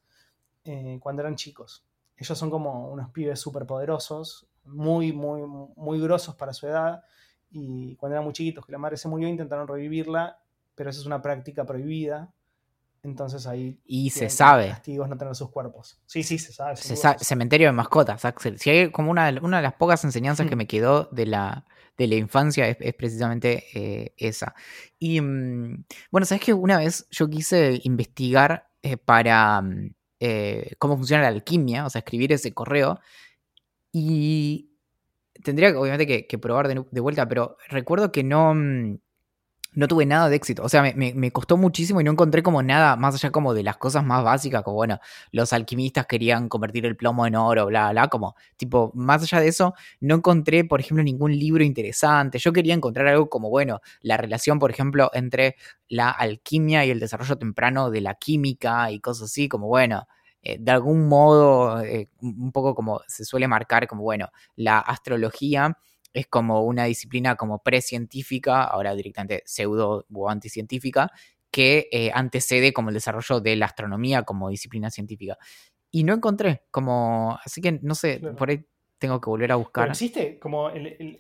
eh, 0.64 1.00
cuando 1.02 1.22
eran 1.22 1.36
chicos. 1.36 1.86
Ellos 2.18 2.38
son 2.38 2.50
como 2.50 2.90
unos 2.90 3.10
pibes 3.12 3.40
súper 3.40 3.66
poderosos, 3.66 4.48
muy, 4.64 5.12
muy, 5.12 5.42
muy 5.76 6.02
grosos 6.02 6.36
para 6.36 6.54
su 6.54 6.68
edad. 6.68 7.04
Y 7.52 7.96
cuando 7.96 8.16
eran 8.16 8.24
muy 8.24 8.34
chiquitos, 8.34 8.66
que 8.66 8.72
la 8.72 8.78
madre 8.78 8.98
se 8.98 9.08
murió, 9.08 9.28
intentaron 9.28 9.68
revivirla, 9.68 10.40
pero 10.76 10.90
esa 10.90 11.00
es 11.00 11.06
una 11.06 11.22
práctica 11.22 11.66
prohibida. 11.66 12.34
Entonces 13.06 13.46
ahí. 13.46 13.80
Y 13.86 14.10
se 14.10 14.30
sabe. 14.30 14.70
Castigos 14.70 15.08
no 15.08 15.18
tener 15.18 15.36
sus 15.36 15.50
cuerpos. 15.50 16.00
Sí, 16.08 16.24
sí, 16.24 16.40
se 16.40 16.52
sabe. 16.52 16.76
Cementerio 17.20 17.68
de 17.68 17.74
mascotas, 17.74 18.26
Axel. 18.26 18.60
Si 18.60 18.70
hay 18.70 18.92
como 18.92 19.12
una, 19.12 19.30
una 19.42 19.58
de 19.58 19.64
las 19.64 19.74
pocas 19.74 20.04
enseñanzas 20.04 20.48
que 20.48 20.56
me 20.56 20.66
quedó 20.66 21.08
de 21.12 21.28
la, 21.28 21.66
de 21.98 22.08
la 22.08 22.16
infancia 22.16 22.68
es, 22.68 22.94
precisamente 22.96 23.64
eh, 23.74 24.14
esa. 24.18 24.56
Y 24.98 25.22
mm, 25.22 25.86
bueno, 26.12 26.26
sabes 26.26 26.44
que 26.44 26.54
una 26.54 26.80
vez 26.80 27.08
yo 27.12 27.30
quise 27.30 27.80
investigar 27.84 28.68
eh, 28.82 28.98
para 28.98 29.62
mm, 29.62 29.94
eh, 30.20 30.72
cómo 30.80 30.98
funciona 30.98 31.24
la 31.24 31.30
alquimia, 31.30 31.86
o 31.86 31.90
sea, 31.90 32.00
escribir 32.00 32.34
ese 32.34 32.54
correo. 32.54 33.00
Y 33.92 34.72
tendría 35.44 35.80
obviamente 35.80 36.26
que, 36.28 36.38
probar 36.40 36.68
de, 36.68 37.02
vuelta, 37.02 37.28
pero 37.28 37.58
recuerdo 37.70 38.12
que 38.12 38.24
no, 38.24 38.56
mm, 38.56 38.98
no 39.76 39.88
tuve 39.88 40.06
nada 40.06 40.30
de 40.30 40.36
éxito. 40.36 40.64
O 40.64 40.70
sea, 40.70 40.82
me, 40.82 41.32
costó 41.32 41.58
muchísimo 41.58 42.02
y 42.02 42.04
no 42.04 42.12
encontré 42.12 42.42
como 42.44 42.64
nada 42.64 42.96
más 42.96 43.16
allá 43.16 43.32
como 43.32 43.54
de 43.54 43.64
las 43.64 43.78
cosas 43.78 44.04
más 44.04 44.24
básicas, 44.24 44.64
como 44.64 44.78
bueno, 44.78 45.00
los 45.32 45.54
alquimistas 45.54 46.06
querían 46.08 46.50
convertir 46.50 46.86
el 46.86 46.96
plomo 46.96 47.28
en 47.28 47.36
oro, 47.36 47.68
bla, 47.68 47.92
bla, 47.92 48.08
como 48.08 48.36
tipo, 48.58 48.92
más 48.96 49.24
allá 49.24 49.40
de 49.42 49.50
eso, 49.50 49.74
no 50.00 50.16
encontré, 50.16 50.64
por 50.64 50.80
ejemplo, 50.80 51.04
ningún 51.04 51.38
libro 51.38 51.64
interesante. 51.64 52.40
Yo 52.40 52.54
quería 52.54 52.74
encontrar 52.74 53.08
algo 53.08 53.30
como, 53.30 53.50
bueno, 53.50 53.82
la 54.02 54.18
relación, 54.18 54.60
por 54.60 54.72
ejemplo, 54.72 55.12
entre 55.14 55.56
la 55.90 56.10
alquimia 56.10 56.86
y 56.86 56.92
el 56.92 57.00
desarrollo 57.00 57.38
temprano 57.38 57.92
de 57.92 58.02
la 58.02 58.16
química 58.16 58.92
y 58.92 59.00
cosas 59.00 59.26
así, 59.26 59.50
como, 59.50 59.68
bueno, 59.68 60.08
eh, 60.42 60.58
de 60.60 60.72
algún 60.72 61.08
modo, 61.08 61.82
eh, 61.82 62.08
un 62.22 62.52
poco 62.52 62.76
como 62.76 63.02
se 63.08 63.26
suele 63.26 63.48
marcar 63.48 63.88
como, 63.88 64.04
bueno, 64.04 64.30
la 64.56 64.80
astrología 64.80 65.78
es 66.16 66.28
como 66.28 66.64
una 66.64 66.86
disciplina 66.86 67.36
como 67.36 67.62
precientífica, 67.62 68.64
ahora 68.64 68.96
directamente 68.96 69.44
pseudo 69.46 70.06
o 70.12 70.30
anticientífica, 70.30 71.12
que 71.52 71.90
eh, 71.92 72.10
antecede 72.14 72.74
como 72.74 72.90
el 72.90 72.96
desarrollo 72.96 73.42
de 73.42 73.56
la 73.58 73.66
astronomía 73.66 74.24
como 74.24 74.50
disciplina 74.50 74.90
científica. 74.90 75.38
Y 75.92 76.04
no 76.04 76.14
encontré, 76.14 76.64
como, 76.72 77.38
así 77.44 77.62
que 77.62 77.80
no 77.82 77.96
sé, 77.96 78.22
por 78.38 78.50
ahí 78.50 78.66
tengo 78.98 79.20
que 79.20 79.30
volver 79.30 79.52
a 79.52 79.56
buscar. 79.56 79.90
existe 79.90 80.40
como 80.40 80.70
el, 80.70 81.20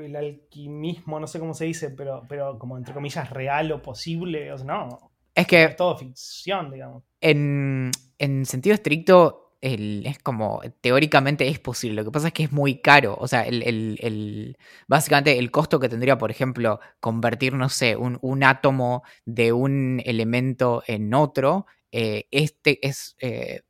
el, 0.00 0.16
alquimismo, 0.16 1.18
no 1.18 1.26
sé 1.26 1.40
cómo 1.40 1.52
se 1.52 1.64
dice, 1.66 1.90
pero, 1.90 2.24
pero 2.28 2.58
como 2.58 2.78
entre 2.78 2.94
comillas 2.94 3.30
real 3.30 3.70
o 3.72 3.82
posible, 3.82 4.52
o 4.52 4.58
sea, 4.58 4.66
no. 4.66 5.12
Es 5.34 5.46
que... 5.46 5.64
Es 5.64 5.76
todo 5.76 5.96
ficción, 5.96 6.70
digamos. 6.70 7.02
En, 7.20 7.90
en 8.18 8.44
sentido 8.44 8.74
estricto, 8.74 9.47
es 9.60 10.18
como, 10.20 10.60
teóricamente 10.80 11.48
es 11.48 11.58
posible. 11.58 11.96
Lo 11.96 12.04
que 12.04 12.12
pasa 12.12 12.28
es 12.28 12.32
que 12.32 12.44
es 12.44 12.52
muy 12.52 12.80
caro. 12.80 13.16
O 13.18 13.26
sea, 13.26 13.42
el, 13.42 14.56
básicamente 14.86 15.38
el 15.38 15.50
costo 15.50 15.80
que 15.80 15.88
tendría, 15.88 16.18
por 16.18 16.30
ejemplo, 16.30 16.80
convertir, 17.00 17.54
no 17.54 17.68
sé, 17.68 17.96
un, 17.96 18.44
átomo 18.44 19.02
de 19.24 19.52
un 19.52 20.00
elemento 20.04 20.82
en 20.86 21.12
otro, 21.14 21.66
eh, 21.92 22.26
este 22.30 22.86
es 22.86 23.16
eh, 23.20 23.62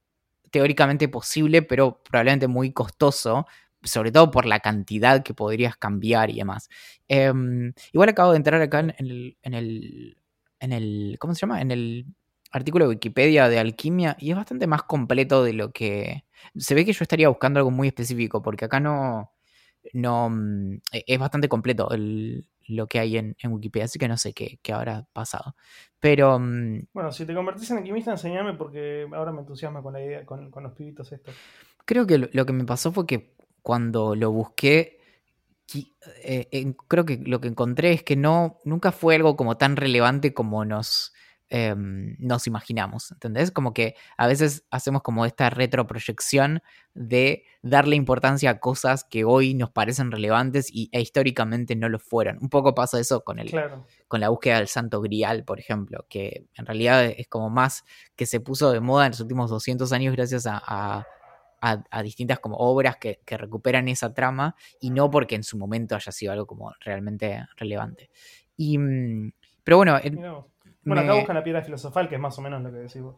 teóricamente 0.51 1.09
posible, 1.09 1.63
pero 1.63 2.03
probablemente 2.03 2.49
muy 2.49 2.73
costoso. 2.73 3.47
Sobre 3.85 4.11
todo 4.11 4.31
por 4.33 4.45
la 4.45 4.59
cantidad 4.61 5.23
que 5.23 5.35
podrías 5.35 5.77
cambiar 5.77 6.31
y 6.31 6.39
demás. 6.39 6.69
Em, 7.07 7.73
igual 7.93 8.09
acabo 8.09 8.33
de 8.33 8.39
entrar 8.39 8.61
acá 8.61 8.81
en 8.81 8.95
el, 8.99 9.39
en 9.43 9.55
el, 9.55 10.19
en 10.61 10.73
el. 10.73 11.17
¿Cómo 11.21 11.35
se 11.35 11.41
llama? 11.43 11.61
En 11.63 11.71
el 11.71 12.07
artículo 12.51 12.85
de 12.85 12.91
Wikipedia 12.91 13.49
de 13.49 13.59
alquimia 13.59 14.17
y 14.19 14.31
es 14.31 14.37
bastante 14.37 14.67
más 14.67 14.83
completo 14.83 15.45
de 15.45 15.53
lo 15.53 15.73
que... 15.73 16.25
Se 16.57 16.75
ve 16.75 16.85
que 16.85 16.93
yo 16.93 17.03
estaría 17.03 17.29
buscando 17.29 17.59
algo 17.59 17.71
muy 17.71 17.89
específico 17.89 18.43
porque 18.43 18.65
acá 18.65 18.81
no... 18.81 19.33
no 19.93 20.31
mm, 20.31 20.81
e, 20.93 21.05
es 21.07 21.19
bastante 21.19 21.49
completo 21.49 21.89
lo 22.69 22.87
que 22.87 22.99
hay 22.99 23.17
en, 23.17 23.37
Wikipedia, 23.45 23.87
así 23.87 23.99
que 23.99 24.09
no 24.09 24.17
sé 24.17 24.33
qué, 24.33 24.59
habrá 24.73 25.07
pasado. 25.13 25.55
Pero... 26.01 26.39
Mm, 26.39 26.87
bueno, 26.93 27.13
si 27.13 27.27
te 27.27 27.35
convertís 27.35 27.71
en 27.71 27.79
alquimista, 27.79 28.13
enseñame 28.13 28.55
porque 28.55 29.07
ahora 29.13 29.33
me 29.33 29.41
entusiasma 29.41 29.83
con 29.83 29.93
la 29.93 30.03
idea, 30.03 30.25
con, 30.25 30.51
los 30.55 30.73
pibitos 30.73 31.11
estos. 31.13 31.35
Creo 31.85 32.07
que 32.07 32.19
lo, 32.19 32.47
que 32.47 32.53
me 32.53 32.65
pasó 32.65 32.93
fue 32.93 33.07
que 33.07 33.35
cuando 33.63 34.15
lo 34.15 34.31
busqué, 34.31 34.99
eh, 36.23 36.75
creo 36.87 37.05
que 37.05 37.19
lo 37.19 37.41
que 37.41 37.49
encontré 37.49 37.93
es 37.93 38.03
que 38.03 38.17
no, 38.17 38.59
nunca 38.65 38.93
fue 38.93 39.17
algo 39.17 39.37
como 39.37 39.57
tan 39.57 39.77
relevante 39.77 40.33
como 40.33 40.65
nos 40.65 41.13
Em, 41.51 42.15
nos 42.19 42.47
imaginamos, 42.47 43.11
¿entendés? 43.11 43.51
Como 43.51 43.73
que 43.73 43.95
a 44.19 44.27
veces 44.27 44.67
hacemos 44.71 45.01
como 45.01 45.25
esta 45.25 45.49
retroproyección 45.49 46.63
de 46.93 47.45
darle 47.63 47.97
importancia 47.97 48.51
a 48.51 48.61
cosas 48.61 49.05
que 49.05 49.25
hoy 49.25 49.55
nos 49.55 49.71
parecen 49.71 50.11
relevantes 50.11 50.69
y, 50.71 50.91
e 50.93 51.01
históricamente 51.01 51.75
no 51.75 51.89
lo 51.89 51.99
fueron. 51.99 52.37
Un 52.43 52.51
poco 52.51 52.75
pasa 52.75 53.01
eso 53.01 53.25
con, 53.25 53.39
el, 53.39 53.51
con 54.09 54.21
la 54.21 54.29
búsqueda 54.29 54.59
del 54.59 54.69
santo 54.69 55.01
grial, 55.01 55.45
por 55.45 55.59
ejemplo, 55.59 56.05
que 56.11 56.45
en 56.55 56.67
realidad 56.67 57.07
es 57.07 57.29
como 57.29 57.49
más 57.49 57.85
que 58.15 58.27
se 58.27 58.41
puso 58.41 58.71
de 58.71 58.81
moda 58.81 59.07
en 59.07 59.13
los 59.13 59.21
últimos 59.21 59.49
200 59.49 59.91
años 59.93 60.15
gracias 60.15 60.47
a, 60.47 61.07
a 61.61 62.03
distintas 62.03 62.41
como 62.41 62.57
obras 62.57 62.99
que, 62.99 63.21
recuperan 63.27 63.89
esa 63.89 64.13
trama 64.13 64.55
y 64.81 64.91
no 64.91 65.11
porque 65.11 65.35
en 65.35 65.45
su 65.45 65.57
momento 65.57 65.97
haya 65.97 66.13
sido 66.13 66.33
algo 66.33 66.47
como 66.47 66.75
realmente 66.81 67.47
relevante. 67.57 68.11
Y, 68.55 68.77
mm, 68.77 69.33
pero 69.65 69.79
bueno, 69.79 69.99
bueno, 70.89 71.03
acá 71.03 71.15
buscan 71.15 71.37
la 71.37 71.45
piedra 71.45 71.63
filosofal, 71.63 72.09
que 72.09 72.17
es 72.17 72.21
más 72.21 72.39
o 72.39 72.43
menos 72.43 72.63
lo 72.63 72.71
que 72.71 72.79
decís 72.79 73.03
vos. 73.03 73.17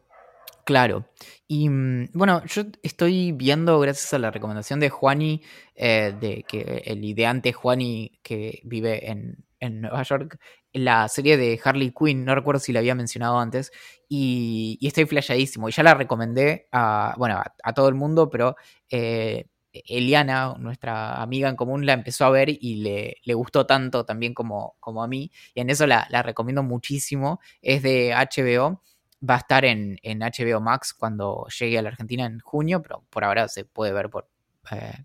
Claro. 0.64 1.06
Y 1.48 1.68
mm, 1.68 2.10
bueno, 2.12 2.44
yo 2.46 2.62
estoy 2.82 3.32
viendo, 3.32 3.80
gracias 3.80 4.12
a 4.14 4.18
la 4.18 4.30
recomendación 4.30 4.80
de 4.80 4.88
Juani, 4.88 5.42
eh, 5.74 6.14
de 6.20 6.44
que 6.46 6.82
el 6.86 7.04
ideante 7.04 7.52
Juani 7.52 8.20
que 8.22 8.60
vive 8.64 9.10
en, 9.10 9.44
Nueva 9.62 10.02
York, 10.04 10.38
la 10.72 11.06
serie 11.08 11.36
de 11.36 11.60
Harley 11.62 11.92
Quinn, 11.92 12.24
no 12.24 12.34
recuerdo 12.34 12.60
si 12.60 12.72
la 12.72 12.78
había 12.78 12.94
mencionado 12.94 13.38
antes, 13.38 13.72
y, 14.08 14.78
estoy 14.80 15.04
flashadísimo. 15.06 15.68
Y 15.68 15.72
ya 15.72 15.82
la 15.82 15.94
recomendé 15.94 16.68
a, 16.72 17.14
bueno, 17.18 17.42
a, 17.62 17.72
todo 17.74 17.88
el 17.88 17.94
mundo, 17.94 18.30
pero 18.30 18.56
eh, 18.90 19.48
Eliana, 19.72 20.54
nuestra 20.58 21.22
amiga 21.22 21.48
en 21.48 21.56
común, 21.56 21.86
la 21.86 21.92
empezó 21.92 22.24
a 22.24 22.30
ver 22.30 22.48
y 22.50 22.76
le, 22.76 23.16
le 23.22 23.34
gustó 23.34 23.66
tanto 23.66 24.04
también 24.04 24.34
como, 24.34 24.76
como, 24.80 25.02
a 25.02 25.08
mí. 25.08 25.30
Y 25.54 25.60
en 25.60 25.70
eso 25.70 25.86
la, 25.86 26.06
recomiendo 26.22 26.62
muchísimo. 26.62 27.40
Es 27.62 27.82
de 27.82 28.12
HBO. 28.14 28.82
Va 29.28 29.34
a 29.34 29.38
estar 29.38 29.64
en, 29.64 29.98
HBO 30.02 30.60
Max 30.60 30.94
cuando 30.94 31.46
llegue 31.58 31.78
a 31.78 31.82
la 31.82 31.90
Argentina 31.90 32.24
en 32.24 32.40
junio, 32.40 32.82
pero 32.82 33.04
por 33.10 33.24
ahora 33.24 33.48
se 33.48 33.64
puede 33.64 33.92
ver 33.92 34.08
por, 34.08 34.28
eh, 34.70 35.04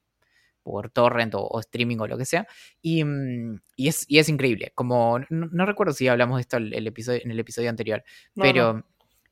por 0.63 0.89
torrent 0.89 1.35
o, 1.35 1.59
streaming 1.59 1.97
o 1.99 2.07
lo 2.07 2.17
que 2.17 2.25
sea. 2.25 2.47
Y, 2.81 3.03
mm, 3.03 3.59
es, 3.77 4.05
es, 4.09 4.29
increíble. 4.29 4.71
Como 4.73 5.19
no, 5.29 5.65
recuerdo 5.65 5.93
si 5.93 6.07
hablamos 6.07 6.37
de 6.37 6.41
esto 6.41 6.57
el, 6.57 6.87
episodio, 6.87 7.21
en 7.23 7.31
el 7.31 7.39
episodio 7.39 7.69
anterior, 7.69 8.03
pero... 8.33 8.83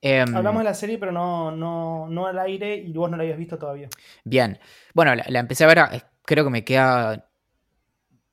Hablamos 0.04 0.60
de 0.60 0.66
la 0.66 0.74
serie, 0.74 0.98
pero 0.98 1.12
no, 1.12 1.52
no, 1.52 2.08
no 2.10 2.28
al 2.28 2.38
aire 2.40 2.76
y 2.76 2.92
vos 2.92 3.10
no 3.10 3.16
la 3.16 3.24
habías 3.24 3.38
visto 3.38 3.58
todavía. 3.58 3.88
Bien. 4.26 4.60
Bueno, 4.94 5.16
la, 5.16 5.40
empecé 5.40 5.64
a 5.64 5.68
ver, 5.68 5.80
creo 6.26 6.44
que 6.44 6.50
me 6.50 6.66
queda 6.66 7.30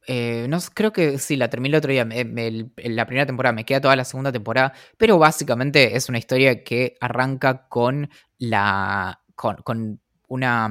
Eh, 0.07 0.47
no 0.49 0.59
creo 0.75 0.93
que 0.93 1.19
sí, 1.19 1.37
la 1.37 1.49
terminé 1.49 1.77
el 1.77 1.79
otro 1.79 1.93
día. 1.93 2.05
la 2.05 3.07
primera 3.07 3.27
temporada 3.27 3.53
me 3.53 3.65
queda 3.65 3.81
toda 3.81 3.95
la 3.95 4.05
segunda 4.05 4.33
temporada. 4.33 4.73
Pero 4.97 5.19
básicamente 5.19 5.97
es 5.97 6.09
una 6.09 6.19
historia 6.19 6.65
que 6.65 6.97
arranca 7.01 7.69
con 7.69 8.11
la. 8.39 9.23
con, 9.37 10.01
una. 10.29 10.69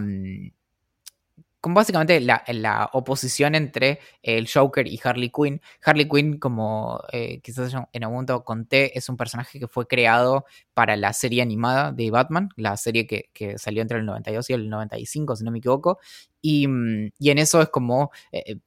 Con 1.62 1.74
básicamente 1.74 2.22
la, 2.22 2.89
oposición 2.93 3.54
entre 3.54 4.00
el 4.24 4.50
Joker 4.50 4.88
y 4.88 5.00
Harley 5.04 5.30
Quinn. 5.30 5.62
Harley 5.84 6.08
Quinn, 6.08 6.39
como 6.39 7.02
eh, 7.12 7.41
quizás 7.41 7.74
en 7.74 8.04
algún 8.04 8.15
momento 8.15 8.43
conté, 8.45 8.98
es 8.98 9.10
un 9.10 9.17
personaje 9.17 9.60
que 9.60 9.67
fue 9.67 9.86
creado 9.86 10.45
para 10.74 10.95
la 10.95 11.12
serie 11.12 11.41
animada 11.41 11.91
de 11.91 12.12
Batman, 12.12 12.50
la 12.56 12.78
serie 12.78 13.06
que, 13.08 13.58
salió 13.58 13.82
entre 13.82 14.00
el 14.00 14.06
92 14.06 14.50
y 14.50 14.54
el 14.54 14.69
95, 14.69 15.36
si 15.36 15.43
no 15.43 15.52
me 15.52 15.58
equivoco. 15.60 16.00
Y, 16.41 16.67
mm, 16.67 17.12
y 17.19 17.30
en 17.30 17.38
eso 17.39 17.62
es 17.62 17.69
como 17.69 18.12
eh, 18.32 18.60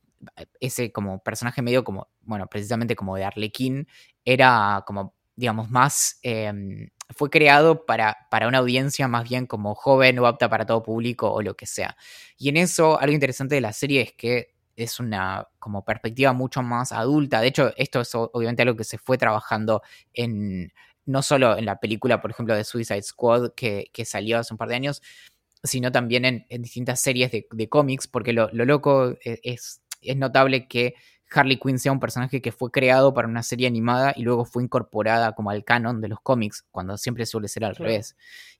ese 0.60 0.92
como 0.92 1.22
personaje 1.22 1.62
medio 1.62 1.84
como, 1.84 2.08
bueno, 2.22 2.46
precisamente 2.48 2.96
como 2.96 3.16
de 3.16 3.24
Arlequín, 3.24 3.88
era 4.24 4.84
como, 4.86 5.14
digamos, 5.36 5.70
más, 5.70 6.18
em, 6.22 6.88
fue 7.14 7.30
creado 7.30 7.86
para, 7.86 8.26
para 8.30 8.48
una 8.48 8.58
audiencia 8.58 9.08
más 9.08 9.28
bien 9.28 9.46
como 9.46 9.74
joven 9.74 10.18
o 10.18 10.26
apta 10.26 10.48
para 10.48 10.66
todo 10.66 10.82
público 10.82 11.30
o 11.32 11.42
lo 11.42 11.56
que 11.56 11.66
sea. 11.66 11.96
Y 12.36 12.48
en 12.48 12.56
eso, 12.56 13.00
algo 13.00 13.14
interesante 13.14 13.54
de 13.54 13.60
la 13.60 13.72
serie 13.72 14.02
es 14.02 14.12
que 14.12 14.52
es 14.76 15.00
una 15.00 15.48
como 15.58 15.84
perspectiva 15.84 16.32
mucho 16.32 16.62
más 16.62 16.92
adulta. 16.92 17.40
De 17.40 17.48
hecho, 17.48 17.72
esto 17.76 18.00
es 18.00 18.14
obviamente 18.14 18.62
algo 18.62 18.76
que 18.76 18.84
se 18.84 18.98
fue 18.98 19.18
trabajando 19.18 19.82
en, 20.12 20.72
no 21.04 21.22
solo 21.22 21.56
en 21.56 21.66
la 21.66 21.78
película, 21.80 22.20
por 22.20 22.30
ejemplo, 22.30 22.54
de 22.54 22.64
Suicide 22.64 23.02
Squad 23.02 23.52
que, 23.54 23.90
que 23.92 24.04
salió 24.04 24.38
hace 24.38 24.54
un 24.54 24.58
par 24.58 24.68
de 24.68 24.76
años, 24.76 25.02
sino 25.62 25.92
también 25.92 26.24
en, 26.24 26.62
distintas 26.62 27.00
series 27.00 27.30
de, 27.30 27.46
de 27.50 27.68
cómics, 27.68 28.08
porque 28.08 28.32
lo, 28.32 28.48
lo 28.52 28.64
loco 28.64 29.16
e, 29.24 29.40
es, 29.42 29.82
es 30.00 30.16
notable 30.16 30.66
que 30.66 30.94
Harley 31.34 31.58
Quinn 31.58 31.78
sea 31.78 31.92
un 31.92 32.00
personaje 32.00 32.40
que 32.40 32.52
fue 32.52 32.70
creado 32.70 33.14
para 33.14 33.28
una 33.28 33.42
serie 33.42 33.66
animada 33.66 34.12
y 34.16 34.22
luego 34.22 34.44
fue 34.44 34.62
incorporada 34.62 35.32
como 35.32 35.50
al 35.50 35.64
canon 35.64 36.00
de 36.00 36.08
los 36.08 36.20
cómics, 36.20 36.64
cuando 36.70 36.96
siempre 36.96 37.26
suele 37.26 37.48
ser 37.48 37.64
al 37.64 37.76
revés. 37.76 38.16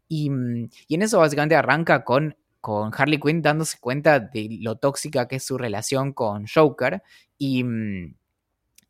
Mm, 0.09 0.65
y, 0.89 0.95
en 0.95 1.03
eso 1.03 1.19
básicamente 1.19 1.57
arranca 1.57 2.05
con, 2.05 2.37
con 2.61 2.93
Harley 2.97 3.19
Quinn 3.19 3.43
dándose 3.43 3.79
cuenta 3.81 4.21
de 4.21 4.59
lo 4.61 4.77
tóxica 4.77 5.27
que 5.27 5.37
es 5.37 5.45
su 5.45 5.59
relación 5.59 6.13
con 6.13 6.47
Joker 6.47 7.03
y, 7.39 7.65
mm, 7.65 8.15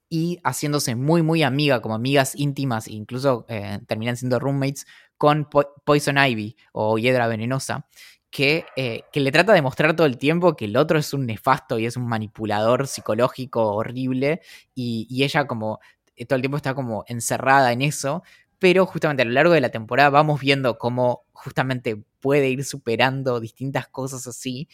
y 0.09 0.41
haciéndose 0.45 0.95
muy, 0.95 1.23
muy 1.23 1.43
amiga, 1.43 1.81
como 1.81 1.95
amigas 1.95 2.35
íntimas, 2.37 2.87
incluso 2.89 3.47
eh, 3.49 3.81
terminan 3.87 4.17
siendo 4.17 4.39
roommates 4.39 4.87
con 5.17 5.49
Poison 5.85 6.19
Ivy 6.19 6.57
o 6.73 6.99
Hiedra 6.99 7.29
Venenosa, 7.29 7.87
eh, 8.39 9.03
que, 9.13 9.21
le 9.21 9.31
trata 9.31 9.53
de 9.53 9.61
mostrar 9.61 9.95
todo 9.95 10.07
el 10.07 10.17
tiempo 10.17 10.57
que 10.57 10.65
el 10.65 10.77
otro 10.77 10.99
es 10.99 11.13
un 11.13 11.27
nefasto 11.27 11.79
y 11.79 11.87
es 11.87 11.97
un 11.97 12.07
manipulador 12.07 12.87
psicológico 12.87 13.75
horrible 13.75 14.41
y, 14.75 15.23
ella 15.23 15.47
como 15.47 15.81
eh, 16.17 16.25
todo 16.25 16.37
el 16.37 16.43
tiempo 16.43 16.57
está 16.57 16.75
como 16.75 17.05
encerrada 17.09 17.73
en 17.73 17.83
eso, 17.83 18.23
pero 18.59 18.87
justamente 18.87 19.23
a 19.23 19.27
lo 19.27 19.33
largo 19.33 19.53
de 19.53 19.61
la 19.61 19.71
temporada 19.71 20.09
vamos 20.11 20.41
viendo 20.41 20.79
cómo 20.79 21.27
justamente 21.33 22.03
puede 22.21 22.49
ir 22.49 22.65
superando 22.65 23.41
distintas 23.41 23.89
cosas 23.89 24.27
así. 24.27 24.69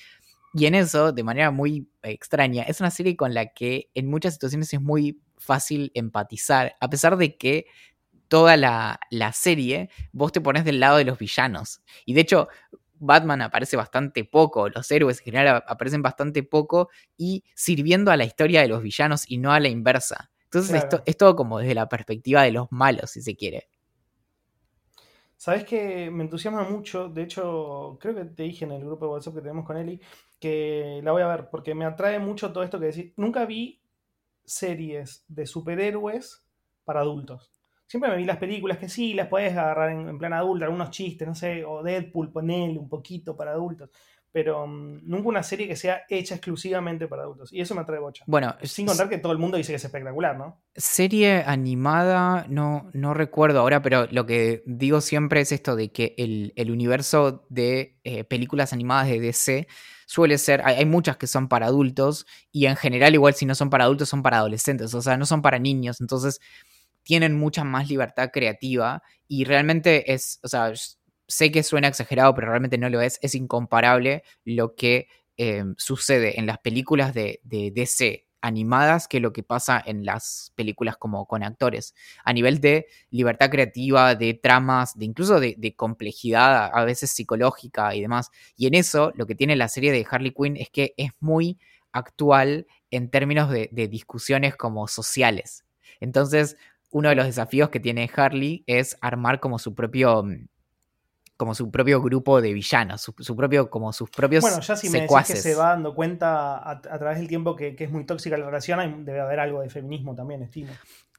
Y 0.55 0.67
en 0.67 0.75
eso, 0.75 1.13
de 1.13 1.23
manera 1.25 1.51
muy 1.51 1.89
extraña, 2.03 2.63
es 2.63 2.81
una 2.81 2.91
serie 2.91 3.17
con 3.17 3.35
la 3.35 3.47
que 3.53 3.91
en 3.95 4.09
muchas 4.09 4.35
situaciones 4.35 4.73
es 4.73 4.81
muy 4.81 5.21
fácil 5.37 5.91
empatizar, 5.95 6.77
a 6.81 6.89
pesar 6.89 7.17
de 7.17 7.37
que 7.37 7.67
toda 8.29 8.57
la, 8.57 9.01
la, 9.11 9.33
serie 9.33 9.91
vos 10.13 10.33
te 10.33 10.41
pones 10.41 10.65
del 10.65 10.81
lado 10.81 10.99
de 10.99 11.05
los 11.05 11.19
villanos. 11.19 11.81
Y 12.05 12.13
de 12.13 12.21
hecho, 12.21 12.49
Batman 13.01 13.43
aparece 13.43 13.77
bastante 13.77 14.25
poco, 14.25 14.69
los 14.69 14.91
héroes 14.91 15.19
en 15.21 15.25
general 15.25 15.65
aparecen 15.67 16.03
bastante 16.03 16.43
poco 16.43 16.89
y 17.17 17.45
sirviendo 17.55 18.11
a 18.11 18.17
la 18.17 18.25
historia 18.25 18.63
de 18.63 18.69
los 18.69 18.83
villanos 18.83 19.31
y 19.31 19.39
no 19.39 19.53
a 19.53 19.61
la 19.61 19.69
inversa. 19.69 20.31
Entonces 20.45 20.77
esto, 20.77 21.03
es 21.05 21.17
todo 21.17 21.37
como 21.37 21.59
desde 21.59 21.75
la 21.75 21.89
perspectiva 21.89 22.43
de 22.43 22.53
los 22.53 22.69
malos, 22.71 23.11
si 23.11 23.23
se 23.23 23.37
quiere. 23.37 23.69
Sabes 25.37 25.65
que 25.65 26.11
me 26.11 26.25
entusiasma 26.25 26.65
mucho, 26.65 27.09
de 27.09 27.23
hecho, 27.23 27.97
creo 28.01 28.15
que 28.15 28.25
te 28.25 28.43
dije 28.43 28.65
en 28.65 28.73
el 28.73 28.85
grupo 28.85 29.05
de 29.05 29.13
WhatsApp 29.13 29.35
que 29.35 29.41
tenemos 29.43 29.65
con 29.65 29.77
Eli 29.77 30.01
que 30.41 31.01
la 31.05 31.13
voy 31.13 31.23
a 31.23 31.29
ver, 31.29 31.49
porque 31.51 31.75
me 31.75 31.85
atrae 31.85 32.19
mucho 32.19 32.53
todo 32.53 32.65
esto 32.65 32.81
que 32.81 32.87
decís. 32.87 33.13
Nunca 33.17 33.45
vi 33.45 33.81
series 34.45 35.25
de 35.29 35.47
superhéroes 35.47 36.45
para 36.85 37.01
adultos. 37.01 37.53
Siempre 37.89 38.11
me 38.11 38.19
vi 38.19 38.25
las 38.27 38.37
películas 38.37 38.77
que 38.77 38.87
sí, 38.87 39.15
las 39.15 39.29
puedes 39.29 39.57
agarrar 39.57 39.91
en, 39.91 40.19
plan 40.19 40.35
adulto, 40.35 40.67
algunos 40.67 40.91
chistes, 40.91 41.27
no 41.27 41.35
sé, 41.35 41.65
o 41.65 41.83
Deadpool, 41.83 42.31
ponele 42.31 42.79
un 42.79 42.87
poquito 42.87 43.35
para 43.35 43.53
adultos. 43.53 43.89
Pero 44.31 44.67
mm, 44.67 45.09
nunca 45.09 45.29
una 45.29 45.43
serie 45.43 45.67
que 45.67 45.75
sea 45.75 46.03
hecha 46.11 46.35
exclusivamente 46.35 47.09
para 47.09 47.23
adultos. 47.23 47.51
Y 47.51 47.63
eso 47.63 47.75
me 47.75 47.81
atrae 47.81 47.99
bocha. 47.99 48.25
Bueno, 48.27 48.55
sin 48.63 48.85
contar 48.85 49.09
que 49.09 49.17
todo 49.17 49.33
el 49.33 49.39
mundo 49.39 49.57
dice 49.57 49.73
que 49.73 49.77
es 49.77 49.85
espectacular, 49.87 50.37
¿no? 50.37 50.61
Serie 50.77 51.45
animada, 51.47 52.45
no, 52.51 52.91
no 52.93 53.15
recuerdo 53.15 53.61
ahora, 53.61 53.81
pero 53.81 54.07
lo 54.11 54.27
que 54.27 54.63
digo 54.67 55.01
siempre 55.01 55.41
es 55.41 55.51
esto 55.51 55.75
de 55.75 55.91
que 55.91 56.15
el, 56.19 56.71
universo 56.71 57.47
de 57.49 57.99
eh, 58.05 58.25
películas 58.25 58.75
animadas 58.75 59.09
de 59.09 59.19
DC 59.19 59.67
suele 60.05 60.37
ser, 60.37 60.61
hay, 60.67 60.77
hay, 60.77 60.85
muchas 60.85 61.17
que 61.17 61.27
son 61.27 61.49
para 61.49 61.67
adultos 61.67 62.27
y 62.53 62.67
en 62.67 62.77
general 62.77 63.15
igual 63.15 63.33
si 63.33 63.47
no 63.47 63.55
son 63.55 63.71
para 63.71 63.85
adultos 63.85 64.11
son 64.11 64.23
para 64.23 64.39
adolescentes, 64.39 64.93
o 64.93 65.01
sea, 65.01 65.17
no 65.17 65.25
son 65.25 65.41
para 65.41 65.59
niños, 65.59 66.03
entonces 66.03 66.41
tienen 67.03 67.39
mucha 67.39 67.65
más 67.65 67.89
libertad 67.89 68.31
creativa 68.33 69.03
y 69.27 69.45
realmente 69.45 70.13
es, 70.13 70.41
o 70.43 70.49
sea, 70.49 70.73
sé 71.29 71.53
que 71.53 71.63
suena 71.63 71.89
exagerado, 71.89 72.35
pero 72.35 72.49
realmente 72.49 72.79
no 72.79 72.89
lo 72.89 73.01
es, 73.01 73.19
es 73.23 73.35
incomparable 73.35 74.25
lo 74.45 74.75
que 74.75 75.09
eh, 75.37 75.63
sucede 75.77 76.41
en 76.41 76.47
las 76.47 76.59
películas 76.59 77.15
de, 77.15 77.41
DC 77.45 78.25
animadas 78.41 79.09
que 79.09 79.19
lo 79.19 79.33
que 79.33 79.43
pasa 79.43 79.83
en 79.85 80.05
las 80.05 80.53
películas 80.55 80.97
como 80.97 81.27
con 81.27 81.43
actores. 81.43 81.95
A 82.25 82.33
nivel 82.33 82.61
de 82.61 82.87
libertad 83.11 83.51
creativa, 83.51 84.15
de 84.15 84.35
tramas, 84.35 84.97
de 84.97 85.05
incluso 85.05 85.39
de, 85.41 85.75
complejidad 85.77 86.71
a 86.73 86.85
veces 86.85 87.11
psicológica 87.11 87.95
y 87.95 88.01
demás. 88.01 88.31
Y 88.57 88.67
en 88.67 88.75
eso 88.75 89.13
lo 89.17 89.27
que 89.27 89.35
tiene 89.35 89.57
la 89.57 89.69
serie 89.69 89.93
de 89.93 90.07
Harley 90.09 90.33
Quinn 90.33 90.57
es 90.57 90.71
que 90.71 90.95
es 90.97 91.11
muy 91.21 91.59
actual 91.93 92.67
en 92.91 93.11
términos 93.11 93.51
de, 93.51 93.69
de 93.73 93.89
discusiones 93.89 94.57
como 94.57 94.89
sociales. 94.89 95.65
Entonces, 96.01 96.57
uno 96.91 97.09
de 97.09 97.15
los 97.15 97.27
desafíos 97.27 97.69
que 97.69 97.81
tiene 97.81 98.11
Harley 98.15 98.65
es 98.67 98.97
armar 99.01 99.41
como 99.41 99.59
su 99.59 99.75
propio 99.75 100.23
mm, 100.23 100.47
como 101.39 101.55
su 101.55 101.71
propio 101.71 102.03
grupo 102.03 102.41
de 102.41 102.53
villanos, 102.53 103.01
su, 103.01 103.37
propio, 103.37 103.71
como 103.71 103.93
sus 103.93 104.11
propios 104.11 104.43
Bueno, 104.43 104.61
ya 104.61 104.75
si 104.75 104.91
me 104.91 105.03
decís 105.03 105.17
que 105.25 105.37
se 105.37 105.55
va 105.55 105.69
dando 105.69 105.95
cuenta 105.95 106.69
a, 106.69 106.81
través 106.81 107.19
del 107.19 107.29
tiempo 107.29 107.55
que, 107.55 107.77
es 107.79 107.91
muy 107.93 108.05
tóxica 108.05 108.37
la 108.37 108.47
relación, 108.47 109.05
debe 109.05 109.21
haber 109.21 109.39
algo 109.39 109.61
de 109.61 109.71
feminismo 109.71 110.17
también, 110.17 110.43
estimo. 110.43 110.73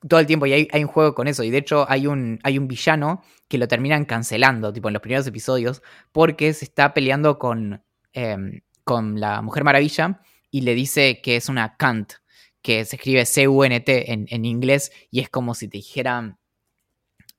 Todo 0.06 0.20
el 0.20 0.26
tiempo, 0.26 0.46
y 0.46 0.52
hay, 0.52 0.84
un 0.84 0.88
juego 0.88 1.16
con 1.16 1.30
eso, 1.30 1.42
y 1.44 1.50
de 1.50 1.60
hecho 1.60 1.90
hay 1.90 2.06
un, 2.06 2.38
hay 2.44 2.58
un 2.58 2.68
villano 2.68 3.24
que 3.48 3.58
lo 3.58 3.70
terminan 3.70 4.04
cancelando, 4.04 4.74
tipo 4.74 4.90
en 4.90 4.94
los 4.94 5.02
primeros 5.02 5.26
episodios, 5.26 5.82
porque 6.12 6.52
se 6.54 6.66
está 6.66 6.94
peleando 6.94 7.40
con, 7.40 7.82
em, 8.12 8.60
con 8.84 9.22
la 9.22 9.42
Mujer 9.42 9.64
Maravilla 9.64 10.20
y 10.52 10.62
le 10.62 10.76
dice 10.76 11.22
que 11.22 11.38
es 11.38 11.48
una 11.48 11.78
Kant, 11.78 12.16
que 12.70 12.86
se 12.86 12.98
escribe 12.98 13.26
C-U-N-T 13.26 14.14
en, 14.14 14.28
en, 14.30 14.46
inglés 14.46 14.92
y 15.10 15.22
es 15.22 15.30
como 15.30 15.56
si 15.56 15.68
te 15.68 15.80
dijera, 15.80 16.38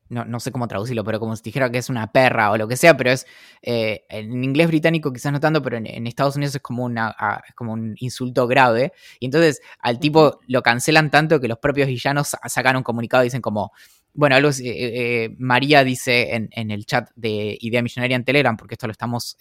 no, 0.09 0.25
no, 0.25 0.41
sé 0.41 0.51
cómo 0.51 0.67
traducirlo, 0.67 1.05
pero 1.05 1.21
como 1.21 1.37
si 1.37 1.43
te 1.45 1.51
dijera 1.51 1.71
que 1.71 1.79
es 1.79 1.89
una 1.89 2.11
perra 2.11 2.51
o 2.51 2.57
lo 2.57 2.67
que 2.67 2.77
sea, 2.77 2.97
pero 2.97 3.13
es 3.13 3.29
eh, 3.63 4.07
en 4.09 4.43
inglés 4.43 4.67
británico 4.67 5.13
quizás 5.13 5.33
no 5.33 5.39
tanto, 5.39 5.63
pero 5.63 5.77
en, 5.77 6.05
Estados 6.09 6.35
Unidos 6.35 6.57
es 6.57 6.61
como, 6.61 6.85
una, 6.85 7.15
ah, 7.17 7.45
como 7.55 7.75
un 7.75 7.95
insulto 7.99 8.49
grave. 8.49 8.93
Y 9.21 9.27
entonces 9.27 9.61
al 9.79 10.01
tipo 10.01 10.41
lo 10.49 10.63
cancelan 10.63 11.13
tanto 11.13 11.39
que 11.39 11.47
los 11.47 11.59
propios 11.59 11.87
villanos 11.87 12.37
sacan 12.49 12.75
un 12.75 12.83
comunicado 12.83 13.23
y 13.23 13.27
dicen 13.27 13.41
como, 13.41 13.71
bueno, 14.13 14.35
algo, 14.35 14.51
eh, 14.51 14.57
eh, 14.65 15.37
María 15.39 15.85
dice 15.85 16.35
en, 16.35 16.49
en, 16.51 16.73
el 16.73 16.87
chat 16.87 17.09
de 17.15 17.57
Idea 17.61 17.83
Millonaria 17.83 18.17
en 18.17 18.25
Telegram, 18.25 18.57
porque 18.57 18.75
esto 18.75 18.89
lo 18.89 18.91
estamos 18.91 19.37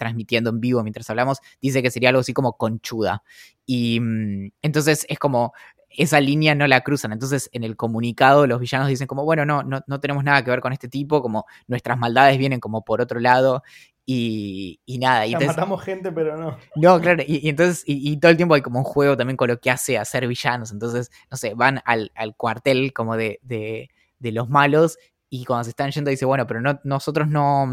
transmitiendo 0.00 0.50
en 0.50 0.60
vivo 0.60 0.82
mientras 0.82 1.08
hablamos, 1.10 1.40
dice 1.60 1.82
que 1.82 1.90
sería 1.90 2.08
algo 2.08 2.22
así 2.22 2.32
como 2.32 2.54
conchuda. 2.54 3.22
Y 3.66 4.00
mm, 4.00 4.52
entonces 4.62 5.06
es 5.08 5.18
como, 5.18 5.52
esa 5.90 6.20
línea 6.20 6.54
no 6.54 6.66
la 6.66 6.80
cruzan. 6.80 7.12
Entonces, 7.12 7.50
en 7.52 7.64
el 7.64 7.76
comunicado, 7.76 8.46
los 8.46 8.60
villanos 8.60 8.88
dicen 8.88 9.06
como, 9.06 9.24
bueno, 9.24 9.44
no, 9.44 9.62
no, 9.62 10.00
tenemos 10.00 10.24
nada 10.24 10.42
que 10.42 10.50
ver 10.50 10.60
con 10.60 10.72
este 10.72 10.88
tipo, 10.88 11.20
como 11.20 11.46
nuestras 11.66 11.98
maldades 11.98 12.38
vienen 12.38 12.60
como 12.60 12.82
por 12.84 13.00
otro 13.00 13.20
lado. 13.20 13.62
Y, 14.06 14.80
y 14.86 14.98
nada. 14.98 15.26
Y 15.26 15.34
matamos 15.34 15.82
gente, 15.82 16.10
pero 16.10 16.36
no. 16.36 16.56
No, 16.76 17.00
claro. 17.00 17.22
Y, 17.26 17.48
entonces, 17.48 17.84
y, 17.86 18.16
todo 18.18 18.30
el 18.30 18.36
tiempo 18.36 18.54
hay 18.54 18.62
como 18.62 18.78
un 18.78 18.84
juego 18.84 19.16
también 19.16 19.36
con 19.36 19.48
lo 19.48 19.60
que 19.60 19.70
hace 19.70 19.98
a 19.98 20.04
ser 20.04 20.26
villanos. 20.26 20.72
Entonces, 20.72 21.10
no 21.30 21.36
sé, 21.36 21.54
van 21.54 21.80
al, 21.84 22.10
cuartel 22.36 22.92
como 22.92 23.16
de, 23.16 23.38
de, 23.42 23.90
de, 24.18 24.32
los 24.32 24.48
malos. 24.48 24.98
Y 25.28 25.44
cuando 25.44 25.64
se 25.64 25.70
están 25.70 25.90
yendo, 25.90 26.10
dice, 26.10 26.24
bueno, 26.24 26.46
pero 26.46 26.60
no, 26.60 26.80
nosotros 26.82 27.28
no, 27.28 27.68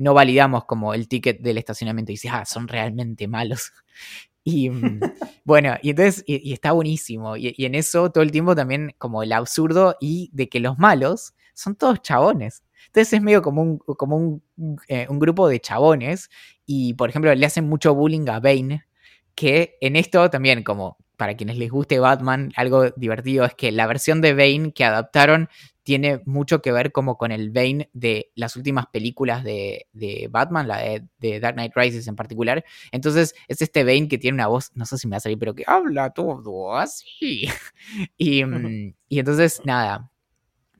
no 0.00 0.14
validamos 0.14 0.64
como 0.64 0.94
el 0.94 1.08
ticket 1.08 1.40
del 1.40 1.58
estacionamiento 1.58 2.10
y 2.10 2.14
dices, 2.14 2.30
ah, 2.34 2.44
son 2.44 2.66
realmente 2.66 3.28
malos. 3.28 3.72
Y 4.42 4.70
mm, 4.70 5.00
bueno, 5.44 5.76
y 5.82 5.90
entonces, 5.90 6.24
y, 6.26 6.54
está 6.54 6.72
buenísimo. 6.72 7.36
Y, 7.36 7.54
en 7.58 7.74
eso 7.74 8.10
todo 8.10 8.24
el 8.24 8.30
tiempo 8.32 8.56
también 8.56 8.94
como 8.96 9.22
el 9.22 9.32
absurdo 9.32 9.96
y 10.00 10.30
de 10.32 10.48
que 10.48 10.60
los 10.60 10.78
malos 10.78 11.34
son 11.52 11.76
todos 11.76 12.00
chabones. 12.00 12.62
Entonces 12.86 13.12
es 13.12 13.22
medio 13.22 13.42
como 13.42 13.60
un, 13.60 13.78
como 13.78 14.16
un, 14.16 14.42
eh, 14.88 15.06
un 15.10 15.18
grupo 15.18 15.46
de 15.46 15.60
chabones. 15.60 16.30
Y 16.64 16.94
por 16.94 17.10
ejemplo, 17.10 17.34
le 17.34 17.44
hacen 17.44 17.68
mucho 17.68 17.94
bullying 17.94 18.26
a 18.30 18.40
Bane, 18.40 18.86
que 19.34 19.76
en 19.82 19.96
esto 19.96 20.30
también 20.30 20.62
como 20.62 20.96
para 21.20 21.36
quienes 21.36 21.58
les 21.58 21.70
guste 21.70 21.98
Batman, 21.98 22.50
algo 22.56 22.88
divertido 22.96 23.44
es 23.44 23.52
que 23.52 23.72
la 23.72 23.86
versión 23.86 24.22
de 24.22 24.32
Bane 24.32 24.72
que 24.72 24.86
adaptaron 24.86 25.50
tiene 25.82 26.22
mucho 26.24 26.62
que 26.62 26.72
ver 26.72 26.92
como 26.92 27.18
con 27.18 27.30
el 27.30 27.50
Bane 27.50 27.90
de 27.92 28.32
las 28.34 28.56
últimas 28.56 28.86
películas 28.86 29.44
de, 29.44 29.86
Batman, 30.30 30.66
la 30.66 30.78
de, 30.78 31.40
Dark 31.40 31.56
Knight 31.56 31.72
Rises 31.76 32.08
en 32.08 32.16
particular. 32.16 32.64
Entonces 32.90 33.34
es 33.48 33.60
este 33.60 33.84
Bane 33.84 34.08
que 34.08 34.16
tiene 34.16 34.36
una 34.36 34.46
voz, 34.46 34.70
no 34.74 34.86
sé 34.86 34.96
si 34.96 35.08
me 35.08 35.10
va 35.12 35.16
a 35.18 35.20
salir, 35.20 35.38
pero 35.38 35.54
que 35.54 35.64
habla 35.66 36.08
todo 36.08 36.74
así. 36.74 37.46
y, 38.16 38.42
mm, 38.42 38.94
y 39.10 39.18
entonces, 39.18 39.60
nada, 39.66 40.09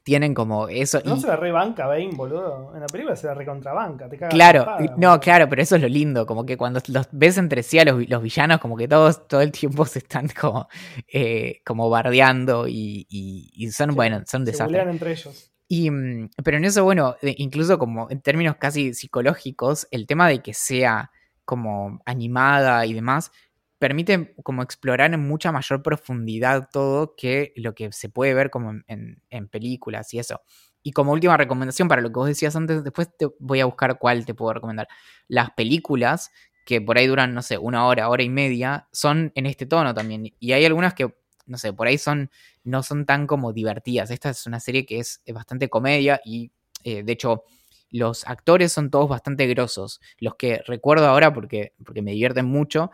tienen 0.03 0.35
como 0.35 0.69
eso. 0.69 1.01
No 1.05 1.17
se 1.17 1.27
la 1.27 1.37
rebanca 1.37 1.87
Bane, 1.87 2.11
boludo. 2.13 2.73
En 2.75 2.81
la 2.81 2.87
película 2.87 3.17
se 3.17 3.27
la 3.27 3.35
recontrabanca, 3.35 4.09
te 4.09 4.17
cagas 4.17 4.35
Claro, 4.35 4.67
no, 4.97 5.21
claro, 5.21 5.49
pero 5.49 5.63
eso 5.63 5.77
es 5.77 5.83
lo 5.83 5.89
lindo, 5.89 6.27
como 6.27 6.45
que 6.45 6.57
cuando 6.57 6.81
los 6.89 7.09
ves 7.13 7.39
entre 7.39 7.63
sí 7.63 7.79
a 7.79 7.85
los, 7.85 8.23
villanos, 8.23 8.61
como 8.61 8.77
que 8.77 8.89
todos 8.89 9.27
todo 9.29 9.41
el 9.41 9.53
tiempo 9.53 9.85
se 9.85 10.01
están 10.01 10.29
como, 10.29 10.69
eh, 11.13 11.61
como 11.65 11.89
bardeando 11.91 12.67
y, 12.69 13.07
y, 13.09 13.71
son, 13.71 13.95
bueno, 13.95 14.23
son 14.27 14.45
desastres. 14.45 14.85
Se 14.85 14.91
entre 14.91 15.13
ellos. 15.13 15.53
Y, 15.69 15.91
mm, 15.91 16.31
pero 16.43 16.57
en 16.57 16.65
eso, 16.65 16.83
bueno, 16.83 17.17
incluso 17.23 17.79
como 17.79 18.11
en 18.11 18.21
términos 18.21 18.57
casi 18.57 18.93
psicológicos, 18.93 19.87
el 19.91 20.07
tema 20.07 20.29
de 20.29 20.43
que 20.43 20.53
sea 20.53 21.11
como 21.45 22.01
animada 22.05 22.87
y 22.87 22.93
demás, 22.93 23.31
permite 23.81 24.35
como 24.43 24.63
explorar 24.63 25.15
en 25.15 25.27
mucha 25.27 25.51
mayor 25.51 25.83
profundidad 25.83 26.69
todo 26.71 27.15
que 27.17 27.55
lo 27.57 27.75
que 27.75 27.91
se 27.93 28.11
puede 28.11 28.35
ver 28.35 28.51
como 28.51 28.75
en, 28.87 29.49
películas 29.49 30.13
y 30.13 30.19
eso. 30.19 30.43
Y 30.83 30.93
como 30.93 31.13
última 31.13 31.39
recomendación 31.39 31.89
para 31.89 32.03
lo 32.03 32.09
que 32.09 32.15
vos 32.15 32.29
decías 32.29 32.55
antes, 32.55 32.85
después 32.85 33.09
te 33.17 33.27
voy 33.39 33.61
a 33.61 33.65
buscar 33.65 33.99
cuál 33.99 34.27
te 34.27 34.35
puedo 34.35 34.53
recomendar. 34.53 34.87
Las 35.29 35.53
películas, 35.53 36.31
que 36.67 36.83
por 36.83 36.99
ahí 36.99 37.07
duran, 37.07 37.33
no 37.33 37.41
sé, 37.41 37.57
una 37.57 37.87
hora, 37.87 38.11
hora 38.11 38.23
y 38.23 38.29
media, 38.29 38.87
son 38.93 39.33
en 39.35 39.47
este 39.47 39.65
tono 39.65 39.95
también. 39.95 40.31
Y 40.39 40.53
hay 40.53 40.67
algunas 40.67 40.93
que, 40.93 41.15
no 41.47 41.57
sé, 41.57 41.73
por 41.73 41.87
ahí 41.87 41.97
son, 41.97 42.31
no 42.65 42.83
son 42.83 43.07
tan 43.07 43.27
como 43.27 43.55
divertidas. 43.55 44.11
Esta 44.11 44.29
es 44.29 44.47
una 44.47 44.61
serie 44.61 44.85
que 44.85 44.99
es, 44.99 45.23
bastante 45.33 45.71
comedia 45.71 46.21
y, 46.23 46.53
eh, 46.85 47.03
de 47.03 47.13
hecho, 47.13 47.45
los 47.91 48.27
actores 48.27 48.73
son 48.73 48.91
todos 48.91 49.09
bastante 49.09 49.47
grosos. 49.47 50.01
Los 50.19 50.35
que 50.37 50.63
recuerdo 50.67 51.07
ahora 51.07 51.33
porque, 51.33 51.73
porque 51.85 52.03
me 52.03 52.13
divierten 52.13 52.47
mucho 52.47 52.91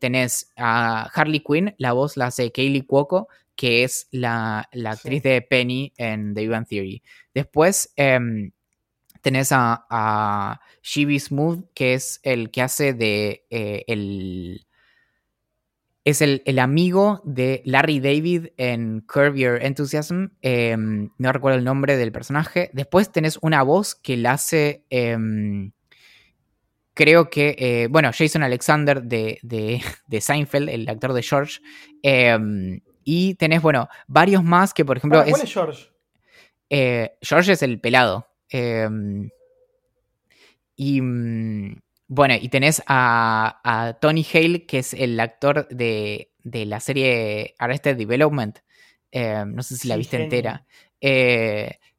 tenés 0.00 0.52
a 0.56 1.10
Harley 1.14 1.40
Quinn, 1.40 1.74
la 1.78 1.92
voz 1.92 2.16
la 2.16 2.26
hace 2.26 2.52
Kaylee 2.52 2.86
Cuoco, 2.86 3.28
que 3.56 3.84
es 3.84 4.08
la, 4.10 4.68
actriz 4.84 5.22
de 5.22 5.42
Penny 5.42 5.92
en 5.96 6.34
The 6.34 6.42
Ivan 6.42 6.64
Theory. 6.64 7.02
Después 7.34 7.92
em, 7.96 8.52
tenés 9.20 9.52
a, 9.52 9.86
a 9.88 10.60
Smooth, 10.82 11.64
que 11.74 11.94
es 11.94 12.20
el 12.22 12.50
que 12.50 12.62
hace 12.62 12.92
de 12.92 13.46
eh, 13.50 13.84
el. 13.86 14.66
Es 16.04 16.20
el, 16.20 16.42
amigo 16.58 17.22
de 17.24 17.62
Larry 17.64 18.00
David 18.00 18.48
en 18.56 19.02
Curb 19.02 19.36
Your 19.36 19.62
Enthusiasm. 19.62 20.30
Em, 20.42 21.10
no 21.16 21.32
recuerdo 21.32 21.58
el 21.58 21.64
nombre 21.64 21.96
del 21.96 22.10
personaje. 22.10 22.70
Después 22.72 23.12
tenés 23.12 23.38
una 23.40 23.62
voz 23.62 23.94
que 23.94 24.16
la 24.16 24.32
hace. 24.32 24.84
Creo 26.94 27.30
que, 27.30 27.56
eh, 27.58 27.86
bueno, 27.88 28.10
Jason 28.12 28.42
Alexander 28.42 29.02
de, 29.02 29.38
de, 30.06 30.20
Seinfeld, 30.20 30.68
el 30.68 30.88
actor 30.88 31.12
de 31.12 31.22
George, 31.22 31.60
em, 32.02 32.80
y 33.04 33.34
tenés, 33.34 33.62
bueno, 33.62 33.88
varios 34.06 34.44
más 34.44 34.74
que, 34.74 34.84
por 34.84 34.98
ejemplo... 34.98 35.24
¿Cuál 35.24 35.42
es, 35.42 35.52
George? 35.52 35.88
Eh, 36.68 37.16
George 37.20 37.52
es 37.52 37.62
el 37.62 37.80
pelado. 37.80 38.28
Em, 38.48 39.30
y 40.76 41.00
mm, 41.00 41.80
bueno, 42.08 42.34
y 42.40 42.48
tenés 42.48 42.82
a, 42.86 43.98
Tony 44.00 44.24
Hale, 44.32 44.66
que 44.66 44.78
es 44.78 44.94
el 44.94 45.18
actor 45.18 45.66
de, 45.68 46.30
la 46.44 46.80
serie 46.80 47.54
Arrested 47.58 47.96
Development. 47.96 48.58
Em, 49.10 49.54
no 49.54 49.62
sé 49.62 49.76
si 49.76 49.88
la 49.88 49.96
viste 49.96 50.22
entera. 50.22 50.66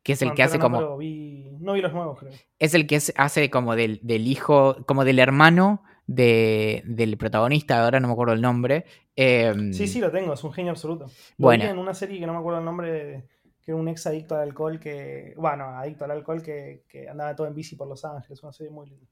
Que 0.03 0.13
es 0.13 0.21
el 0.21 0.33
que 0.33 0.43
hace 0.43 0.59
como... 0.59 0.81
no 0.81 0.97
vi 0.97 1.81
los 1.81 1.93
nuevos, 1.93 2.19
creo. 2.19 2.33
Es 2.59 2.73
el 2.73 2.87
que 2.87 2.99
hace 3.15 3.49
como 3.49 3.75
del, 3.75 4.01
hijo, 4.27 4.75
como 4.85 5.05
del 5.05 5.19
hermano 5.19 5.83
del 6.07 7.17
protagonista, 7.17 7.83
ahora 7.83 7.99
no 7.99 8.07
me 8.07 8.13
acuerdo 8.13 8.33
el 8.33 8.41
nombre. 8.41 8.85
Em, 9.15 9.71
sí, 9.71 9.87
sí, 9.87 9.99
lo 9.99 10.11
tengo, 10.11 10.33
es 10.33 10.43
un 10.43 10.51
genio 10.51 10.71
absoluto. 10.71 11.05
Lo 11.05 11.11
bueno. 11.37 11.63
Vi 11.63 11.69
en 11.69 11.77
una 11.77 11.93
serie 11.93 12.19
que 12.19 12.25
no 12.25 12.33
me 12.33 12.39
acuerdo 12.39 12.59
el 12.59 12.65
nombre, 12.65 13.25
que 13.61 13.71
era 13.71 13.77
un 13.77 13.87
ex 13.87 14.05
adicto 14.05 14.35
al 14.35 14.41
alcohol 14.41 14.79
que, 14.79 15.33
bueno, 15.37 15.65
adicto 15.77 16.03
al 16.03 16.11
alcohol 16.11 16.41
que, 16.41 16.83
andaba 17.09 17.35
todo 17.35 17.47
en 17.47 17.55
bici 17.55 17.75
por 17.77 17.87
Los 17.87 18.03
Ángeles, 18.03 18.43
una 18.43 18.51
serie 18.51 18.71
muy 18.71 18.87
linda. 18.87 19.07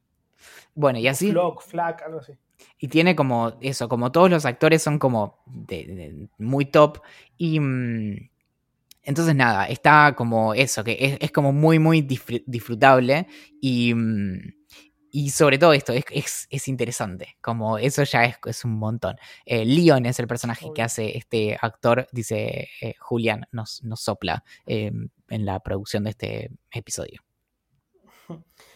Bueno, 0.75 0.99
y 0.99 1.08
así... 1.08 1.32
Flock, 1.32 1.62
Flack, 1.62 2.01
algo 2.04 2.19
así. 2.19 2.34
Y 2.77 2.88
tiene 2.89 3.15
como 3.15 3.54
eso, 3.62 3.88
como 3.88 4.12
todos 4.12 4.30
los 4.30 4.45
actores 4.45 4.82
son 4.82 4.99
como 4.99 5.39
muy 6.38 6.65
top 6.65 6.99
y... 7.38 7.60
Mm, 7.60 8.31
entonces 9.04 9.36
nada, 9.36 9.66
está 9.66 10.14
como 10.16 10.54
eso, 10.54 10.84
que 10.84 11.18
es, 11.20 11.32
como 11.32 11.52
muy, 11.52 11.80
muy 11.80 12.02
disfrutable 12.02 13.28
y, 13.60 13.94
mm, 13.94 14.54
y 15.12 15.30
sobre 15.32 15.58
todo 15.58 15.74
esto, 15.74 15.92
es, 15.94 16.48
es, 16.50 16.68
interesante, 16.68 17.36
como 17.42 17.78
eso 17.78 18.04
ya 18.04 18.24
es, 18.26 18.38
es 18.46 18.64
un 18.64 18.78
montón. 18.78 19.18
Eh, 19.46 19.66
Leon 19.66 20.06
es 20.06 20.20
el 20.20 20.28
personaje 20.28 20.68
que 20.74 20.82
hace 20.82 21.18
este 21.18 21.58
actor, 21.62 22.08
dice 22.12 22.70
eh, 22.82 22.96
Julián, 23.00 23.46
nos, 23.52 23.84
nos 23.84 24.02
sopla 24.02 24.44
em, 24.66 25.10
en 25.30 25.46
la 25.46 25.60
producción 25.60 26.06
de 26.06 26.12
este 26.12 26.52
episodio. 26.72 27.22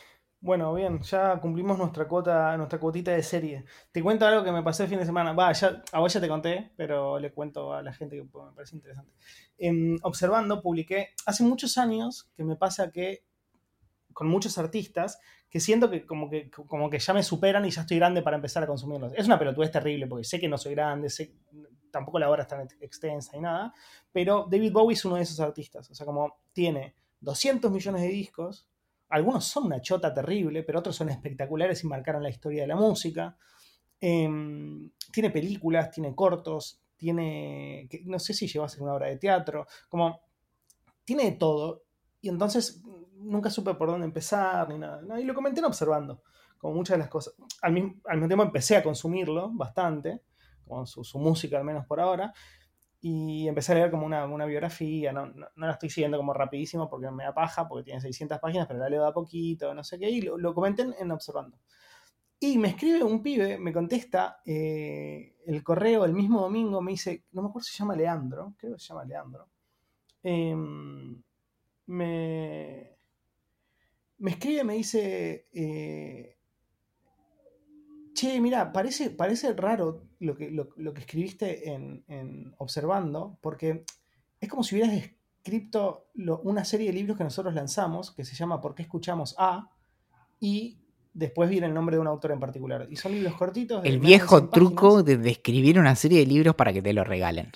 Bueno, 0.45 0.75
bien, 0.75 1.01
ya 1.01 1.39
cumplimos 1.41 1.75
nuestra 1.79 2.07
cuota, 2.07 2.55
nuestra 2.55 2.79
cuotita 2.79 3.09
de 3.09 3.23
serie. 3.23 3.65
Te 3.91 4.03
cuento 4.03 4.27
algo 4.27 4.43
que 4.43 4.51
me 4.51 4.61
pasó 4.61 4.83
el 4.83 4.89
fin 4.89 4.99
de 4.99 5.05
semana. 5.07 5.33
Va, 5.33 5.51
ya, 5.53 5.81
a 5.91 5.99
vos 5.99 6.13
ya 6.13 6.21
te 6.21 6.27
conté, 6.27 6.71
pero 6.77 7.17
le 7.17 7.31
cuento 7.31 7.73
a 7.73 7.81
la 7.81 7.91
gente 7.91 8.15
que 8.15 8.21
me 8.21 8.29
parece 8.55 8.75
interesante. 8.75 9.11
Em, 9.57 9.97
observando, 10.03 10.61
publiqué 10.61 11.15
hace 11.25 11.41
muchos 11.41 11.79
años 11.79 12.29
que 12.37 12.43
me 12.43 12.55
pasa 12.57 12.91
que 12.91 13.25
con 14.13 14.27
muchos 14.27 14.59
artistas 14.59 15.19
que 15.49 15.59
siento 15.59 15.89
que 15.89 16.05
como 16.05 16.29
que, 16.29 16.51
como 16.51 16.91
que 16.91 16.99
ya 16.99 17.15
me 17.15 17.23
superan 17.23 17.65
y 17.65 17.71
ya 17.71 17.81
estoy 17.81 17.97
grande 17.97 18.21
para 18.21 18.35
empezar 18.35 18.61
a 18.61 18.67
consumirlos. 18.67 19.13
Es 19.15 19.25
una 19.25 19.39
pelotudez 19.39 19.71
terrible 19.71 20.05
porque 20.05 20.25
sé 20.25 20.39
que 20.39 20.47
no 20.47 20.59
soy 20.59 20.75
grande, 20.75 21.09
sé, 21.09 21.33
tampoco 21.89 22.19
la 22.19 22.29
obra 22.29 22.43
es 22.43 22.47
tan 22.47 22.67
extensa 22.81 23.35
y 23.35 23.41
nada, 23.41 23.73
pero 24.11 24.45
David 24.47 24.71
Bowie 24.71 24.93
es 24.93 25.03
uno 25.05 25.15
de 25.15 25.23
esos 25.23 25.39
artistas. 25.39 25.89
O 25.89 25.95
sea, 25.95 26.05
como 26.05 26.37
tiene 26.53 26.93
200 27.19 27.71
millones 27.71 28.03
de 28.03 28.09
discos, 28.09 28.67
algunos 29.09 29.45
son 29.45 29.65
una 29.65 29.81
chota 29.81 30.13
terrible, 30.13 30.63
pero 30.63 30.79
otros 30.79 30.95
son 30.95 31.09
espectaculares 31.09 31.83
y 31.83 31.87
marcaron 31.87 32.23
la 32.23 32.29
historia 32.29 32.61
de 32.61 32.67
la 32.67 32.75
música. 32.75 33.37
Em, 33.99 34.89
tiene 35.11 35.29
películas, 35.29 35.91
tiene 35.91 36.15
cortos, 36.15 36.81
tiene, 36.95 37.87
no 38.05 38.19
sé 38.19 38.33
si 38.33 38.47
llegó 38.47 38.65
a 38.65 38.69
ser 38.69 38.81
una 38.81 38.93
obra 38.93 39.07
de 39.07 39.17
teatro, 39.17 39.67
como, 39.89 40.21
tiene 41.03 41.25
de 41.25 41.31
todo. 41.33 41.83
Y 42.21 42.29
entonces 42.29 42.81
nunca 43.17 43.49
supe 43.49 43.73
por 43.75 43.89
dónde 43.89 44.05
empezar 44.05 44.69
ni 44.69 44.79
nada. 44.79 45.19
Y 45.19 45.23
lo 45.23 45.33
comenté 45.33 45.59
en 45.59 45.65
observando, 45.65 46.23
como 46.57 46.75
muchas 46.75 46.95
de 46.95 46.99
las 46.99 47.09
cosas. 47.09 47.35
Al 47.61 47.73
mismo, 47.73 48.01
tiempo 48.27 48.43
empecé 48.43 48.75
a 48.77 48.83
consumirlo 48.83 49.51
bastante, 49.53 50.21
con 50.67 50.87
su 50.87 51.19
música 51.19 51.59
al 51.59 51.63
menos 51.63 51.85
por 51.85 51.99
ahora 51.99 52.33
y 53.07 53.47
empecé 53.47 53.71
a 53.71 53.75
leer 53.75 53.91
como 53.91 54.07
una, 54.07 54.45
biografía, 54.47 55.13
no, 55.13 55.31
la 55.57 55.71
estoy 55.71 55.91
siguiendo 55.91 56.17
como 56.17 56.33
rapidísimo 56.33 56.89
porque 56.89 57.11
me 57.11 57.23
da 57.23 57.35
paja, 57.35 57.67
porque 57.67 57.83
tiene 57.83 58.01
600 58.01 58.39
páginas, 58.39 58.65
pero 58.65 58.79
la 58.79 58.89
leo 58.89 59.03
de 59.03 59.09
a 59.09 59.13
poquito, 59.13 59.75
no 59.75 59.83
sé 59.83 59.99
qué, 59.99 60.09
y 60.09 60.21
lo, 60.21 60.55
comenté 60.55 60.87
en, 60.99 61.11
Observando. 61.11 61.55
Y 62.39 62.57
me 62.57 62.69
escribe 62.69 63.03
un 63.03 63.21
pibe, 63.21 63.59
me 63.59 63.71
contesta 63.71 64.41
eh, 64.43 65.35
el 65.45 65.63
correo 65.63 66.03
el 66.03 66.13
mismo 66.13 66.41
domingo, 66.41 66.81
me 66.81 66.93
dice, 66.93 67.25
no 67.33 67.43
me 67.43 67.49
acuerdo 67.49 67.65
si 67.65 67.73
se 67.73 67.77
llama 67.83 67.95
Leandro, 67.95 68.55
creo 68.57 68.73
que 68.73 68.79
se 68.79 68.87
llama 68.87 69.05
Leandro. 69.05 69.49
Em, 70.23 71.21
me, 71.85 72.97
me 74.17 74.31
escribe, 74.31 74.63
me 74.63 74.73
dice, 74.73 75.47
eh, 75.53 76.37
che, 78.15 78.41
mira, 78.41 78.71
parece, 78.71 79.11
parece 79.11 79.53
raro 79.53 80.07
lo 80.19 80.35
que, 80.35 80.51
lo, 80.51 80.93
que 80.93 81.01
escribiste 81.01 81.69
en, 81.71 82.53
Observando, 82.57 83.37
porque 83.41 83.85
es 84.39 84.49
como 84.49 84.63
si 84.63 84.75
hubieras 84.75 84.93
escrito 84.93 86.07
una 86.15 86.65
serie 86.65 86.87
de 86.87 86.93
libros 86.93 87.17
que 87.17 87.23
nosotros 87.23 87.53
lanzamos, 87.53 88.11
que 88.11 88.25
se 88.25 88.35
llama 88.35 88.61
¿Por 88.61 88.75
qué 88.75 88.83
escuchamos 88.83 89.35
a? 89.37 89.69
Y 90.39 90.79
después 91.13 91.49
viene 91.49 91.67
el 91.67 91.73
nombre 91.73 91.95
de 91.95 92.01
un 92.01 92.07
autor 92.07 92.31
en 92.31 92.39
particular. 92.39 92.87
Y 92.89 92.95
son 92.95 93.13
libros 93.13 93.35
cortitos. 93.35 93.83
el 93.83 93.99
viejo 93.99 94.49
truco 94.49 95.01
de, 95.01 95.29
escribir 95.29 95.79
una 95.79 95.95
serie 95.95 96.19
de 96.19 96.25
libros 96.25 96.55
para 96.55 96.73
que 96.73 96.81
te 96.81 96.93
lo 96.93 97.03
regalen. 97.03 97.51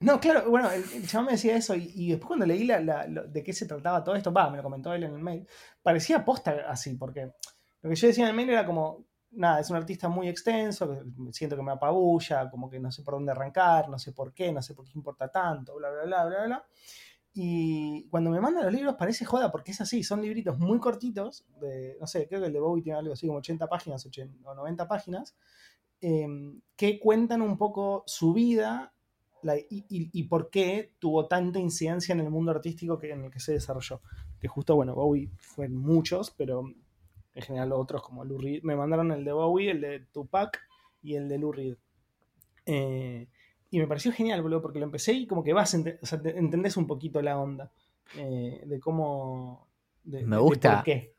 No, 0.00 0.20
claro, 0.20 0.50
bueno, 0.50 0.70
el, 0.70 1.06
chaval 1.06 1.26
me 1.26 1.32
decía 1.32 1.56
eso 1.56 1.74
y, 1.74 2.10
después 2.10 2.26
cuando 2.26 2.44
leí 2.44 2.64
la, 2.64 3.06
de 3.06 3.42
qué 3.42 3.52
se 3.54 3.64
trataba 3.64 4.04
todo 4.04 4.16
esto, 4.16 4.32
va, 4.32 4.50
me 4.50 4.58
lo 4.58 4.62
comentó 4.62 4.92
él 4.92 5.04
en 5.04 5.14
el 5.14 5.22
mail, 5.22 5.46
parecía 5.82 6.24
posta 6.24 6.64
así, 6.68 6.94
porque 6.94 7.30
lo 7.80 7.88
que 7.88 7.96
yo 7.96 8.08
decía 8.08 8.24
en 8.24 8.30
el 8.30 8.36
mail 8.36 8.50
era 8.50 8.66
como, 8.66 9.06
nada, 9.36 9.60
es 9.60 9.70
un 9.70 9.76
artista 9.76 10.08
muy 10.08 10.28
extenso, 10.28 11.04
siento 11.32 11.56
que 11.56 11.62
me 11.62 11.72
apabulla, 11.72 12.50
como 12.50 12.68
que 12.70 12.80
no 12.80 12.90
sé 12.90 13.02
por 13.02 13.14
dónde 13.14 13.32
arrancar, 13.32 13.88
no 13.88 13.98
sé 13.98 14.12
por 14.12 14.32
qué, 14.32 14.52
no 14.52 14.62
sé 14.62 14.74
por 14.74 14.84
qué 14.84 14.92
importa 14.94 15.28
tanto, 15.28 15.76
bla, 15.76 15.90
bla, 15.90 16.04
bla, 16.04 16.24
bla, 16.26 16.44
bla. 16.46 16.66
Y 17.36 18.06
cuando 18.10 18.30
me 18.30 18.40
mandan 18.40 18.64
los 18.64 18.72
libros 18.72 18.94
parece 18.94 19.24
joda 19.24 19.50
porque 19.50 19.72
es 19.72 19.80
así, 19.80 20.04
son 20.04 20.22
libritos 20.22 20.58
muy 20.58 20.78
cortitos, 20.78 21.44
no 22.00 22.06
sé, 22.06 22.28
creo 22.28 22.40
que 22.40 22.46
el 22.46 22.52
de 22.52 22.60
Bowie 22.60 22.82
tiene 22.82 22.98
algo 22.98 23.12
así 23.12 23.26
como 23.26 23.38
80 23.38 23.66
páginas 23.68 24.06
o 24.06 24.54
90 24.54 24.86
páginas, 24.86 25.34
em, 26.00 26.60
que 26.76 27.00
cuentan 27.00 27.42
un 27.42 27.58
poco 27.58 28.04
su 28.06 28.32
vida 28.32 28.94
y, 29.68 30.22
por 30.24 30.48
qué 30.48 30.94
tuvo 30.98 31.26
tanta 31.26 31.58
incidencia 31.58 32.12
en 32.12 32.20
el 32.20 32.30
mundo 32.30 32.50
artístico 32.52 32.98
que, 32.98 33.10
en 33.10 33.24
el 33.24 33.30
que 33.30 33.40
se 33.40 33.52
desarrolló. 33.52 34.00
Que 34.40 34.48
justo, 34.48 34.74
bueno, 34.76 34.94
Bowie 34.94 35.30
fue 35.36 35.68
muchos, 35.68 36.30
pero 36.30 36.64
en 37.34 37.42
general 37.42 37.72
otros 37.72 38.02
como 38.02 38.24
Lou 38.24 38.38
Reed. 38.38 38.62
Me 38.62 38.76
mandaron 38.76 39.10
el 39.12 39.24
de 39.24 39.32
Bowie, 39.32 39.70
el 39.70 39.80
de 39.80 40.00
Tupac 40.12 40.60
y 41.02 41.16
el 41.16 41.28
de 41.28 41.38
Lou 41.38 41.52
Reed. 41.52 41.76
Eh, 42.66 43.28
y 43.70 43.78
me 43.78 43.86
pareció 43.86 44.12
genial, 44.12 44.40
boludo, 44.40 44.62
porque 44.62 44.78
lo 44.78 44.84
empecé 44.84 45.12
y 45.12 45.26
como 45.26 45.42
que 45.42 45.52
vas, 45.52 45.74
o 45.74 46.06
sea, 46.06 46.20
entendés 46.24 46.76
un 46.76 46.86
poquito 46.86 47.20
la 47.20 47.38
onda 47.38 47.72
eh, 48.16 48.62
de 48.64 48.80
cómo... 48.80 49.66
me 50.04 50.38
gusta. 50.38 50.76
por 50.76 50.84
qué. 50.84 51.14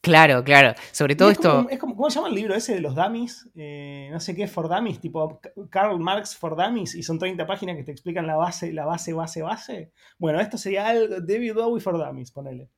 Claro, 0.00 0.44
claro. 0.44 0.74
Sobre 0.92 1.16
todo 1.16 1.30
esto. 1.30 1.68
es 1.68 1.78
como, 1.78 1.96
¿Cómo 1.96 2.08
se 2.08 2.16
llama 2.16 2.28
el 2.28 2.34
libro 2.34 2.54
ese 2.54 2.74
de 2.74 2.80
los 2.80 2.94
dummies? 2.94 3.48
Eh, 3.56 4.08
no 4.12 4.20
sé 4.20 4.34
qué, 4.34 4.46
for 4.46 4.68
dummies, 4.68 5.00
tipo 5.00 5.40
Karl 5.70 5.98
Marx 5.98 6.36
for 6.36 6.56
dummies, 6.56 6.94
y 6.94 7.02
son 7.02 7.18
30 7.18 7.46
páginas 7.46 7.76
que 7.76 7.82
te 7.82 7.90
explican 7.90 8.26
la 8.26 8.36
base, 8.36 8.72
la 8.72 8.86
base, 8.86 9.12
base, 9.12 9.42
base. 9.42 9.92
Bueno, 10.18 10.40
esto 10.40 10.56
sería 10.56 10.86
algo 10.88 11.20
David 11.20 11.54
Bowie 11.54 11.80
for 11.80 11.98
dummies, 11.98 12.30
ponele. 12.30 12.70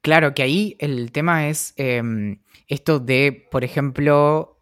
Claro, 0.00 0.34
que 0.34 0.42
ahí 0.42 0.76
el 0.78 1.12
tema 1.12 1.48
es 1.48 1.74
em, 1.76 2.40
esto 2.66 3.00
de, 3.00 3.46
por 3.50 3.64
ejemplo, 3.64 4.60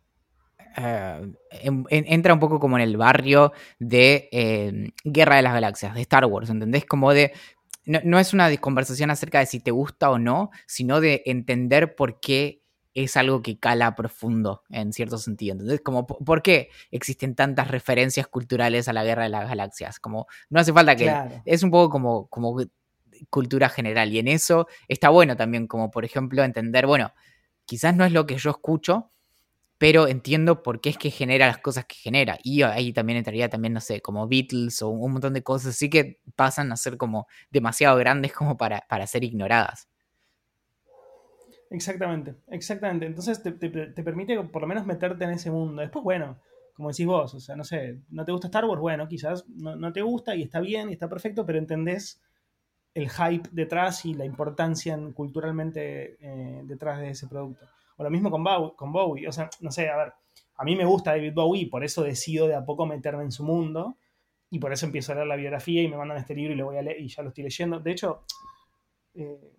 eh, 0.77 1.33
entra 1.91 2.35
un 2.35 2.41
poco 2.41 2.59
como 2.59 2.77
en 2.77 2.83
el 2.83 2.97
barrio 2.97 3.53
de 3.79 4.29
em, 4.33 4.91
Guerra 5.05 5.37
de 5.37 5.43
las 5.43 5.55
Galaxias, 5.55 5.95
de 5.95 6.03
Star 6.03 6.25
Wars, 6.27 6.51
¿entendés? 6.51 6.85
Como 6.87 7.13
de 7.13 7.33
no, 7.87 8.19
es 8.19 8.35
una 8.35 8.55
conversación 8.57 9.11
acerca 9.11 9.39
de 9.39 9.47
si 9.47 9.61
te 9.61 9.71
gusta 9.71 10.11
o 10.11 10.19
no, 10.19 10.51
sino 10.67 11.01
de 11.01 11.23
entender 11.25 11.95
por 11.95 12.19
qué 12.19 12.63
es 12.95 13.17
algo 13.17 13.43
que 13.43 13.59
cala 13.59 13.95
profundo 13.95 14.63
en 14.71 14.93
cierto 14.93 15.19
sentido. 15.19 15.53
Entonces, 15.53 15.81
como, 15.83 16.07
¿por 16.07 16.43
qué 16.43 16.71
existen 16.91 17.35
tantas 17.35 17.69
referencias 17.69 18.27
culturales 18.27 18.89
a 18.89 18.93
la 18.93 19.05
guerra 19.05 19.25
de 19.25 19.29
las 19.29 19.49
galaxias? 19.49 20.01
Como, 20.01 20.27
no 20.51 20.61
hace 20.61 20.73
falta 20.73 20.97
que... 20.97 21.15
Es 21.45 21.63
un 21.63 21.71
poco 21.71 21.91
como, 21.91 22.27
como 22.27 22.57
cultura 23.31 23.69
general. 23.69 24.13
Y 24.13 24.19
en 24.19 24.29
eso 24.29 24.67
está 24.89 25.09
bueno 25.11 25.37
también, 25.37 25.67
como 25.67 25.91
por 25.91 26.05
ejemplo, 26.05 26.45
entender, 26.45 26.87
bueno, 26.87 27.13
quizás 27.65 27.95
no 27.97 28.05
es 28.05 28.13
lo 28.13 28.27
que 28.27 28.39
yo 28.39 28.51
escucho, 28.51 29.11
pero 29.79 30.09
entiendo 30.09 30.63
por 30.63 30.81
qué 30.81 30.91
es 30.91 30.99
que 30.99 31.11
genera 31.11 31.47
las 31.47 31.59
cosas 31.59 31.85
que 31.85 31.97
genera. 31.97 32.39
Y 32.43 32.63
ahí 32.63 32.93
también 32.93 33.19
entraría 33.19 33.49
también, 33.49 33.75
no 33.75 33.81
sé, 33.81 34.01
como 34.01 34.27
Beatles 34.27 34.81
o 34.83 34.89
un 34.89 35.13
montón 35.13 35.35
de 35.35 35.43
cosas 35.43 35.75
así 35.75 35.91
que 35.91 36.21
pasan 36.35 36.73
a 36.73 36.77
ser 36.77 36.97
como 36.97 37.27
demasiado 37.51 37.97
grandes 37.99 38.33
como 38.33 38.57
para, 38.57 38.85
para 38.89 39.07
ser 39.07 39.25
ignoradas. 39.25 39.89
Exactamente, 41.71 42.37
exactamente. 42.49 43.07
Entonces 43.07 43.43
te, 43.43 43.51
permite 43.51 44.41
por 44.45 44.63
lo 44.63 44.69
menos 44.69 44.87
meterte 44.87 45.25
en 45.25 45.31
ese 45.31 45.51
mundo. 45.51 45.83
Después, 45.83 46.05
bueno, 46.05 46.39
como 46.75 46.91
decís 46.91 47.07
vos, 47.07 47.35
o 47.35 47.41
sea, 47.41 47.57
no 47.57 47.65
sé, 47.65 48.01
no 48.11 48.25
te 48.25 48.33
gusta 48.33 48.49
Star 48.49 48.65
Wars, 48.65 48.81
bueno, 48.81 49.09
quizás 49.09 49.47
no, 49.49 49.93
te 49.93 50.03
gusta 50.03 50.35
y 50.37 50.43
está 50.43 50.61
bien 50.61 50.91
y 50.91 50.93
está 50.93 51.09
perfecto, 51.09 51.45
pero 51.45 51.59
entendés 51.59 52.23
el 52.97 53.11
hype 53.11 53.51
detrás 53.53 54.07
y 54.07 54.15
la 54.15 54.25
importancia 54.25 54.99
culturalmente 55.13 56.17
eh, 56.19 56.63
detrás 56.65 56.99
de 56.99 57.11
ese 57.11 57.27
producto. 57.27 57.67
O 57.99 58.03
lo 58.03 58.09
mismo 58.11 58.31
con 58.31 58.43
Bowie, 58.43 58.73
con 58.75 58.91
Bowie. 58.91 59.29
O 59.29 59.33
sea, 59.33 59.51
no 59.61 59.71
sé, 59.71 59.91
a 59.91 59.97
ver, 59.99 60.15
a 60.57 60.65
mí 60.65 60.75
me 60.75 60.87
gusta 60.87 61.11
David 61.11 61.35
Bowie, 61.35 61.69
por 61.69 61.85
eso 61.85 62.03
decido 62.03 62.49
de 62.49 62.55
a 62.55 62.65
poco 62.65 62.87
meterme 62.87 63.23
en 63.23 63.33
su 63.33 63.45
mundo. 63.45 63.99
Y 64.49 64.59
por 64.59 64.73
eso 64.73 64.87
empiezo 64.87 65.13
a 65.13 65.17
leer 65.17 65.27
la 65.27 65.37
biografía 65.37 65.83
y 65.83 65.89
me 65.89 65.99
mandan 65.99 66.17
este 66.17 66.35
libro 66.35 66.55
y 66.55 66.57
lo 66.57 66.67
voy 66.67 66.79
a 66.79 66.83
leer 66.83 66.99
y 66.99 67.09
ya 67.09 67.23
lo 67.23 67.29
estoy 67.29 67.45
leyendo. 67.45 67.81
De 67.81 67.91
hecho, 67.91 68.23
eh, 69.13 69.53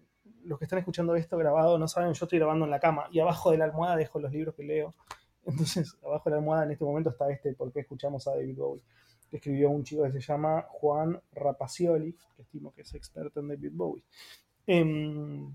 los 0.43 0.57
que 0.57 0.65
están 0.65 0.79
escuchando 0.79 1.15
esto 1.15 1.37
grabado 1.37 1.77
no 1.77 1.87
saben, 1.87 2.13
yo 2.13 2.25
estoy 2.25 2.39
grabando 2.39 2.65
en 2.65 2.71
la 2.71 2.79
cama 2.79 3.07
y 3.11 3.19
abajo 3.19 3.51
de 3.51 3.59
la 3.59 3.65
almohada 3.65 3.97
dejo 3.97 4.19
los 4.19 4.31
libros 4.31 4.55
que 4.55 4.63
leo. 4.63 4.95
Entonces, 5.45 5.95
abajo 6.03 6.27
de 6.27 6.31
la 6.31 6.37
almohada 6.37 6.63
en 6.63 6.71
este 6.71 6.85
momento 6.85 7.11
está 7.11 7.29
este, 7.29 7.53
¿Por 7.53 7.71
qué 7.71 7.81
escuchamos 7.81 8.27
a 8.27 8.31
David 8.31 8.57
Bowie? 8.57 8.83
Escribió 9.31 9.69
un 9.69 9.83
chico 9.83 10.03
que 10.03 10.11
se 10.11 10.21
llama 10.21 10.65
Juan 10.69 11.19
Rapacioli, 11.33 12.15
que 12.35 12.41
estimo 12.41 12.73
que 12.73 12.81
es 12.81 12.93
experto 12.93 13.39
en 13.39 13.49
David 13.49 13.71
Bowie. 13.73 14.03
Em, 14.65 15.51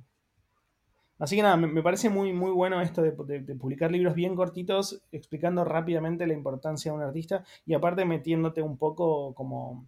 Así 1.22 1.36
que 1.36 1.42
nada, 1.42 1.56
me, 1.56 1.82
parece 1.84 2.10
muy, 2.10 2.32
muy 2.32 2.50
bueno 2.50 2.80
esto 2.80 3.00
de, 3.00 3.12
publicar 3.12 3.92
libros 3.92 4.12
bien 4.12 4.34
cortitos, 4.34 5.00
explicando 5.12 5.64
rápidamente 5.64 6.26
la 6.26 6.32
importancia 6.32 6.90
de 6.90 6.98
un 6.98 7.04
artista 7.04 7.44
y 7.64 7.74
aparte 7.74 8.04
metiéndote 8.04 8.60
un 8.60 8.76
poco 8.76 9.32
como 9.32 9.86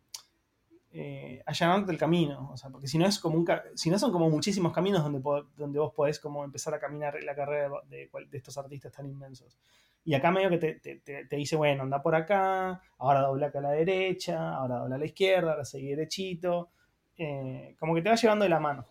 eh, 0.93 1.43
allanándote 1.45 1.91
el 1.91 1.99
camino. 1.99 2.51
O 2.53 2.57
sea, 2.57 2.71
porque 2.71 2.87
si 2.87 2.99
no 2.99 3.07
es 3.07 3.19
como 3.19 3.37
un 3.37 3.49
si 3.75 3.91
no 3.91 3.99
son 3.99 4.13
como 4.13 4.31
muchísimos 4.31 4.73
caminos 4.73 5.03
donde, 5.03 5.21
donde 5.57 5.81
vos 5.81 5.93
podés 5.93 6.21
como 6.21 6.45
empezar 6.45 6.73
a 6.73 6.79
caminar 6.79 7.21
la 7.25 7.35
carrera 7.35 7.69
de, 7.91 8.09
estos 8.31 8.57
artistas 8.57 8.93
tan 8.93 9.07
inmensos. 9.07 9.59
Y 10.05 10.15
acá 10.15 10.31
medio 10.31 10.51
que 10.51 10.59
te, 10.59 11.37
dice, 11.37 11.57
bueno, 11.57 11.83
anda 11.83 12.03
por 12.03 12.15
acá, 12.15 12.83
ahora 12.99 13.21
dobla 13.21 13.47
acá 13.47 13.59
a 13.61 13.63
la 13.63 13.71
derecha, 13.71 14.55
ahora 14.55 14.77
dobla 14.77 14.97
a 14.97 14.99
la 14.99 15.07
izquierda, 15.07 15.53
ahora 15.53 15.65
seguí 15.65 15.89
derechito. 15.89 16.71
Eh, 17.17 17.75
como 17.79 17.95
que 17.95 18.03
te 18.03 18.11
va 18.11 18.17
llevando 18.17 18.45
de 18.45 18.51
la 18.51 18.61
mano. 18.61 18.87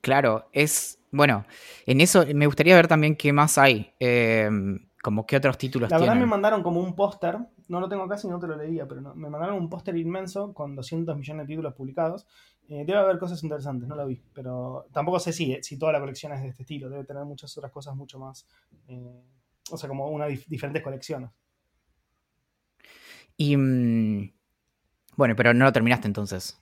Claro, 0.00 0.48
es 0.52 1.00
bueno, 1.12 1.44
en 1.86 2.00
eso 2.00 2.24
me 2.34 2.46
gustaría 2.46 2.74
ver 2.76 2.88
también 2.88 3.16
qué 3.16 3.32
más 3.32 3.58
hay. 3.58 3.92
Em, 3.98 4.78
como 5.02 5.24
qué 5.26 5.36
otros 5.36 5.56
títulos 5.56 5.90
La 5.90 5.98
verdad 5.98 6.14
me 6.14 6.26
mandaron 6.26 6.62
como 6.62 6.78
un 6.78 6.94
póster, 6.94 7.38
no 7.68 7.80
lo 7.80 7.88
tengo 7.88 8.06
casi, 8.06 8.28
no 8.28 8.38
te 8.38 8.46
lo 8.46 8.56
leía, 8.56 8.86
pero 8.86 9.00
me 9.14 9.30
mandaron 9.30 9.56
un 9.56 9.68
póster 9.68 9.96
inmenso 9.96 10.52
con 10.52 10.76
200 10.76 11.16
millones 11.16 11.46
de 11.46 11.52
títulos 11.54 11.74
publicados. 11.74 12.26
Eh, 12.68 12.84
debe 12.84 12.98
haber 12.98 13.18
cosas 13.18 13.42
interesantes, 13.42 13.88
no 13.88 13.96
lo 13.96 14.06
vi, 14.06 14.22
pero 14.32 14.86
tampoco 14.92 15.18
sé 15.18 15.32
si, 15.32 15.56
si 15.62 15.78
toda 15.78 15.92
la 15.92 16.00
colección 16.00 16.32
es 16.32 16.42
de 16.42 16.48
este 16.48 16.62
estilo, 16.62 16.88
debe 16.88 17.04
tener 17.04 17.24
muchas 17.24 17.56
otras 17.56 17.72
cosas 17.72 17.96
mucho 17.96 18.18
más, 18.18 18.46
eh, 18.86 19.24
o 19.70 19.76
sea, 19.76 19.88
como 19.88 20.08
una 20.08 20.26
diferentes 20.26 20.82
colecciones. 20.82 21.30
Y 23.36 23.56
mm, 23.56 24.32
bueno, 25.16 25.34
pero 25.36 25.54
no 25.54 25.64
lo 25.64 25.72
terminaste 25.72 26.06
entonces. 26.06 26.60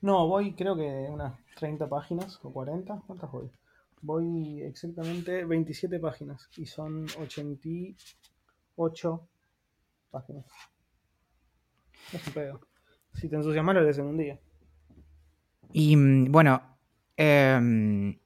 No, 0.00 0.28
voy 0.28 0.54
creo 0.54 0.76
que 0.76 1.06
unas 1.08 1.34
30 1.56 1.88
páginas 1.88 2.38
o 2.42 2.52
40. 2.52 3.02
¿Cuántas 3.06 3.30
voy? 3.30 3.50
Voy 4.02 4.60
exactamente 4.62 5.44
27 5.44 5.98
páginas 5.98 6.48
y 6.56 6.66
son 6.66 7.06
88 7.18 9.28
páginas. 10.10 10.44
Es 12.12 12.26
un 12.26 12.32
pedo. 12.34 12.60
Si 13.14 13.28
te 13.28 13.36
entusiasmas 13.36 13.76
lo 13.76 13.82
lees 13.82 13.98
en 13.98 14.06
un 14.06 14.18
día. 14.18 14.40
Y 15.72 15.96
mm, 15.96 16.30
bueno, 16.30 16.60
em, 17.16 18.18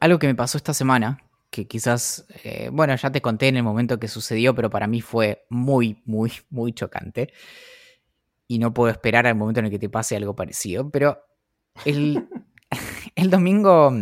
algo 0.00 0.18
que 0.18 0.26
me 0.26 0.34
pasó 0.34 0.58
esta 0.58 0.74
semana, 0.74 1.18
que 1.52 1.68
quizás, 1.68 2.26
eh, 2.44 2.70
bueno, 2.72 2.96
ya 2.96 3.12
te 3.12 3.20
conté 3.20 3.48
en 3.48 3.58
el 3.58 3.62
momento 3.62 4.00
que 4.00 4.08
sucedió, 4.08 4.54
pero 4.54 4.70
para 4.70 4.86
mí 4.86 5.02
fue 5.02 5.44
muy, 5.50 6.00
muy, 6.06 6.32
muy 6.48 6.72
chocante 6.72 7.30
y 8.48 8.58
no 8.58 8.72
puedo 8.72 8.90
esperar 8.90 9.26
al 9.26 9.34
momento 9.34 9.60
en 9.60 9.66
el 9.66 9.70
que 9.70 9.78
te 9.78 9.90
pase 9.90 10.16
algo 10.16 10.34
parecido. 10.34 10.90
Pero 10.90 11.22
el, 11.84 12.26
el 13.14 13.28
domingo, 13.28 13.92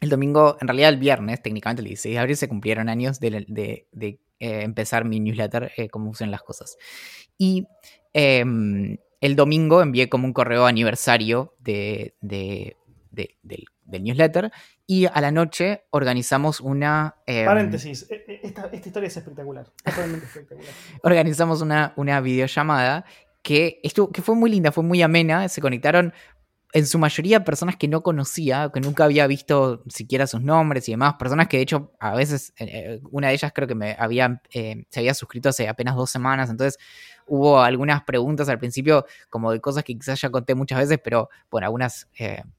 el 0.00 0.08
domingo, 0.10 0.58
en 0.60 0.68
realidad 0.68 0.90
el 0.90 0.98
viernes, 0.98 1.42
técnicamente 1.42 1.80
el 1.80 1.88
16 1.88 2.14
de 2.14 2.18
abril, 2.18 2.36
se 2.36 2.48
cumplieron 2.48 2.90
años 2.90 3.20
de, 3.20 3.88
eh, 3.94 4.18
empezar 4.38 5.06
mi 5.06 5.20
newsletter, 5.20 5.72
eh, 5.78 5.88
como 5.88 6.10
usan 6.10 6.30
las 6.30 6.42
cosas. 6.42 6.76
Y 7.38 7.66
em, 8.12 8.98
el 9.22 9.34
domingo 9.34 9.80
envié 9.80 10.10
como 10.10 10.26
un 10.26 10.34
correo 10.34 10.66
aniversario 10.66 11.54
de, 11.58 12.14
del, 12.20 12.76
newsletter 13.86 14.52
y 14.86 15.06
a 15.06 15.20
la 15.20 15.30
noche 15.30 15.84
organizamos 15.90 16.60
una... 16.60 17.16
Em, 17.26 17.46
Paréntesis, 17.46 18.06
e, 18.10 18.24
e, 18.28 18.40
esta, 18.42 18.70
historia 18.74 19.06
es 19.06 19.16
espectacular, 19.16 19.66
espectacular. 19.84 20.72
organizamos 21.02 21.62
una, 21.62 21.94
una 21.96 22.20
videollamada 22.20 23.04
que, 23.42 23.80
estuvo, 23.82 24.10
que 24.10 24.22
fue 24.22 24.34
muy 24.34 24.50
linda, 24.50 24.72
fue 24.72 24.84
muy 24.84 25.02
amena. 25.02 25.48
Se 25.48 25.60
conectaron 25.60 26.12
en 26.74 26.86
su 26.86 26.98
mayoría 26.98 27.44
personas 27.44 27.76
que 27.76 27.86
no 27.86 28.02
conocía, 28.02 28.70
que 28.74 28.80
nunca 28.80 29.04
había 29.04 29.28
visto 29.28 29.84
siquiera 29.88 30.26
sus 30.26 30.42
nombres 30.42 30.88
y 30.88 30.92
demás, 30.92 31.14
personas 31.14 31.46
que 31.46 31.58
de 31.58 31.62
hecho 31.62 31.92
a 32.00 32.16
veces, 32.16 32.52
eh, 32.58 32.66
eh, 32.68 33.00
una 33.12 33.28
de 33.28 33.34
ellas 33.34 33.52
creo 33.54 33.68
que 33.68 33.76
me 33.76 33.96
había, 33.96 34.42
eh, 34.52 34.84
se 34.90 35.00
había 35.00 35.14
suscrito 35.14 35.50
hace 35.50 35.68
apenas 35.68 35.94
dos 35.94 36.10
semanas, 36.10 36.50
entonces 36.50 36.80
hubo 37.26 37.60
algunas 37.60 38.02
preguntas 38.04 38.48
al 38.48 38.58
principio 38.58 39.06
como 39.30 39.52
de 39.52 39.60
cosas 39.60 39.84
que 39.84 39.94
quizás 39.94 40.20
ya 40.20 40.30
conté 40.30 40.54
muchas 40.54 40.78
veces, 40.78 40.98
pero 41.02 41.28
bueno, 41.50 41.66
algunas, 41.66 42.08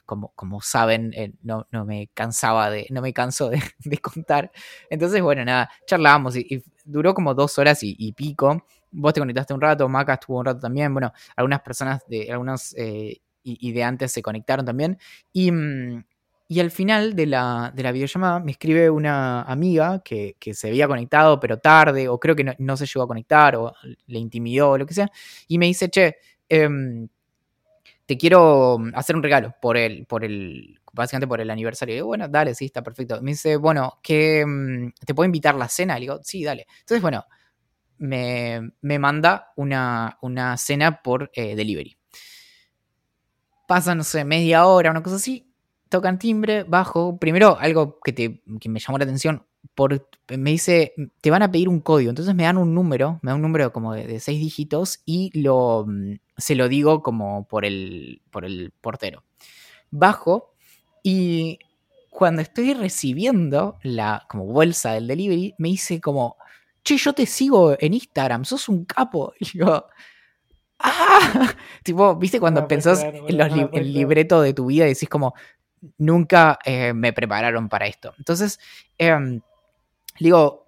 como, 0.05 0.31
como 0.35 0.61
saben, 0.61 1.13
no, 1.43 1.67
no, 1.71 1.85
me 1.85 2.09
cansaba 2.13 2.69
de, 2.69 2.87
no 2.89 3.01
me 3.01 3.13
canso 3.13 3.49
de, 3.49 3.61
contar. 4.01 4.51
Entonces, 4.89 5.21
bueno, 5.21 5.45
nada, 5.45 5.69
charlábamos 5.85 6.35
y, 6.35 6.63
duró 6.83 7.13
como 7.13 7.33
dos 7.33 7.57
horas 7.57 7.79
y 7.81 8.11
pico 8.13 8.63
vos 8.95 9.13
te 9.13 9.19
conectaste 9.19 9.53
un 9.53 9.61
rato, 9.61 9.87
Maca 9.89 10.13
estuvo 10.13 10.39
un 10.39 10.45
rato 10.45 10.59
también, 10.59 10.93
bueno, 10.93 11.11
algunas 11.35 11.61
personas 11.61 12.01
de 12.07 12.31
algunos 12.31 12.73
eh, 12.77 13.21
de 13.43 13.83
antes 13.83 14.11
se 14.11 14.21
conectaron 14.21 14.65
también. 14.65 14.97
Y, 15.33 15.51
mm, 15.51 16.03
y 16.47 16.59
al 16.59 16.69
final 16.71 17.15
de 17.15 17.25
la, 17.25 17.71
de 17.75 17.83
la, 17.83 17.91
videollamada 17.91 18.39
me 18.39 18.51
escribe 18.51 18.89
una 18.89 19.41
amiga 19.43 20.01
que, 20.03 20.35
se 20.53 20.67
había 20.67 20.87
conectado, 20.87 21.39
pero 21.39 21.57
tarde, 21.59 22.07
o 22.07 22.19
creo 22.19 22.35
que 22.35 22.55
no, 22.57 22.77
se 22.77 22.85
llegó 22.85 23.03
a 23.03 23.07
conectar, 23.07 23.55
o 23.55 23.73
le 24.07 24.19
intimidó, 24.19 24.71
o 24.71 24.77
lo 24.77 24.85
que 24.85 24.93
sea, 24.93 25.09
y 25.47 25.57
me 25.57 25.65
dice, 25.65 25.89
che, 25.89 26.17
em, 26.47 27.07
te 28.05 28.17
quiero 28.17 28.77
hacer 28.93 29.15
un 29.15 29.23
regalo 29.23 29.55
por 29.61 29.77
el, 29.77 30.05
por 30.05 30.23
el, 30.23 30.79
básicamente 30.93 31.27
por 31.27 31.41
el 31.41 31.49
aniversario. 31.49 31.93
Y 31.93 31.97
digo, 31.97 32.07
bueno, 32.07 32.27
dale, 32.27 32.55
sí, 32.55 32.65
está 32.65 32.83
perfecto. 32.83 33.21
Me 33.21 33.31
dice, 33.31 33.57
bueno, 33.57 33.99
que 34.03 34.45
mm, 34.45 34.91
¿te 35.05 35.13
puedo 35.15 35.25
invitar 35.25 35.55
a 35.55 35.57
la 35.57 35.69
cena? 35.69 35.95
Le 35.95 36.01
digo, 36.01 36.19
sí, 36.23 36.43
dale. 36.43 36.67
Entonces, 36.81 37.01
bueno, 37.01 37.25
me, 37.97 38.71
me 38.81 38.99
manda 38.99 39.51
una, 39.55 40.17
una, 40.21 40.57
cena 40.57 41.01
por 41.01 41.31
eh, 41.33 41.55
delivery. 41.55 41.97
Pasa, 43.67 43.95
no 43.95 44.03
sé, 44.03 44.23
media 44.25 44.65
hora, 44.67 44.91
una 44.91 45.01
cosa 45.01 45.15
así. 45.15 45.44
Tocan 45.95 46.19
timbre, 46.19 46.63
bajo. 46.63 47.17
Primero, 47.17 47.57
algo 47.57 47.99
que, 48.03 48.11
te, 48.11 48.41
que 48.59 48.67
me 48.67 48.79
llamó 48.79 48.97
la 48.97 49.05
atención. 49.05 49.45
Por, 49.73 50.09
me 50.29 50.51
dice, 50.51 50.93
te 51.21 51.31
van 51.31 51.41
a 51.41 51.51
pedir 51.51 51.69
un 51.69 51.79
código. 51.79 52.09
Entonces 52.09 52.35
me 52.35 52.43
dan 52.43 52.57
un 52.57 52.73
número, 52.75 53.19
me 53.21 53.31
dan 53.31 53.37
un 53.37 53.43
número 53.43 53.71
como 53.71 53.93
de, 53.93 54.05
de 54.05 54.19
seis 54.19 54.39
dígitos 54.39 55.01
y 55.05 55.31
lo, 55.39 55.85
mm, 55.87 56.15
se 56.37 56.55
lo 56.55 56.67
digo 56.67 57.01
como 57.01 57.47
por 57.47 57.63
el, 57.63 58.21
por 58.29 58.43
el 58.43 58.73
portero. 58.81 59.23
Bajo 59.89 60.53
y 61.01 61.59
cuando 62.09 62.41
estoy 62.41 62.73
recibiendo 62.73 63.77
la 63.83 64.25
como 64.29 64.45
bolsa 64.45 64.91
del 64.91 65.07
delivery, 65.07 65.55
me 65.59 65.69
dice 65.69 66.01
como, 66.01 66.35
che, 66.83 66.97
yo 66.97 67.13
te 67.13 67.25
sigo 67.25 67.75
en 67.79 67.93
Instagram, 67.93 68.43
sos 68.43 68.67
un 68.67 68.83
capo. 68.85 69.33
Y 69.39 69.57
yo, 69.57 69.85
¡ah! 70.79 71.53
Tipo, 71.83 72.15
¿viste 72.15 72.39
cuando 72.39 72.61
no, 72.61 72.67
pensás 72.67 72.99
claro, 72.99 73.27
en, 73.29 73.37
los 73.37 73.55
no, 73.55 73.69
el 73.71 73.93
libreto 73.93 74.41
de 74.41 74.53
tu 74.53 74.65
vida 74.65 74.85
y 74.85 74.89
decís 74.89 75.07
como, 75.07 75.33
nunca 75.97 76.59
eh, 76.65 76.93
me 76.93 77.13
prepararon 77.13 77.69
para 77.69 77.87
esto? 77.87 78.13
Entonces, 78.17 78.59
eh, 78.97 79.39
digo, 80.19 80.65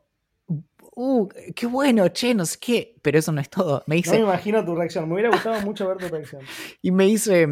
uh, 0.97 1.27
qué 1.55 1.65
bueno, 1.67 2.07
che, 2.09 2.33
no 2.33 2.45
sé 2.45 2.57
qué, 2.59 2.95
pero 3.01 3.19
eso 3.19 3.31
no 3.31 3.39
es 3.39 3.49
todo. 3.49 3.83
Me 3.85 3.95
dice, 3.95 4.11
no 4.19 4.25
me 4.25 4.33
imagino 4.33 4.65
tu 4.65 4.75
reacción, 4.75 5.07
me 5.07 5.13
hubiera 5.13 5.29
gustado 5.29 5.61
mucho 5.61 5.87
ver 5.87 5.97
tu 5.97 6.07
reacción. 6.07 6.41
Y 6.81 6.91
me 6.91 7.05
dice, 7.05 7.47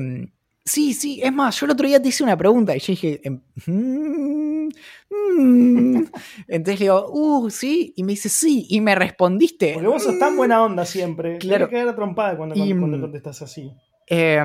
sí, 0.66 0.94
sí, 0.94 1.22
es 1.24 1.32
más, 1.32 1.60
yo 1.60 1.68
el 1.68 1.72
otro 1.72 1.88
día 1.88 2.02
te 2.02 2.10
hice 2.10 2.24
una 2.24 2.36
pregunta 2.36 2.76
y 2.76 2.80
yo 2.80 2.88
dije, 2.88 3.22
mm, 3.68 4.68
mm. 5.10 6.06
entonces 6.48 6.80
le 6.80 6.86
digo, 6.86 7.12
uh, 7.12 7.50
sí, 7.50 7.94
y 7.96 8.04
me 8.04 8.14
dice, 8.14 8.30
sí, 8.30 8.66
y 8.70 8.82
me 8.82 8.96
respondiste. 8.96 9.74
Porque 9.74 9.88
vos 9.88 10.04
sos 10.04 10.18
tan 10.18 10.36
buena 10.36 10.64
onda 10.64 10.86
siempre, 10.86 11.38
claro. 11.38 11.70
que 11.70 11.76
quedar 11.76 11.96
trompada 11.96 12.36
cuando, 12.36 12.56
y, 12.56 12.74
cuando 12.74 13.00
contestas 13.00 13.44
así. 13.44 13.72
Eh, 14.08 14.44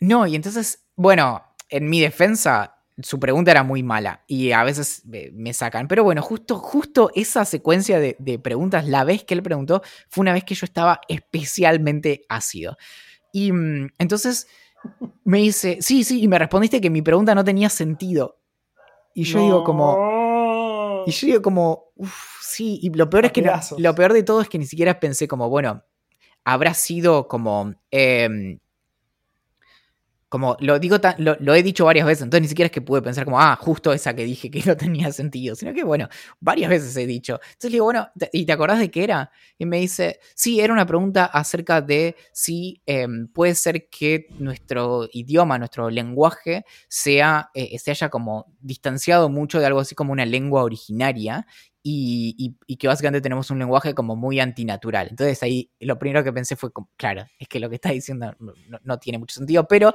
no, 0.00 0.26
y 0.26 0.36
entonces, 0.36 0.84
bueno, 0.96 1.42
en 1.68 1.88
mi 1.88 2.00
defensa, 2.00 2.76
su 3.02 3.18
pregunta 3.18 3.50
era 3.50 3.62
muy 3.62 3.82
mala 3.82 4.24
y 4.26 4.52
a 4.52 4.62
veces 4.62 5.02
me 5.04 5.52
sacan. 5.52 5.88
Pero 5.88 6.04
bueno, 6.04 6.22
justo, 6.22 6.58
justo 6.58 7.10
esa 7.14 7.44
secuencia 7.44 7.98
de, 7.98 8.16
de, 8.18 8.38
preguntas, 8.38 8.86
la 8.86 9.04
vez 9.04 9.24
que 9.24 9.34
él 9.34 9.42
preguntó, 9.42 9.82
fue 10.08 10.22
una 10.22 10.32
vez 10.32 10.44
que 10.44 10.54
yo 10.54 10.64
estaba 10.64 11.00
especialmente 11.08 12.24
ácido. 12.28 12.76
Y 13.32 13.50
mm, 13.50 13.88
entonces 13.98 14.46
me 15.24 15.38
dice, 15.38 15.78
sí, 15.80 16.04
sí, 16.04 16.22
y 16.22 16.28
me 16.28 16.38
respondiste 16.38 16.80
que 16.80 16.90
mi 16.90 17.02
pregunta 17.02 17.34
no 17.34 17.44
tenía 17.44 17.68
sentido. 17.68 18.38
Y 19.14 19.24
yo 19.24 19.38
no. 19.38 19.44
digo 19.44 19.64
como... 19.64 21.04
Y 21.06 21.10
yo 21.10 21.26
digo 21.26 21.42
como, 21.42 21.92
uff, 21.96 22.40
sí, 22.40 22.78
y 22.82 22.90
lo 22.90 23.10
peor 23.10 23.26
es 23.26 23.32
que 23.32 23.42
no, 23.42 23.52
lo 23.76 23.94
peor 23.94 24.14
de 24.14 24.22
todo 24.22 24.40
es 24.40 24.48
que 24.48 24.58
ni 24.58 24.64
siquiera 24.64 25.00
pensé 25.00 25.28
como, 25.28 25.50
bueno, 25.50 25.82
habrá 26.44 26.74
sido 26.74 27.28
como... 27.28 27.74
Eh, 27.90 28.58
como 30.34 30.56
lo 30.58 30.80
digo, 30.80 30.96
lo, 31.18 31.54
he 31.54 31.62
dicho 31.62 31.84
varias 31.84 32.08
veces, 32.08 32.22
entonces 32.24 32.42
ni 32.42 32.48
siquiera 32.48 32.66
es 32.66 32.72
que 32.72 32.80
pude 32.80 33.00
pensar 33.00 33.24
como, 33.24 33.40
ah, 33.40 33.54
justo 33.54 33.92
esa 33.92 34.16
que 34.16 34.24
dije 34.24 34.50
que 34.50 34.60
no 34.66 34.76
tenía 34.76 35.12
sentido, 35.12 35.54
sino 35.54 35.72
que 35.72 35.84
bueno, 35.84 36.08
varias 36.40 36.70
veces 36.70 36.96
he 36.96 37.06
dicho. 37.06 37.34
Entonces 37.34 37.70
le 37.70 37.76
digo, 37.76 37.84
bueno, 37.84 38.08
¿y 38.32 38.44
te 38.44 38.50
acordás 38.50 38.80
de 38.80 38.90
qué 38.90 39.04
era? 39.04 39.30
Y 39.58 39.64
me 39.64 39.78
dice, 39.78 40.18
sí, 40.34 40.58
era 40.58 40.72
una 40.72 40.86
pregunta 40.86 41.26
acerca 41.26 41.80
de 41.80 42.16
si 42.32 42.82
eh, 42.84 43.06
puede 43.32 43.54
ser 43.54 43.88
que 43.88 44.26
nuestro 44.40 45.08
idioma, 45.12 45.56
nuestro 45.56 45.88
lenguaje, 45.88 46.64
sea, 46.88 47.50
eh, 47.54 47.78
se 47.78 47.92
haya 47.92 48.08
como 48.08 48.52
distanciado 48.58 49.28
mucho 49.28 49.60
de 49.60 49.66
algo 49.66 49.78
así 49.78 49.94
como 49.94 50.12
una 50.12 50.26
lengua 50.26 50.64
originaria 50.64 51.46
y, 51.86 52.56
que 52.78 52.88
básicamente 52.88 53.20
tenemos 53.20 53.50
un 53.50 53.58
lenguaje 53.58 53.94
como 53.94 54.16
muy 54.16 54.40
antinatural. 54.40 55.08
Entonces 55.10 55.42
ahí 55.42 55.70
lo 55.80 55.98
primero 55.98 56.24
que 56.24 56.32
pensé 56.32 56.56
fue, 56.56 56.70
claro, 56.96 57.26
es 57.38 57.46
que 57.46 57.60
lo 57.60 57.68
que 57.68 57.74
está 57.74 57.90
diciendo 57.90 58.34
no, 58.82 58.98
tiene 58.98 59.18
mucho 59.18 59.34
sentido, 59.34 59.68
pero 59.68 59.94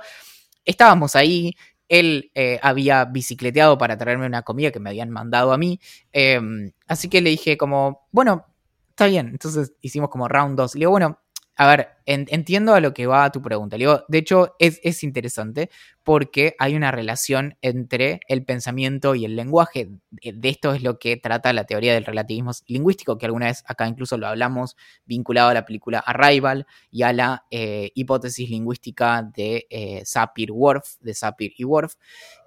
estábamos 0.64 1.16
ahí, 1.16 1.56
él 1.88 2.32
eh, 2.36 2.60
había 2.62 3.06
bicicleteado 3.06 3.78
para 3.80 3.98
traerme 3.98 4.28
una 4.28 4.44
comida 4.44 4.72
que 4.72 4.80
me 4.80 4.92
habían 4.92 5.10
mandado 5.10 5.52
a 5.52 5.58
mí, 5.58 5.80
eh, 6.14 6.40
así 6.88 7.10
que 7.10 7.22
le 7.22 7.32
dije 7.32 7.58
como, 7.58 8.08
bueno, 8.12 8.46
está 8.92 9.08
bien, 9.08 9.30
entonces 9.30 9.74
hicimos 9.82 10.10
como 10.10 10.28
round 10.28 10.56
2, 10.56 10.76
le 10.76 10.80
digo, 10.82 10.92
bueno, 10.92 11.20
a 11.60 11.68
ver, 11.68 11.90
en, 12.06 12.26
entiendo 12.30 12.74
a 12.74 12.80
lo 12.80 12.94
que 12.94 13.06
va 13.06 13.30
tu 13.34 13.42
pregunta. 13.42 13.76
De 14.08 14.18
hecho, 14.18 14.56
es, 14.60 14.80
es, 14.82 15.04
interesante 15.04 15.70
porque 16.04 16.56
hay 16.58 16.74
una 16.74 16.90
relación 16.90 17.58
entre 17.62 18.22
el 18.30 18.46
pensamiento 18.46 19.14
y 19.14 19.26
el 19.26 19.36
lenguaje. 19.36 19.90
De 20.10 20.48
esto 20.48 20.74
es 20.74 20.84
lo 20.84 21.00
que 21.00 21.18
trata 21.18 21.52
la 21.52 21.66
teoría 21.66 21.94
del 21.94 22.06
relativismo 22.06 22.52
lingüístico, 22.66 23.18
que 23.18 23.26
alguna 23.26 23.48
vez 23.48 23.66
acá 23.68 23.90
incluso 23.90 24.18
lo 24.18 24.28
hablamos, 24.28 24.78
vinculado 25.04 25.50
a 25.50 25.54
la 25.54 25.66
película 25.66 26.00
Arrival 26.00 26.66
y 26.92 27.04
a 27.04 27.12
la 27.12 27.46
eh, 27.52 27.92
hipótesis 27.94 28.50
lingüística 28.50 29.22
de 29.22 29.68
eh, 29.70 30.04
Sapir-Whorf, 30.06 30.96
de 31.02 31.14
Sapir 31.14 31.52
y 31.58 31.66
Whorf. 31.66 31.96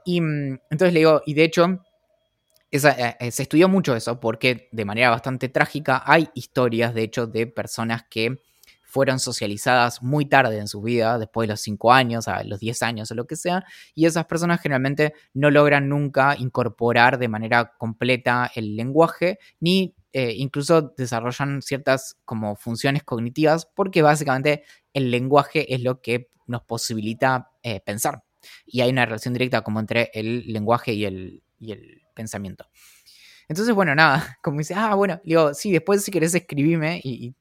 Y 0.07 0.23
mm, 0.23 0.59
entonces 0.71 0.95
le 0.95 1.01
digo, 1.01 1.21
y 1.27 1.35
de 1.35 1.45
hecho, 1.45 1.85
esa, 2.71 2.93
eh, 3.21 3.31
se 3.31 3.43
estudió 3.43 3.69
mucho 3.69 3.95
eso 3.95 4.21
porque 4.21 4.71
de 4.73 4.87
manera 4.87 5.11
bastante 5.11 5.51
trágica 5.51 6.03
hay 6.07 6.31
historias, 6.33 6.95
de 6.95 7.03
hecho, 7.03 7.27
de 7.27 7.47
personas 7.47 8.05
que 8.09 8.39
fueron 8.93 9.19
socializadas 9.19 10.03
muy 10.03 10.27
tarde 10.27 10.59
en 10.59 10.69
su 10.69 10.83
vida, 10.83 11.19
después 11.19 11.49
de 11.49 11.55
los 11.55 11.63
5 11.63 11.95
años, 11.95 12.29
a 12.29 12.45
los 12.45 12.61
10 12.61 12.83
años 12.83 13.11
o 13.11 13.15
lo 13.15 13.27
que 13.27 13.37
sea, 13.37 13.65
y 13.95 14.05
esas 14.05 14.27
personas 14.27 14.61
generalmente 14.61 15.15
no 15.33 15.51
logran 15.51 15.89
nunca 15.89 16.37
incorporar 16.39 17.19
de 17.19 17.29
manera 17.29 17.73
completa 17.79 18.51
el 18.55 18.77
lenguaje, 18.77 19.39
ni 19.61 19.95
eh, 20.13 20.35
incluso 20.37 20.93
desarrollan 20.95 21.63
ciertas 21.63 22.19
como 22.27 22.55
funciones 22.55 23.03
cognitivas, 23.03 23.65
porque 23.65 24.03
básicamente 24.03 24.63
el 24.93 25.11
lenguaje 25.11 25.75
es 25.75 25.83
lo 25.83 26.03
que 26.03 26.29
nos 26.47 26.61
posibilita 26.65 27.51
eh, 27.63 27.81
pensar. 27.81 28.23
Y 28.67 28.83
hay 28.83 28.91
una 28.91 29.07
relación 29.07 29.33
directa 29.33 29.63
como 29.63 29.81
entre 29.81 30.11
el 30.13 30.53
lenguaje 30.53 30.93
y 30.93 31.07
el, 31.07 31.43
y 31.59 31.73
el 31.73 32.03
pensamiento. 32.15 32.67
Entonces, 33.49 33.75
bueno, 33.75 33.95
nada, 33.95 34.37
como 34.43 34.59
dice, 34.59 34.75
ah, 34.77 34.95
bueno, 34.95 35.19
digo, 35.25 35.55
sí, 35.55 35.73
después 35.73 36.05
si 36.05 36.11
querés 36.11 36.35
escribime 36.35 37.01
y, 37.03 37.29
y 37.29 37.35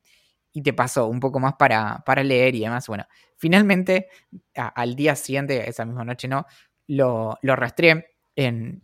y 0.54 0.62
te 0.62 0.74
pasó 0.74 1.08
un 1.08 1.20
poco 1.20 1.40
más 1.40 1.54
para, 1.54 2.04
para 2.06 2.24
leer 2.24 2.56
y 2.56 2.62
demás. 2.62 2.88
Bueno, 2.88 3.06
finalmente 3.38 4.08
a, 4.56 4.68
al 4.68 4.96
día 4.96 5.16
siguiente, 5.16 5.70
esa 5.70 5.86
misma 5.86 6.04
noche 6.04 6.28
no, 6.28 6.46
lo, 6.88 7.38
lo 7.42 7.56
rastreé 7.56 8.06
en, 8.36 8.84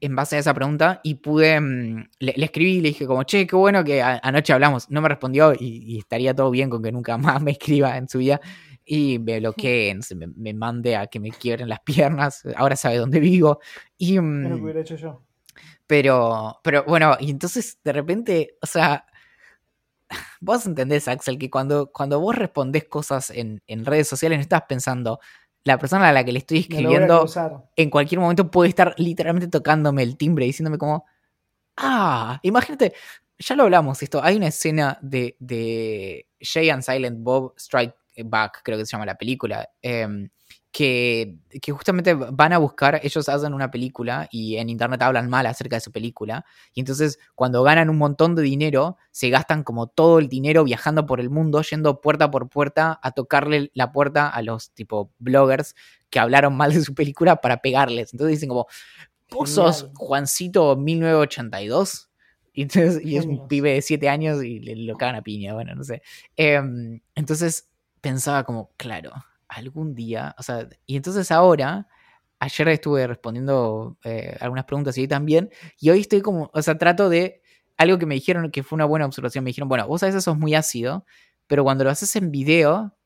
en 0.00 0.16
base 0.16 0.36
a 0.36 0.38
esa 0.40 0.54
pregunta 0.54 1.00
y 1.02 1.16
pude, 1.16 1.60
mmm, 1.60 2.08
le, 2.18 2.34
le, 2.36 2.44
escribí 2.44 2.76
y 2.76 2.80
le 2.80 2.88
dije 2.88 3.06
como, 3.06 3.22
che, 3.24 3.46
qué 3.46 3.56
bueno 3.56 3.84
que 3.84 4.02
a, 4.02 4.20
anoche 4.22 4.52
hablamos, 4.52 4.90
no 4.90 5.00
me 5.00 5.08
respondió 5.08 5.52
y, 5.52 5.94
y, 5.94 5.98
estaría 5.98 6.34
todo 6.34 6.50
bien 6.50 6.70
con 6.70 6.82
que 6.82 6.92
nunca 6.92 7.16
más 7.18 7.42
me 7.42 7.52
escriba 7.52 7.96
en 7.96 8.08
su 8.08 8.18
vida 8.18 8.40
y 8.84 9.18
me 9.18 9.38
bloquee, 9.38 9.94
no 9.94 10.02
sé, 10.02 10.16
me, 10.16 10.26
me, 10.26 10.52
mande 10.54 10.96
a 10.96 11.06
que 11.06 11.20
me 11.20 11.30
quiebren 11.30 11.68
las 11.68 11.80
piernas, 11.80 12.42
ahora 12.56 12.74
sabe 12.76 12.96
dónde 12.96 13.20
vivo. 13.20 13.60
Y, 13.96 14.18
hecho 14.76 14.96
yo. 14.96 15.22
Pero, 15.86 16.60
pero 16.64 16.84
bueno, 16.84 17.16
y 17.20 17.30
entonces 17.30 17.78
de 17.84 17.92
repente, 17.92 18.56
o 18.62 18.66
sea, 18.66 19.04
vos 20.40 20.66
entendés, 20.66 21.08
Axel, 21.08 21.38
que 21.38 21.50
cuando, 21.50 21.90
cuando 21.92 22.20
vos 22.20 22.34
respondés 22.34 22.84
cosas 22.84 23.30
en, 23.30 23.62
en, 23.66 23.84
redes 23.84 24.08
sociales 24.08 24.38
no 24.38 24.42
estás 24.42 24.62
pensando, 24.68 25.20
la 25.64 25.78
persona 25.78 26.08
a 26.08 26.12
la 26.12 26.24
que 26.24 26.32
le 26.32 26.38
estoy 26.38 26.60
escribiendo 26.60 27.26
en 27.76 27.90
cualquier 27.90 28.20
momento 28.20 28.50
puede 28.50 28.70
estar 28.70 28.94
literalmente 28.96 29.48
tocándome 29.48 30.02
el 30.02 30.16
timbre, 30.16 30.46
diciéndome 30.46 30.78
como, 30.78 31.04
ah, 31.76 32.38
imagínate, 32.42 32.94
ya 33.38 33.56
lo 33.56 33.64
hablamos 33.64 34.02
esto, 34.02 34.22
hay 34.22 34.36
una 34.36 34.48
escena 34.48 34.98
de, 35.02 35.36
de 35.38 36.26
Jay 36.40 36.70
and 36.70 36.82
Silent 36.82 37.22
Bob 37.22 37.54
Strike 37.56 37.94
Back, 38.24 38.60
creo 38.62 38.78
que 38.78 38.86
se 38.86 38.92
llama 38.92 39.06
la 39.06 39.16
película, 39.16 39.68
eh, 39.82 40.28
que, 40.72 41.36
que, 41.60 41.72
justamente 41.72 42.14
van 42.14 42.52
a 42.52 42.58
buscar, 42.58 43.00
ellos 43.02 43.28
hacen 43.28 43.54
una 43.54 43.70
película 43.70 44.28
y 44.30 44.56
en 44.56 44.68
internet 44.68 45.02
hablan 45.02 45.28
mal 45.28 45.46
acerca 45.46 45.76
de 45.76 45.80
su 45.80 45.90
película, 45.90 46.44
y 46.72 46.80
entonces 46.80 47.18
cuando 47.34 47.62
ganan 47.62 47.90
un 47.90 47.98
montón 47.98 48.36
de 48.36 48.42
dinero, 48.42 48.96
se 49.10 49.30
gastan 49.30 49.64
como 49.64 49.88
todo 49.88 50.18
el 50.18 50.28
dinero 50.28 50.62
viajando 50.64 51.06
por 51.06 51.20
el 51.20 51.30
mundo, 51.30 51.62
yendo 51.62 52.00
puerta 52.00 52.30
por 52.30 52.48
puerta 52.48 53.00
a 53.02 53.10
tocarle 53.12 53.70
la 53.74 53.90
puerta 53.90 54.28
a 54.28 54.42
los 54.42 54.70
tipo 54.72 55.12
bloggers 55.18 55.74
que 56.10 56.18
hablaron 56.18 56.56
mal 56.56 56.72
de 56.72 56.82
su 56.82 56.94
película 56.94 57.40
para 57.40 57.58
pegarles. 57.58 58.12
Entonces 58.12 58.36
dicen 58.36 58.48
como, 58.48 58.66
vos 59.30 59.50
sos 59.50 59.88
Juancito 59.94 60.76
1982. 60.76 62.08
Y, 62.52 62.62
entonces, 62.62 63.00
y 63.04 63.16
es 63.16 63.26
un 63.26 63.46
pibe 63.46 63.74
de 63.74 63.82
7 63.82 64.08
años 64.08 64.42
y 64.42 64.58
le 64.58 64.74
lo 64.74 64.96
cagan 64.96 65.14
a 65.14 65.22
piña, 65.22 65.54
bueno, 65.54 65.74
no 65.74 65.84
sé. 65.84 66.02
Eh, 66.36 66.60
entonces 67.14 67.69
pensaba 68.00 68.44
como, 68.44 68.70
claro, 68.76 69.12
algún 69.48 69.94
día, 69.94 70.34
o 70.38 70.42
sea, 70.42 70.68
y 70.86 70.96
entonces 70.96 71.30
ahora, 71.30 71.88
ayer 72.38 72.68
estuve 72.68 73.06
respondiendo 73.06 73.98
eh, 74.04 74.36
algunas 74.40 74.64
preguntas 74.64 74.96
y 74.96 75.02
hoy 75.02 75.08
también, 75.08 75.50
y 75.78 75.90
hoy 75.90 76.00
estoy 76.00 76.20
como, 76.22 76.50
o 76.52 76.62
sea, 76.62 76.78
trato 76.78 77.08
de 77.08 77.42
algo 77.76 77.98
que 77.98 78.06
me 78.06 78.14
dijeron 78.14 78.50
que 78.50 78.62
fue 78.62 78.76
una 78.76 78.84
buena 78.84 79.06
observación, 79.06 79.44
me 79.44 79.50
dijeron, 79.50 79.68
bueno, 79.68 79.86
vos 79.86 80.02
a 80.02 80.06
veces 80.06 80.24
sos 80.24 80.38
muy 80.38 80.54
ácido, 80.54 81.04
pero 81.46 81.64
cuando 81.64 81.84
lo 81.84 81.90
haces 81.90 82.14
en 82.16 82.30
video 82.30 82.96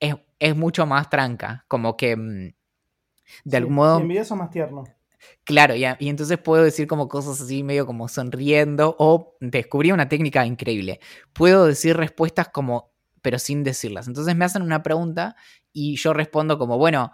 es, 0.00 0.14
es 0.38 0.56
mucho 0.56 0.86
más 0.86 1.08
tranca, 1.08 1.64
como 1.68 1.96
que, 1.96 2.16
mm, 2.16 2.52
de 3.44 3.56
algún 3.56 3.74
modo... 3.74 4.00
en 4.00 4.08
video 4.08 4.24
son 4.24 4.38
más 4.38 4.50
tierno. 4.50 4.84
Claro, 5.44 5.74
y, 5.74 5.84
y, 5.98 6.08
entonces 6.08 6.38
puedo 6.38 6.62
decir 6.62 6.86
como 6.86 7.08
cosas 7.08 7.40
así 7.40 7.62
medio 7.62 7.86
como 7.86 8.08
sonriendo 8.08 8.94
o 8.98 9.36
descubrí 9.40 9.90
una 9.90 10.08
técnica 10.08 10.46
increíble. 10.46 11.00
Puedo 11.32 11.66
decir 11.66 11.96
respuestas 11.96 12.48
como, 12.48 12.92
pero 13.22 13.38
sin 13.38 13.64
decirlas. 13.64 14.08
Entonces 14.08 14.34
me 14.36 14.44
hacen 14.44 14.62
una 14.62 14.82
pregunta 14.82 15.36
y 15.72 15.96
yo 15.96 16.12
respondo 16.12 16.58
como, 16.58 16.78
bueno, 16.78 17.12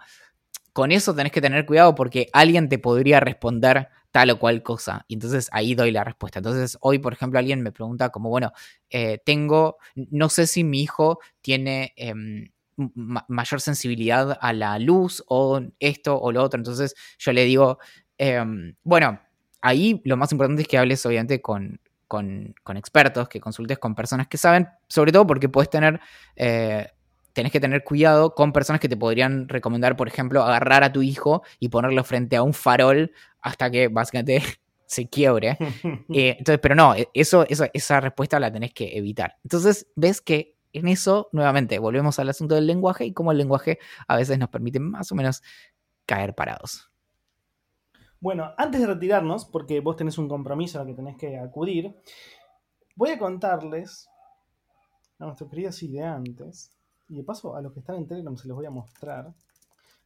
con 0.73 0.91
eso 0.91 1.15
tenés 1.15 1.31
que 1.31 1.41
tener 1.41 1.65
cuidado 1.65 1.95
porque 1.95 2.27
alguien 2.33 2.69
te 2.69 2.79
podría 2.79 3.19
responder 3.19 3.89
tal 4.11 4.29
o 4.31 4.39
cual 4.39 4.63
cosa. 4.63 5.05
Y 5.07 5.15
entonces 5.15 5.49
ahí 5.51 5.75
doy 5.75 5.91
la 5.91 6.03
respuesta. 6.03 6.39
Entonces 6.39 6.77
hoy, 6.81 6.99
por 6.99 7.13
ejemplo, 7.13 7.39
alguien 7.39 7.61
me 7.61 7.71
pregunta 7.71 8.09
como, 8.09 8.29
bueno, 8.29 8.51
eh, 8.89 9.19
tengo, 9.25 9.77
no 9.95 10.29
sé 10.29 10.47
si 10.47 10.63
mi 10.63 10.81
hijo 10.81 11.19
tiene... 11.41 11.93
Em, 11.95 12.49
mayor 12.77 13.61
sensibilidad 13.61 14.37
a 14.41 14.53
la 14.53 14.77
luz 14.79 15.23
o 15.27 15.61
esto 15.79 16.19
o 16.19 16.31
lo 16.31 16.43
otro. 16.43 16.59
Entonces 16.59 16.95
yo 17.17 17.31
le 17.31 17.45
digo, 17.45 17.79
em, 18.17 18.75
bueno, 18.83 19.19
ahí 19.61 20.01
lo 20.05 20.17
más 20.17 20.31
importante 20.31 20.63
es 20.63 20.67
que 20.67 20.77
hables 20.77 21.05
obviamente 21.05 21.41
con, 21.41 21.79
con, 22.07 22.55
expertos, 22.75 23.27
que 23.27 23.39
consultes 23.39 23.77
con 23.79 23.95
personas 23.95 24.27
que 24.27 24.37
saben, 24.37 24.67
sobre 24.87 25.11
todo 25.11 25.25
porque 25.25 25.49
puedes 25.49 25.69
tener 25.69 25.99
eh, 26.35 26.87
tenés 27.35 27.51
que 27.51 27.59
tener 27.59 27.83
cuidado 27.83 28.33
con 28.33 28.53
personas 28.53 28.79
que 28.79 28.87
te 28.87 28.95
podrían 28.95 29.49
recomendar, 29.49 29.97
por 29.97 30.07
ejemplo, 30.07 30.41
agarrar 30.41 30.85
a 30.85 30.93
tu 30.93 31.01
hijo 31.01 31.43
y 31.59 31.67
ponerlo 31.67 32.03
frente 32.05 32.37
a 32.37 32.43
un 32.43 32.53
farol 32.53 33.11
hasta 33.41 33.69
que 33.69 33.89
básicamente 33.89 34.41
se 34.87 35.07
quiebre. 35.07 35.57
Eh, 36.13 36.37
entonces, 36.39 36.59
pero 36.61 36.75
no, 36.75 36.95
e, 36.95 37.09
eso, 37.13 37.45
esa 37.49 37.99
respuesta 37.99 38.39
la 38.39 38.51
tenés 38.51 38.73
que 38.73 38.97
evitar. 38.97 39.35
Entonces, 39.43 39.87
ves 39.95 40.21
que 40.21 40.55
en 40.71 40.87
eso, 40.87 41.29
nuevamente, 41.33 41.77
volvemos 41.77 42.19
al 42.19 42.29
asunto 42.29 42.55
del 42.55 42.67
lenguaje 42.67 43.05
y 43.05 43.13
cómo 43.13 43.33
el 43.33 43.37
lenguaje 43.37 43.79
a 44.07 44.15
veces 44.15 44.39
nos 44.39 44.49
permite 44.49 44.79
más 44.79 45.11
o 45.11 45.15
menos 45.15 45.43
caer 46.05 46.35
parados. 46.35 46.89
Bueno, 48.25 48.55
antes 48.57 48.81
de 48.81 48.87
retirarnos, 48.87 49.45
porque 49.45 49.81
vos 49.81 49.97
tenés 49.97 50.17
un 50.17 50.27
compromiso 50.27 50.79
al 50.79 50.87
que 50.87 50.95
tenés 50.95 51.15
que 51.15 51.37
acudir, 51.37 51.95
voy 52.95 53.11
a 53.11 53.19
contarles 53.19 54.09
a 55.19 55.25
nuestros 55.25 55.47
queridos 55.47 55.83
ideantes 55.83 56.71
y 57.07 57.17
de 57.17 57.23
paso, 57.23 57.55
a 57.55 57.61
los 57.61 57.71
que 57.71 57.81
están 57.81 57.97
en 57.97 58.07
Telegram 58.07 58.35
se 58.35 58.47
los 58.47 58.57
voy 58.57 58.65
a 58.65 58.71
mostrar. 58.71 59.31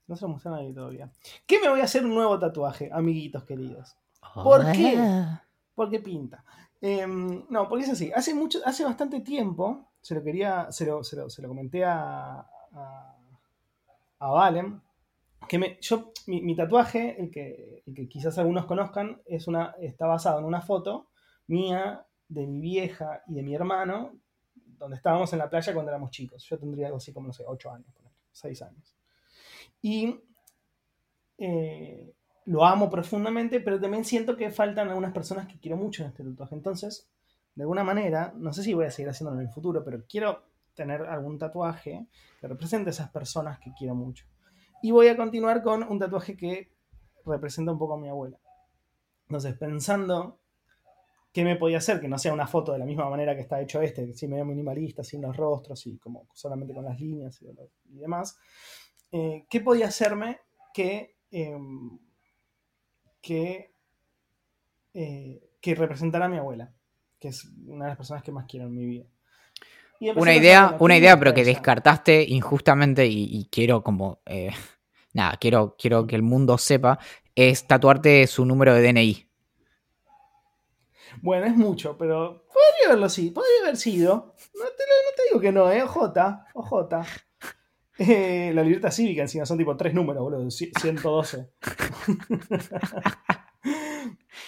No 0.05 0.17
se 0.17 0.23
los 0.23 0.31
mostré 0.31 0.51
a 0.51 0.55
nadie 0.55 0.73
todavía. 0.73 1.09
¿Qué 1.47 1.61
me 1.61 1.69
voy 1.69 1.79
a 1.79 1.85
hacer 1.85 2.03
un 2.03 2.13
nuevo 2.13 2.37
tatuaje, 2.37 2.89
amiguitos 2.91 3.45
queridos? 3.45 3.95
¿Por 4.33 4.69
qué? 4.73 4.97
Ah. 4.97 5.41
Porque 5.73 6.01
pinta. 6.01 6.43
Em, 6.81 7.45
no, 7.47 7.69
porque 7.69 7.85
es 7.85 7.91
así. 7.91 8.11
Hace 8.13 8.33
mucho, 8.33 8.59
hace 8.65 8.83
bastante 8.83 9.21
tiempo, 9.21 9.91
se 10.01 10.13
lo 10.13 10.21
quería, 10.21 10.69
se 10.73 10.85
lo, 10.85 11.05
se 11.05 11.15
lo, 11.15 11.47
comenté 11.47 11.85
a, 11.85 12.45
a, 12.73 13.15
a, 14.19 14.27
Valen, 14.27 14.81
que 15.47 15.57
me, 15.57 15.77
yo, 15.81 16.11
mi, 16.27 16.55
tatuaje, 16.55 17.19
el 17.19 17.31
que, 17.31 17.83
quizás 18.09 18.37
algunos 18.37 18.65
conozcan, 18.65 19.21
es 19.25 19.47
una, 19.47 19.75
está 19.79 20.05
basado 20.05 20.39
en 20.39 20.45
una 20.45 20.61
foto 20.61 21.07
mía, 21.47 22.05
de 22.27 22.45
mi 22.45 22.61
vieja 22.61 23.23
y 23.27 23.33
de 23.33 23.41
mi 23.41 23.55
hermano, 23.55 24.13
donde 24.77 24.95
estábamos 24.95 25.33
en 25.33 25.39
la 25.39 25.49
playa 25.49 25.73
cuando 25.73 25.91
éramos 25.91 26.11
chicos. 26.11 26.43
Yo 26.43 26.59
tendría 26.59 26.87
algo 26.87 26.97
así 26.97 27.11
como, 27.11 27.27
no 27.27 27.33
sé, 27.33 27.43
8 27.45 27.71
años, 27.71 27.87
6 28.31 28.61
años. 28.61 28.95
Y 29.81 30.19
eh, 31.37 32.13
lo 32.45 32.65
amo 32.65 32.89
profundamente, 32.89 33.59
pero 33.59 33.79
también 33.79 34.05
siento 34.05 34.37
que 34.37 34.51
faltan 34.51 34.89
algunas 34.89 35.11
personas 35.11 35.47
que 35.47 35.59
quiero 35.59 35.77
mucho 35.77 36.03
en 36.03 36.09
este 36.09 36.23
tatuaje. 36.23 36.55
Entonces, 36.55 37.09
de 37.55 37.63
alguna 37.63 37.83
manera, 37.83 38.33
no 38.35 38.53
sé 38.53 38.63
si 38.63 38.73
voy 38.73 38.85
a 38.85 38.91
seguir 38.91 39.09
haciéndolo 39.09 39.39
en 39.39 39.47
el 39.47 39.53
futuro, 39.53 39.83
pero 39.83 40.03
quiero 40.07 40.43
tener 40.73 41.01
algún 41.01 41.37
tatuaje 41.37 42.07
que 42.39 42.47
represente 42.47 42.89
a 42.89 42.91
esas 42.91 43.09
personas 43.09 43.59
que 43.59 43.73
quiero 43.77 43.95
mucho. 43.95 44.25
Y 44.81 44.91
voy 44.91 45.07
a 45.07 45.17
continuar 45.17 45.61
con 45.61 45.83
un 45.83 45.99
tatuaje 45.99 46.35
que 46.37 46.71
representa 47.25 47.71
un 47.71 47.79
poco 47.79 47.95
a 47.95 47.97
mi 47.97 48.09
abuela. 48.09 48.37
Entonces, 49.27 49.57
pensando 49.57 50.39
¿qué 51.31 51.43
me 51.43 51.55
podía 51.55 51.77
hacer? 51.77 51.99
Que 51.99 52.07
no 52.07 52.17
sea 52.17 52.33
una 52.33 52.47
foto 52.47 52.73
de 52.73 52.79
la 52.79 52.85
misma 52.85 53.09
manera 53.09 53.35
que 53.35 53.41
está 53.41 53.61
hecho 53.61 53.81
este, 53.81 54.05
que 54.05 54.13
sí 54.13 54.27
medio 54.27 54.45
minimalista, 54.45 55.03
sin 55.03 55.21
los 55.21 55.35
rostros 55.35 55.85
y 55.87 55.97
como 55.97 56.27
solamente 56.33 56.73
con 56.73 56.85
las 56.85 56.99
líneas 56.99 57.41
y, 57.41 57.47
demás. 57.97 58.37
Eh, 59.11 59.45
¿Qué 59.49 59.61
podía 59.61 59.87
hacerme 59.87 60.39
que, 60.73 61.17
em, 61.31 61.99
que, 63.21 63.73
eh, 64.93 65.49
que 65.61 65.75
representara 65.75 66.25
a 66.25 66.29
mi 66.29 66.37
abuela? 66.37 66.73
Que 67.19 67.29
es 67.29 67.45
una 67.67 67.85
de 67.85 67.89
las 67.89 67.97
personas 67.97 68.23
que 68.23 68.31
más 68.31 68.45
quiero 68.47 68.67
en 68.67 68.75
mi 68.75 68.85
vida. 68.85 69.05
Una 69.99 70.33
idea, 70.33 70.77
una 70.79 70.97
idea, 70.97 71.19
pero 71.19 71.33
que 71.33 71.43
descartaste 71.43 72.23
injustamente 72.27 73.05
y, 73.05 73.47
quiero 73.51 73.83
como... 73.83 74.21
Eh, 74.25 74.51
nada, 75.13 75.37
quiero, 75.39 75.75
quiero 75.77 76.07
que 76.07 76.15
el 76.15 76.23
mundo 76.23 76.57
sepa, 76.57 76.99
es 77.35 77.67
tatuarte 77.67 78.25
su 78.27 78.45
número 78.45 78.73
de 78.73 78.81
DNI. 78.81 79.29
Bueno, 81.21 81.45
es 81.47 81.55
mucho, 81.55 81.97
pero 81.97 82.45
podría 82.47 82.87
haberlo 82.87 83.09
sido, 83.09 83.33
podría 83.33 83.61
haber 83.63 83.77
sido. 83.77 84.35
No 84.55 84.65
te, 84.65 85.23
digo 85.29 85.41
que 85.41 85.51
no, 85.51 85.71
¿eh? 85.71 85.83
OJ, 85.83 85.97
OJ. 86.53 86.73
Eh, 88.01 88.53
la 88.53 88.63
libertad 88.63 88.91
cívica 88.91 89.23
encima 89.23 89.45
son 89.45 89.57
tipo 89.57 89.75
tres 89.75 89.93
números, 89.93 90.23
boludo, 90.23 90.49
112. 90.49 91.49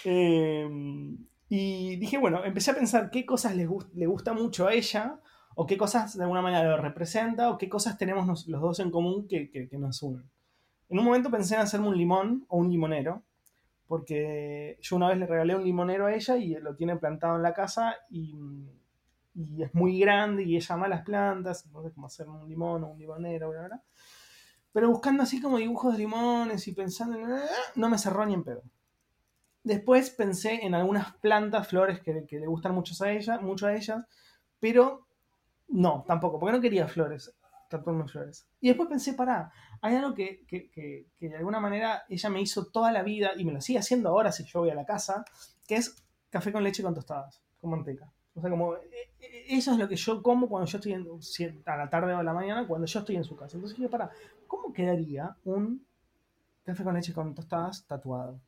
Em, 0.06 1.18
y 1.50 1.98
dije, 1.98 2.18
bueno, 2.18 2.46
empecé 2.46 2.72
a 2.72 2.76
pensar 2.76 3.12
qué 3.12 3.26
cosas 3.26 3.58
le, 3.58 3.68
le 3.94 4.06
gusta 4.06 4.32
mucho 4.32 4.68
a 4.68 4.74
ella, 4.74 5.20
o 5.56 5.66
qué 5.66 5.78
cosas 5.78 6.18
de 6.18 6.24
alguna 6.24 6.42
manera 6.42 6.64
lo 6.70 6.78
representa, 6.78 7.50
o 7.50 7.58
qué 7.58 7.70
cosas 7.70 7.98
tenemos 7.98 8.48
los 8.48 8.62
dos 8.62 8.80
en 8.80 8.92
común 8.92 9.28
que, 9.28 9.50
que 9.50 9.78
nos 9.78 10.02
unen. 10.04 10.30
En 10.90 11.00
un 11.00 11.06
momento 11.06 11.32
pensé 11.32 11.56
en 11.56 11.62
hacerme 11.62 11.88
un 11.88 11.98
limón 11.98 12.46
o 12.50 12.58
un 12.58 12.70
limonero, 12.70 13.24
porque 13.92 14.78
yo 14.82 14.96
una 14.96 15.10
vez 15.10 15.18
le 15.18 15.28
regalé 15.28 15.54
un 15.54 15.66
limonero 15.66 16.06
a 16.06 16.14
ella 16.14 16.38
y 16.38 16.56
lo 16.56 16.78
tiene 16.78 16.96
plantado 16.96 17.36
en 17.36 17.44
la 17.44 17.54
casa 17.54 17.96
y, 18.10 18.34
es 19.60 19.74
muy 19.74 20.00
grande 20.00 20.44
y 20.44 20.56
ella 20.56 20.76
ama 20.76 20.88
las 20.88 21.04
plantas, 21.04 21.66
no 21.68 21.84
sé 21.84 21.92
cómo 21.92 22.08
hacer 22.08 22.30
un 22.30 22.48
limón 22.48 22.86
o 22.86 22.88
un 22.88 23.00
limonero, 23.00 23.50
bla, 23.50 23.68
bla. 23.68 23.84
Pero 24.72 24.90
buscando 24.90 25.24
así 25.24 25.42
como 25.42 25.58
dibujos 25.58 25.92
de 25.92 26.00
limones 26.00 26.66
y 26.70 26.72
pensando 26.74 27.18
en... 27.18 27.42
No 27.76 27.90
me 27.90 27.98
cerró 27.98 28.26
ni 28.26 28.34
en 28.34 28.44
pedo. 28.46 28.64
Después 29.64 30.10
pensé 30.10 30.66
en 30.66 30.74
algunas 30.74 31.14
plantas, 31.18 31.68
flores 31.68 32.00
que, 32.00 32.14
le 32.14 32.48
gustan 32.48 32.74
mucho 32.74 32.94
a, 33.04 33.12
ella, 33.12 33.40
mucho 33.40 33.68
a 33.68 33.76
ellas, 33.76 34.06
pero 34.62 35.06
no, 35.72 36.04
tampoco, 36.08 36.40
porque 36.40 36.56
no 36.56 36.62
quería 36.62 36.88
flores 36.88 37.34
tatuarme 37.72 38.08
flores. 38.08 38.48
Y 38.60 38.68
después 38.68 38.90
pensé, 38.90 39.14
pará, 39.14 39.52
hay 39.82 39.96
algo 39.96 40.14
que, 40.14 40.46
de 41.20 41.38
alguna 41.38 41.60
manera 41.60 42.04
ella 42.10 42.30
me 42.30 42.42
hizo 42.42 42.68
toda 42.68 42.92
la 42.92 43.02
vida 43.02 43.32
y 43.36 43.46
me 43.46 43.54
lo 43.54 43.62
sigue 43.62 43.80
haciendo 43.80 44.10
ahora 44.10 44.32
si 44.32 44.44
yo 44.44 44.60
voy 44.60 44.70
a 44.70 44.76
la 44.76 44.86
casa, 44.86 45.26
que 45.66 45.76
es 45.76 46.04
café 46.30 46.52
con 46.52 46.64
leche 46.64 46.84
con 46.84 46.94
tostadas, 46.94 47.42
con 47.60 47.72
manteca. 47.72 48.12
O 48.36 48.42
sea, 48.42 48.50
como 48.50 48.76
e, 48.76 49.14
e, 49.20 49.58
eso 49.58 49.72
es 49.72 49.78
lo 49.78 49.88
que 49.88 49.96
yo 49.96 50.22
como 50.22 50.48
cuando 50.48 50.70
yo 50.70 50.78
estoy 50.78 50.94
en, 50.94 51.08
a 51.66 51.78
la 51.78 51.90
tarde 51.90 52.14
o 52.14 52.18
a 52.18 52.24
la 52.24 52.34
mañana, 52.34 52.68
cuando 52.68 52.86
yo 52.86 53.00
estoy 53.00 53.16
en 53.16 53.24
su 53.24 53.36
casa. 53.36 53.56
Entonces 53.56 53.78
dije, 53.78 53.90
pará, 53.90 54.12
¿cómo 54.48 54.72
quedaría 54.74 55.36
un 55.46 55.86
café 56.64 56.84
con 56.84 56.94
leche 56.94 57.14
con 57.14 57.34
tostadas 57.34 57.86
tatuado? 57.88 58.40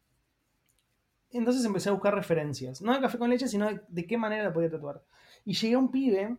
Entonces 1.32 1.66
empecé 1.66 1.90
a 1.90 1.94
buscar 1.94 2.14
referencias, 2.14 2.82
no 2.82 2.94
de 2.94 3.00
café 3.00 3.18
con 3.18 3.30
leche, 3.30 3.48
sino 3.48 3.68
de, 3.68 3.82
de 3.88 4.06
qué 4.06 4.18
manera 4.18 4.44
lo 4.44 4.54
podía 4.54 4.70
tatuar. 4.70 5.02
Y 5.46 5.54
llegué 5.54 5.74
a 5.76 5.80
un 5.80 5.90
pibe 5.90 6.38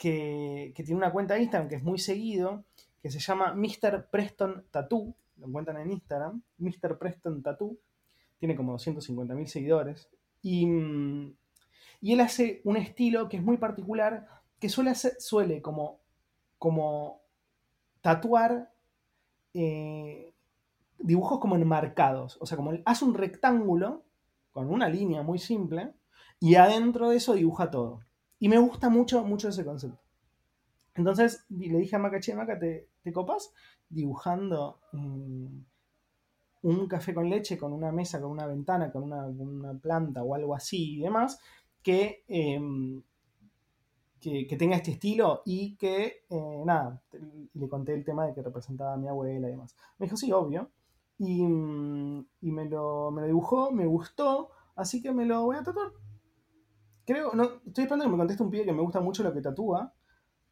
que, 0.00 0.72
tiene 0.74 0.94
una 0.94 1.12
cuenta 1.12 1.34
de 1.34 1.42
Instagram 1.42 1.68
que 1.68 1.76
es 1.76 1.82
muy 1.82 1.98
seguido, 1.98 2.64
que 3.02 3.10
se 3.10 3.18
llama 3.18 3.52
Mr. 3.52 4.08
Preston 4.10 4.64
Tattoo, 4.70 5.14
lo 5.36 5.46
encuentran 5.46 5.76
en 5.76 5.92
Instagram, 5.92 6.42
Mr. 6.56 6.96
Preston 6.98 7.42
Tattoo, 7.42 7.76
tiene 8.38 8.56
como 8.56 8.78
250.000 8.78 9.46
seguidores, 9.46 10.08
y, 10.40 10.66
y, 12.00 12.12
él 12.14 12.20
hace 12.20 12.62
un 12.64 12.78
estilo 12.78 13.28
que 13.28 13.36
es 13.36 13.42
muy 13.42 13.58
particular, 13.58 14.26
que 14.58 14.70
suele, 14.70 14.94
suele 14.94 15.60
como, 15.60 16.00
como 16.58 17.20
tatuar 18.00 18.72
eh, 19.52 20.32
dibujos 20.98 21.40
como 21.40 21.56
enmarcados, 21.56 22.38
o 22.40 22.46
sea, 22.46 22.56
como 22.56 22.70
él 22.70 22.82
hace 22.86 23.04
un 23.04 23.12
rectángulo 23.12 24.02
con 24.50 24.70
una 24.70 24.88
línea 24.88 25.22
muy 25.22 25.38
simple, 25.38 25.92
y 26.38 26.54
adentro 26.54 27.10
de 27.10 27.18
eso 27.18 27.34
dibuja 27.34 27.70
todo. 27.70 28.00
Y 28.40 28.48
me 28.48 28.58
gusta 28.58 28.88
mucho, 28.88 29.22
mucho 29.22 29.50
ese 29.50 29.64
concepto. 29.64 30.00
Entonces 30.94 31.44
le 31.50 31.78
dije 31.78 31.94
a 31.96 31.98
Maca, 31.98 32.18
che, 32.20 32.34
Maca, 32.34 32.58
¿te, 32.58 32.88
copas? 33.12 33.52
Dibujando 33.88 34.80
mm, 34.92 35.58
un 36.62 36.88
café 36.88 37.14
con 37.14 37.28
leche 37.28 37.58
con 37.58 37.72
una 37.72 37.92
mesa, 37.92 38.20
con 38.20 38.30
una 38.30 38.46
ventana, 38.46 38.90
con 38.90 39.04
una, 39.04 39.74
planta 39.74 40.22
o 40.22 40.34
algo 40.34 40.54
así 40.54 40.96
y 40.96 41.00
demás, 41.00 41.38
em, 41.84 43.02
que, 44.20 44.46
que, 44.46 44.56
tenga 44.56 44.76
este 44.76 44.92
estilo 44.92 45.42
y 45.44 45.76
que, 45.76 46.24
eh, 46.28 46.62
nada, 46.64 47.02
le 47.54 47.68
conté 47.68 47.94
el 47.94 48.04
tema 48.04 48.26
de 48.26 48.34
que 48.34 48.42
representaba 48.42 48.94
a 48.94 48.96
mi 48.96 49.08
abuela 49.08 49.48
y 49.48 49.52
demás. 49.52 49.76
Me 49.98 50.06
dijo, 50.06 50.16
sí, 50.16 50.32
obvio. 50.32 50.70
Y, 51.18 51.42
mm, 51.42 52.26
y 52.42 52.52
me, 52.52 52.64
lo, 52.66 53.10
me 53.10 53.20
lo 53.22 53.26
dibujó, 53.26 53.70
me 53.70 53.86
gustó, 53.86 54.50
así 54.76 55.02
que 55.02 55.12
me 55.12 55.26
lo 55.26 55.44
voy 55.44 55.56
a 55.56 55.62
tatuar 55.62 55.92
creo, 57.10 57.32
no, 57.34 57.60
estoy 57.66 57.84
esperando 57.84 58.04
que 58.04 58.10
me 58.10 58.18
conteste 58.18 58.42
un 58.42 58.50
pibe 58.50 58.64
que 58.64 58.72
me 58.72 58.82
gusta 58.82 59.00
mucho 59.00 59.22
lo 59.22 59.32
que 59.32 59.40
tatúa. 59.40 59.92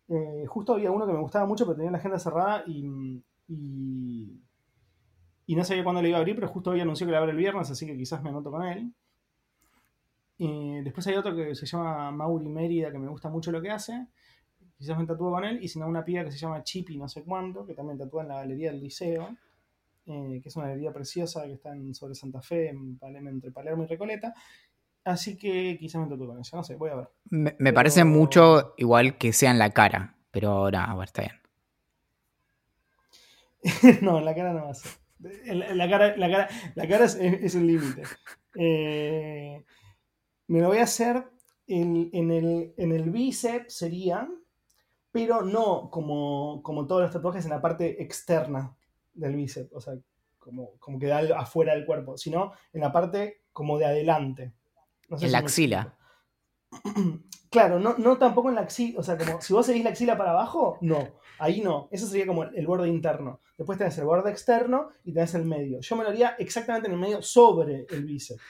Eh, 0.08 0.44
justo 0.46 0.74
había 0.74 0.90
uno 0.90 1.06
que 1.06 1.12
me 1.12 1.20
gustaba 1.20 1.46
mucho, 1.46 1.64
pero 1.64 1.76
tenía 1.76 1.90
la 1.90 1.98
agenda 1.98 2.18
cerrada 2.18 2.64
y, 2.66 3.22
y 5.46 5.56
no 5.56 5.64
sabía 5.64 5.84
cuándo 5.84 6.02
le 6.02 6.08
iba 6.08 6.18
a 6.18 6.20
abrir, 6.20 6.34
pero 6.34 6.48
justo 6.48 6.70
hoy 6.70 6.80
anunció 6.80 7.06
que 7.06 7.12
le 7.12 7.18
abre 7.18 7.30
el 7.30 7.36
viernes, 7.36 7.70
así 7.70 7.86
que 7.86 7.96
quizás 7.96 8.22
me 8.22 8.30
anoto 8.30 8.50
con 8.50 8.64
él. 8.64 8.92
Y 10.36 10.82
después 10.82 11.06
hay 11.06 11.16
otro 11.16 11.34
que 11.34 11.54
se 11.54 11.66
llama 11.66 12.10
Mauri 12.12 12.48
Mérida, 12.48 12.92
que 12.92 12.98
me 12.98 13.08
gusta 13.08 13.28
mucho 13.28 13.50
lo 13.50 13.60
que 13.60 13.70
hace. 13.70 14.06
Quizás 14.78 14.96
me 14.98 15.06
tatúo 15.06 15.32
con 15.32 15.44
él. 15.44 15.62
Y 15.62 15.68
si 15.68 15.78
no, 15.78 15.88
una 15.88 16.04
piba 16.04 16.24
que 16.24 16.30
se 16.30 16.38
llama 16.38 16.62
Chipi, 16.62 16.96
no 16.96 17.08
sé 17.08 17.24
cuánto, 17.24 17.66
que 17.66 17.74
también 17.74 17.98
tatúa 17.98 18.22
en 18.22 18.28
la 18.28 18.36
galería 18.36 18.70
del 18.70 18.80
liceo. 18.80 19.36
Eh, 20.06 20.40
que 20.42 20.48
es 20.48 20.56
una 20.56 20.68
galería 20.68 20.92
preciosa 20.92 21.44
que 21.44 21.52
está 21.52 21.74
en, 21.74 21.94
sobre 21.94 22.14
Santa 22.14 22.40
Fe, 22.40 22.68
en 22.70 22.98
entre 23.02 23.50
Palermo 23.50 23.82
y 23.82 23.86
Recoleta. 23.86 24.32
Así 25.08 25.38
que 25.38 25.78
quizás 25.80 26.02
me 26.02 26.08
tatúo 26.08 26.26
con 26.26 26.38
ella, 26.38 26.50
no 26.52 26.62
sé, 26.62 26.76
voy 26.76 26.90
a 26.90 26.96
ver. 26.96 27.08
Me, 27.30 27.72
parece 27.72 28.04
mucho 28.04 28.74
igual 28.76 29.16
que 29.16 29.32
sea 29.32 29.50
en 29.50 29.58
la 29.58 29.70
cara, 29.70 30.18
pero 30.30 30.50
ahora, 30.50 30.84
a 30.84 30.94
ver, 30.96 31.06
está 31.06 31.22
bien. 31.22 31.32
no, 34.02 34.18
en 34.18 34.24
la 34.26 34.34
cara 34.34 34.52
no 34.52 34.64
va 34.64 34.70
a 34.70 34.74
ser. 34.74 34.92
La 35.18 35.88
cara, 35.88 36.14
la 36.18 36.30
cara, 36.30 36.48
la 36.74 36.86
cara 36.86 37.06
es, 37.06 37.14
es 37.14 37.54
el 37.54 37.66
límite. 37.66 38.02
Eh, 38.54 39.64
me 40.48 40.60
lo 40.60 40.68
voy 40.68 40.78
a 40.78 40.82
hacer 40.82 41.24
en, 41.66 42.30
el, 42.30 42.74
en 42.76 42.92
el 42.92 43.10
bíceps, 43.10 43.74
sería, 43.74 44.28
pero 45.10 45.40
no 45.42 45.88
como, 45.90 46.62
como 46.62 46.86
todos 46.86 47.00
los 47.00 47.12
tatuajes 47.12 47.46
en 47.46 47.50
la 47.52 47.62
parte 47.62 48.02
externa 48.02 48.76
del 49.14 49.36
bíceps, 49.36 49.72
o 49.72 49.80
sea, 49.80 49.94
como, 50.38 50.72
como 50.78 50.98
que 50.98 51.06
da 51.06 51.20
afuera 51.38 51.74
del 51.74 51.86
cuerpo, 51.86 52.18
sino 52.18 52.52
en 52.74 52.82
la 52.82 52.92
parte 52.92 53.44
como 53.54 53.78
de 53.78 53.86
adelante. 53.86 54.52
En 55.10 55.32
la 55.32 55.38
axila. 55.38 55.94
Claro, 57.50 57.80
no, 57.80 57.96
no 57.96 58.18
tampoco 58.18 58.50
en 58.50 58.56
la 58.56 58.60
axila, 58.60 59.00
o 59.00 59.02
sea, 59.02 59.16
como 59.16 59.40
si 59.40 59.54
vos 59.54 59.64
seguís 59.64 59.82
la 59.82 59.88
axila 59.88 60.18
para 60.18 60.32
abajo, 60.32 60.76
no, 60.82 61.14
ahí 61.38 61.62
no, 61.62 61.88
eso 61.90 62.06
sería 62.06 62.26
como 62.26 62.42
el 62.42 62.66
borde 62.66 62.90
interno. 62.90 63.40
Después 63.56 63.78
tenés 63.78 63.96
el 63.96 64.04
borde 64.04 64.30
externo 64.30 64.90
y 65.02 65.14
tenés 65.14 65.34
el 65.34 65.46
medio. 65.46 65.80
Yo 65.80 65.96
me 65.96 66.04
lo 66.04 66.10
haría 66.10 66.36
exactamente 66.38 66.88
en 66.88 66.92
el 66.92 67.00
medio 67.00 67.22
sobre 67.22 67.86
el 67.88 68.04
bíceps 68.04 68.42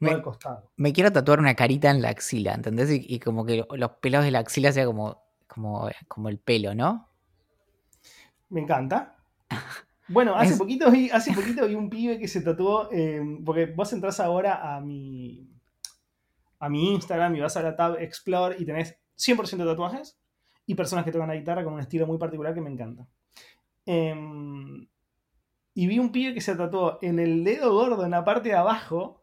me, 0.00 0.22
costado. 0.22 0.70
Me 0.76 0.92
quiero 0.92 1.12
tatuar 1.12 1.40
una 1.40 1.54
carita 1.54 1.90
en 1.90 2.02
la 2.02 2.10
axila, 2.10 2.54
¿entendés? 2.54 2.88
Y, 2.90 3.18
como 3.18 3.44
que 3.44 3.64
los 3.70 3.90
pelos 4.00 4.24
de 4.24 4.30
la 4.30 4.40
axila 4.40 4.72
sea 4.72 4.86
como, 4.86 5.22
como, 5.46 5.88
como 6.06 6.28
el 6.28 6.38
pelo, 6.38 6.74
¿no? 6.74 7.08
Me 8.50 8.60
encanta. 8.60 9.16
Bueno, 10.10 10.34
hace, 10.34 10.56
poquito 10.56 10.90
vi, 10.90 11.10
hace 11.10 11.34
poquito 11.34 11.68
vi 11.68 11.74
un 11.74 11.90
pibe 11.90 12.18
que 12.18 12.28
se 12.28 12.40
tatuó, 12.40 12.88
eh, 12.90 13.20
porque 13.44 13.66
vos 13.66 13.92
entras 13.92 14.20
ahora 14.20 14.74
a 14.74 14.80
mi, 14.80 15.46
a 16.58 16.68
mi 16.68 16.92
Instagram 16.94 17.36
y 17.36 17.40
vas 17.40 17.56
a 17.56 17.62
la 17.62 17.76
tab 17.76 17.96
Explore 18.00 18.56
y 18.58 18.64
tenés 18.64 18.98
100% 19.16 19.56
de 19.56 19.64
tatuajes 19.64 20.18
y 20.66 20.74
personas 20.74 21.04
que 21.04 21.12
tocan 21.12 21.28
la 21.28 21.36
guitarra 21.36 21.64
con 21.64 21.72
un 21.72 21.80
estilo 21.80 22.06
muy 22.06 22.18
particular 22.18 22.54
que 22.54 22.60
me 22.60 22.70
encanta. 22.70 23.06
Em, 23.86 24.86
y 25.74 25.86
vi 25.86 25.98
un 25.98 26.12
pibe 26.12 26.34
que 26.34 26.40
se 26.40 26.54
tatuó 26.54 26.98
en 27.00 27.18
el 27.18 27.44
dedo 27.44 27.72
gordo, 27.72 28.04
en 28.04 28.10
la 28.10 28.24
parte 28.24 28.50
de 28.50 28.56
abajo, 28.56 29.22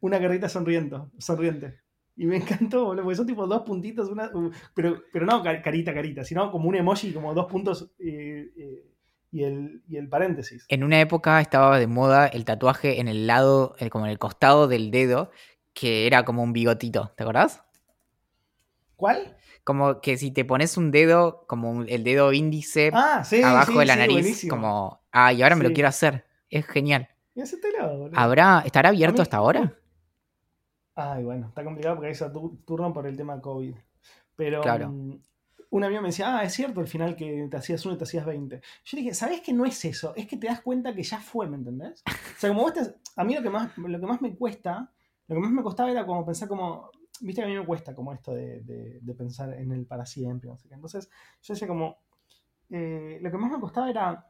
una 0.00 0.20
carita 0.20 0.48
sonriendo, 0.48 1.10
sonriente. 1.18 1.78
Y 2.16 2.26
me 2.26 2.36
encantó, 2.36 2.86
boludo, 2.86 3.04
porque 3.04 3.16
son 3.16 3.26
tipo 3.26 3.46
dos 3.46 3.62
puntitos, 3.62 4.08
una, 4.08 4.30
uh, 4.34 4.50
pero, 4.74 5.02
pero 5.12 5.26
no 5.26 5.42
carita, 5.42 5.94
carita, 5.94 6.24
sino 6.24 6.50
como 6.50 6.68
un 6.68 6.74
emoji, 6.74 7.12
como 7.12 7.34
dos 7.34 7.46
puntos 7.46 7.92
eh, 7.98 8.50
eh, 8.56 8.90
y, 9.30 9.44
el, 9.44 9.82
y, 9.88 9.96
el, 9.96 10.08
paréntesis. 10.08 10.66
En 10.68 10.84
una 10.84 11.00
época 11.00 11.40
estaba 11.40 11.78
de 11.78 11.86
moda 11.86 12.26
el 12.26 12.44
tatuaje 12.44 13.00
en 13.00 13.08
el 13.08 13.26
lado, 13.26 13.74
eh, 13.78 13.90
como 13.90 14.06
en 14.06 14.10
el 14.10 14.18
costado 14.18 14.68
del 14.68 14.90
dedo, 14.90 15.30
que 15.72 16.06
era 16.06 16.24
como 16.24 16.42
un 16.42 16.52
bigotito, 16.52 17.12
¿te 17.16 17.22
acordás? 17.22 17.62
¿Cuál? 18.96 19.36
Como 19.64 20.00
que 20.00 20.16
si 20.16 20.30
te 20.30 20.44
pones 20.44 20.76
un 20.76 20.90
dedo, 20.90 21.44
como 21.46 21.82
el 21.82 22.04
dedo 22.04 22.32
índice 22.32 22.90
ah, 22.92 23.22
abajo 23.44 23.78
de 23.78 23.86
la 23.86 23.96
nariz, 23.96 24.46
como, 24.48 25.00
ah, 25.12 25.32
y 25.32 25.42
ahora 25.42 25.56
me 25.56 25.64
lo 25.64 25.72
quiero 25.72 25.88
hacer. 25.88 26.26
Es 26.48 26.66
genial. 26.66 27.08
¿Habrá, 28.14 28.62
¿Estará 28.64 28.90
abierto 28.90 29.22
hasta 29.22 29.36
ahora? 29.38 29.74
Ay, 30.94 31.24
bueno, 31.24 31.48
está 31.48 31.64
complicado 31.64 31.96
porque 31.96 32.08
hay 32.08 32.12
ese 32.12 32.26
turno 32.66 32.92
por 32.92 33.06
el 33.06 33.16
tema 33.16 33.40
COVID. 33.40 33.74
Pero 34.36 34.60
claro. 34.60 34.88
Mm, 34.88 35.20
un 35.70 35.84
amigo 35.84 36.02
me 36.02 36.08
decía, 36.08 36.36
ah, 36.36 36.42
es 36.42 36.52
cierto 36.52 36.80
el 36.80 36.88
final 36.88 37.14
que 37.16 37.46
te 37.50 37.56
hacías 37.56 37.84
uno 37.86 37.94
y 37.94 37.98
te 37.98 38.04
hacías 38.04 38.26
20. 38.26 38.60
Yo 38.84 38.96
dije, 38.96 39.14
¿sabes 39.14 39.40
que 39.40 39.52
no 39.52 39.64
es 39.64 39.84
eso? 39.84 40.12
Es 40.16 40.26
que 40.26 40.36
te 40.36 40.48
das 40.48 40.60
cuenta 40.60 40.94
que 40.94 41.02
ya 41.02 41.20
fue, 41.20 41.46
¿me 41.48 41.56
entendés? 41.56 42.02
O 42.06 42.40
sea, 42.40 42.50
como 42.50 42.62
vos 42.62 42.74
te, 42.74 42.80
a 43.16 43.24
mí 43.24 43.34
lo 43.34 43.42
que, 43.42 43.50
más, 43.50 43.76
lo 43.78 44.00
que 44.00 44.06
más 44.06 44.20
me 44.20 44.34
cuesta, 44.34 44.90
lo 45.30 45.36
que 45.36 45.40
más 45.42 45.52
me 45.52 45.62
costaba 45.62 45.90
era 45.92 46.04
como 46.04 46.26
pensar 46.26 46.48
como, 46.48 46.90
viste 47.20 47.40
que 47.40 47.46
a 47.46 47.48
mí 47.48 47.56
me 47.56 47.64
cuesta 47.64 47.94
como 47.94 48.12
esto 48.12 48.34
de, 48.34 49.00
pensar 49.16 49.54
en 49.54 49.70
el 49.70 49.86
para 49.86 50.04
siempre, 50.04 50.50
no 50.50 50.56
sé 50.56 50.68
qué. 50.68 50.74
Entonces, 50.74 51.08
yo 51.40 51.54
decía 51.54 51.68
como, 51.68 51.98
eh, 52.68 53.20
lo 53.22 53.30
que 53.30 53.38
más 53.38 53.52
me 53.52 53.60
costaba 53.60 53.88
era 53.88 54.26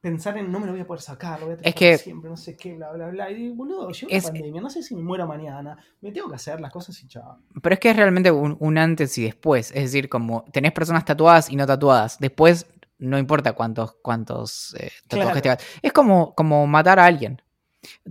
pensar 0.00 0.38
en 0.38 0.50
no 0.50 0.58
me 0.58 0.64
lo 0.64 0.72
voy 0.72 0.80
a 0.80 0.86
poder 0.86 1.02
sacar, 1.02 1.38
lo 1.38 1.46
voy 1.46 1.54
a 1.54 1.56
tener 1.58 1.68
es 1.68 1.74
que, 1.74 1.98
siempre, 1.98 2.30
no 2.30 2.36
sé 2.38 2.56
qué, 2.56 2.76
bla, 2.76 2.92
bla, 2.92 3.08
bla. 3.08 3.30
Y 3.30 3.50
boludo, 3.50 3.90
yo 3.90 4.06
una 4.10 4.22
pandemia, 4.22 4.62
no 4.62 4.70
sé 4.70 4.82
si 4.82 4.96
me 4.96 5.02
muero 5.02 5.26
mañana, 5.26 5.76
me 6.00 6.12
tengo 6.12 6.30
que 6.30 6.36
hacer 6.36 6.62
las 6.62 6.72
cosas 6.72 6.98
y 7.02 7.06
chao. 7.06 7.38
Pero 7.60 7.74
es 7.74 7.78
que 7.80 7.90
es 7.90 7.96
realmente 7.96 8.30
un, 8.30 8.78
antes 8.78 9.18
y 9.18 9.24
después. 9.24 9.70
Es 9.72 9.82
decir, 9.82 10.08
como 10.08 10.44
tenés 10.50 10.72
personas 10.72 11.04
tatuadas 11.04 11.50
y 11.50 11.56
no 11.56 11.66
tatuadas. 11.66 12.18
Después 12.18 12.66
no 12.96 13.18
importa 13.18 13.52
cuántos, 13.52 13.96
cuántos 14.00 14.74
eh, 14.80 14.90
tatuajes 15.06 15.42
te 15.42 15.50
hagas. 15.50 15.66
Es 15.82 15.92
como, 15.92 16.34
como 16.34 16.66
matar 16.66 16.98
a 16.98 17.04
alguien. 17.04 17.42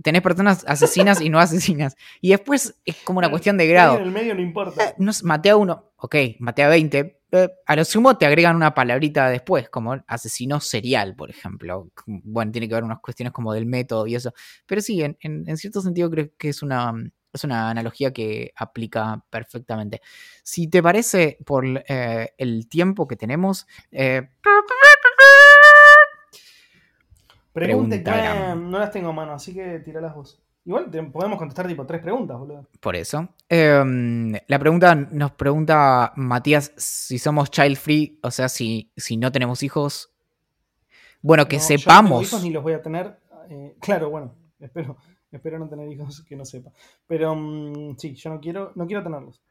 Tenés 0.02 0.22
personas 0.22 0.64
asesinas 0.66 1.20
y 1.20 1.28
no 1.28 1.38
asesinas. 1.38 1.96
Y 2.20 2.30
después 2.30 2.74
es 2.84 2.96
como 3.04 3.18
una 3.18 3.30
cuestión 3.30 3.56
de 3.56 3.66
grado. 3.66 3.96
En 3.96 4.04
el 4.04 4.10
medio 4.10 4.34
no 4.34 4.40
importa. 4.40 4.84
Eh, 4.84 4.94
no, 4.98 5.12
maté 5.22 5.50
a 5.50 5.56
uno, 5.56 5.92
ok, 5.96 6.16
maté 6.38 6.62
a 6.62 6.68
20. 6.68 7.20
Eh, 7.32 7.48
a 7.66 7.76
lo 7.76 7.84
sumo 7.84 8.18
te 8.18 8.26
agregan 8.26 8.56
una 8.56 8.74
palabrita 8.74 9.28
después, 9.28 9.68
como 9.68 10.02
asesino 10.06 10.60
serial, 10.60 11.14
por 11.14 11.30
ejemplo. 11.30 11.90
Bueno, 12.06 12.50
tiene 12.50 12.68
que 12.68 12.74
ver 12.74 12.84
unas 12.84 13.00
cuestiones 13.00 13.32
como 13.32 13.52
del 13.52 13.66
método 13.66 14.06
y 14.06 14.16
eso. 14.16 14.32
Pero 14.66 14.80
sí, 14.80 15.02
en, 15.02 15.56
cierto 15.56 15.80
sentido 15.80 16.10
creo 16.10 16.30
que 16.36 16.48
es 16.48 16.62
una, 16.62 16.92
es 17.32 17.44
una 17.44 17.70
analogía 17.70 18.12
que 18.12 18.52
aplica 18.56 19.24
perfectamente. 19.30 20.00
Si 20.42 20.68
te 20.68 20.82
parece, 20.82 21.38
por 21.46 21.64
eh, 21.88 22.34
el 22.38 22.68
tiempo 22.68 23.06
que 23.06 23.16
tenemos, 23.16 23.68
Pregunte 27.52 28.02
no 28.56 28.78
las 28.78 28.90
tengo 28.90 29.10
a 29.10 29.12
mano, 29.12 29.32
así 29.32 29.52
que 29.52 29.82
las 30.00 30.14
vos. 30.14 30.40
Igual 30.64 30.90
podemos 31.10 31.38
contestar 31.38 31.66
tipo 31.66 31.86
tres 31.86 32.02
preguntas, 32.02 32.38
boludo. 32.38 32.68
Por 32.80 32.94
eso. 32.94 33.28
Em, 33.48 34.32
la 34.46 34.58
pregunta 34.58 34.94
nos 34.94 35.32
pregunta 35.32 36.12
Matías 36.16 36.72
si 36.76 37.18
somos 37.18 37.50
child 37.50 37.76
free, 37.76 38.18
o 38.22 38.30
sea, 38.30 38.48
si, 38.48 38.92
si 38.96 39.16
no 39.16 39.32
tenemos 39.32 39.62
hijos. 39.62 40.12
Bueno, 41.22 41.48
que 41.48 41.58
sepamos. 41.58 42.10
Yo 42.10 42.16
no 42.16 42.22
hijos 42.22 42.42
ni 42.44 42.50
los 42.50 42.62
voy 42.62 42.74
a 42.74 42.82
tener. 42.82 43.18
Eh, 43.48 43.74
claro, 43.80 44.10
bueno, 44.10 44.34
espero, 44.60 44.96
espero 45.32 45.58
no 45.58 45.68
tener 45.68 45.90
hijos 45.90 46.22
que 46.22 46.36
no 46.36 46.44
sepa. 46.44 46.70
Pero 47.06 47.34
mm, 47.34 47.96
sí, 47.96 48.14
yo 48.14 48.30
no 48.30 48.40
quiero, 48.40 48.72
no 48.74 48.86
quiero 48.86 49.02
tenerlos. 49.02 49.42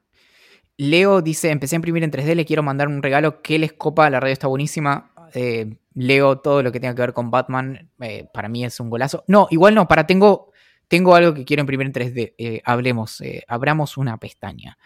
Leo 0.77 1.21
dice, 1.21 1.49
empecé 1.49 1.75
a 1.75 1.77
imprimir 1.77 2.03
en 2.03 2.11
3D, 2.11 2.35
le 2.35 2.45
quiero 2.45 2.63
mandar 2.63 2.87
un 2.87 3.03
regalo. 3.03 3.41
¿Qué 3.41 3.59
les 3.59 3.73
copa? 3.73 4.09
La 4.09 4.19
radio 4.19 4.31
está 4.31 4.47
buenísima. 4.47 5.11
Eh, 5.33 5.77
leo 5.99 6.39
todo 6.39 6.63
lo 6.63 6.71
que 6.71 6.79
tenga 6.79 6.95
que 6.95 7.01
ver 7.01 7.13
con 7.13 7.29
Batman. 7.29 7.89
Eh, 7.99 8.29
para 8.33 8.47
mí 8.47 8.63
es 8.63 8.79
un 8.79 8.89
golazo. 8.89 9.25
No, 9.27 9.47
igual 9.49 9.75
no, 9.75 9.87
para 9.87 10.07
tengo, 10.07 10.51
tengo 10.87 11.13
algo 11.13 11.33
que 11.33 11.43
quiero 11.43 11.61
imprimir 11.61 11.87
en 11.87 11.93
3D. 11.93 12.35
Eh, 12.37 12.61
hablemos, 12.63 13.21
abramos 13.47 13.97
una 13.97 14.17
pestaña. 14.17 14.77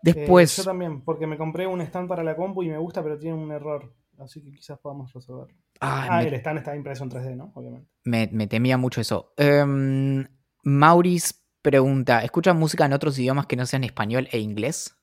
Después. 0.00 0.56
yo 0.56 0.64
también, 0.64 1.02
porque 1.02 1.26
me 1.26 1.36
compré 1.36 1.66
un 1.66 1.80
stand 1.82 2.08
para 2.08 2.22
la 2.22 2.36
compu 2.36 2.62
y 2.62 2.68
me 2.68 2.78
gusta, 2.78 3.02
pero 3.02 3.18
tiene 3.18 3.36
un 3.36 3.52
error. 3.52 3.92
Así 4.18 4.42
que 4.42 4.50
quizás 4.50 4.78
podamos 4.78 5.12
resolverlo. 5.12 5.54
ah, 5.80 6.22
el 6.22 6.32
stand 6.34 6.58
está 6.58 6.74
impreso 6.74 7.04
en 7.04 7.10
3D, 7.10 7.36
¿no? 7.36 7.52
Obviamente. 7.54 7.90
Me, 8.04 8.46
temía 8.46 8.78
mucho 8.78 9.02
eso. 9.02 9.34
Um, 9.36 10.24
Maurice 10.62 11.34
pregunta: 11.60 12.24
¿escuchan 12.24 12.58
música 12.58 12.86
en 12.86 12.94
otros 12.94 13.18
idiomas 13.18 13.46
que 13.46 13.56
no 13.56 13.66
sean 13.66 13.84
español 13.84 14.26
e 14.32 14.38
inglés? 14.38 14.96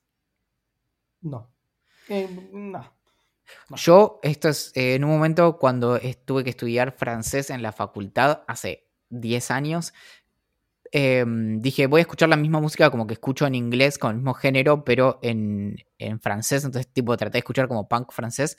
No. 1.22 1.52
no. 2.54 2.93
Yo, 3.76 4.20
esto 4.24 4.50
es 4.50 4.72
eh, 4.76 4.96
en 4.96 5.04
un 5.04 5.12
momento 5.12 5.58
cuando 5.58 6.00
tuve 6.26 6.44
que 6.44 6.50
estudiar 6.50 6.92
francés 6.92 7.50
en 7.50 7.62
la 7.62 7.72
facultad, 7.72 8.44
hace 8.48 8.88
10 9.10 9.52
años, 9.52 9.94
em, 10.92 11.62
dije, 11.62 11.88
voy 11.88 12.00
a 12.00 12.04
escuchar 12.04 12.30
la 12.30 12.36
misma 12.36 12.60
música 12.60 12.90
como 12.92 13.08
que 13.08 13.14
escucho 13.14 13.48
en 13.48 13.56
inglés, 13.56 13.98
con 13.98 14.12
el 14.12 14.18
mismo 14.18 14.34
género, 14.34 14.84
pero 14.84 15.20
en, 15.22 15.78
francés. 16.22 16.66
Entonces, 16.66 16.92
tipo, 16.92 17.16
traté 17.18 17.34
de 17.34 17.40
escuchar 17.40 17.68
como 17.68 17.88
punk 17.88 18.12
francés. 18.12 18.58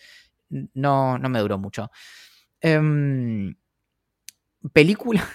No, 0.49 1.19
no 1.19 1.29
me 1.29 1.41
duró 1.41 1.59
mucho. 1.59 1.91
Em, 2.61 3.55
película. 4.73 5.27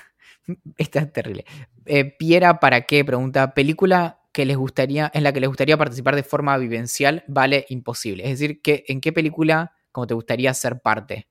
Esta 0.77 0.99
es 0.99 1.13
terrible. 1.13 1.45
Eh, 1.85 2.05
Piera, 2.05 2.59
¿para 2.59 2.81
qué? 2.81 3.05
Pregunta. 3.05 3.53
Película 3.53 4.18
que 4.39 4.45
les 4.45 4.55
gustaría, 4.55 5.11
en 5.13 5.23
la 5.25 5.33
que 5.33 5.41
les 5.41 5.49
gustaría 5.49 5.77
participar 5.77 6.15
de 6.15 6.23
forma 6.23 6.57
vivencial 6.57 7.25
vale 7.27 7.65
imposible. 7.67 8.23
Es 8.23 8.39
decir, 8.39 8.61
que, 8.61 8.85
¿en 8.87 9.01
qué 9.01 9.11
película 9.11 9.73
como 9.91 10.07
te 10.07 10.13
gustaría 10.13 10.53
ser 10.53 10.79
parte? 10.79 11.27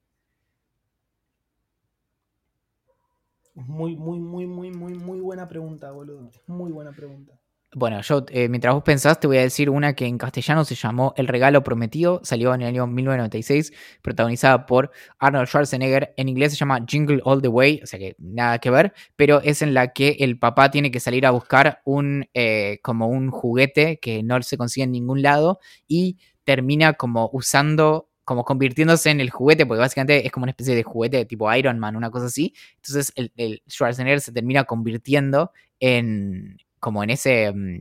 Muy, 3.54 3.96
muy, 3.96 4.20
muy, 4.20 4.46
muy, 4.46 4.70
muy, 4.72 4.92
muy 4.92 5.20
buena 5.20 5.48
pregunta, 5.48 5.90
boludo. 5.90 6.30
Muy 6.46 6.70
buena 6.70 6.92
pregunta. 6.92 7.40
Bueno, 7.74 8.00
yo 8.00 8.24
eh, 8.30 8.48
mientras 8.48 8.72
vos 8.72 8.82
pensás 8.82 9.20
te 9.20 9.26
voy 9.26 9.36
a 9.36 9.42
decir 9.42 9.68
una 9.68 9.92
que 9.94 10.06
en 10.06 10.16
castellano 10.16 10.64
se 10.64 10.74
llamó 10.74 11.12
El 11.18 11.28
regalo 11.28 11.62
prometido, 11.62 12.18
salió 12.24 12.54
en 12.54 12.62
el 12.62 12.68
año 12.68 12.86
1996, 12.86 13.72
protagonizada 14.00 14.64
por 14.64 14.90
Arnold 15.18 15.48
Schwarzenegger. 15.48 16.14
En 16.16 16.30
inglés 16.30 16.52
se 16.52 16.56
llama 16.56 16.82
Jingle 16.88 17.20
All 17.24 17.42
the 17.42 17.48
Way, 17.48 17.80
o 17.82 17.86
sea 17.86 17.98
que 17.98 18.16
nada 18.18 18.58
que 18.58 18.70
ver, 18.70 18.94
pero 19.16 19.42
es 19.42 19.60
en 19.60 19.74
la 19.74 19.92
que 19.92 20.16
el 20.20 20.38
papá 20.38 20.70
tiene 20.70 20.90
que 20.90 20.98
salir 20.98 21.26
a 21.26 21.30
buscar 21.30 21.82
un 21.84 22.26
eh, 22.32 22.80
como 22.82 23.06
un 23.08 23.30
juguete 23.30 23.98
que 24.00 24.22
no 24.22 24.40
se 24.40 24.56
consigue 24.56 24.84
en 24.84 24.92
ningún 24.92 25.20
lado 25.20 25.60
y 25.86 26.16
termina 26.44 26.94
como 26.94 27.28
usando 27.34 28.08
como 28.24 28.44
convirtiéndose 28.44 29.10
en 29.10 29.20
el 29.20 29.30
juguete, 29.30 29.66
porque 29.66 29.80
básicamente 29.80 30.24
es 30.26 30.32
como 30.32 30.44
una 30.44 30.52
especie 30.52 30.74
de 30.74 30.82
juguete 30.82 31.26
tipo 31.26 31.52
Iron 31.54 31.78
Man, 31.78 31.96
una 31.96 32.10
cosa 32.10 32.26
así. 32.26 32.54
Entonces 32.76 33.12
el, 33.14 33.32
el 33.36 33.62
Schwarzenegger 33.68 34.20
se 34.22 34.32
termina 34.32 34.64
convirtiendo 34.64 35.52
en, 35.80 36.58
como 36.80 37.02
en 37.02 37.10
ese, 37.10 37.52
mm, 37.52 37.80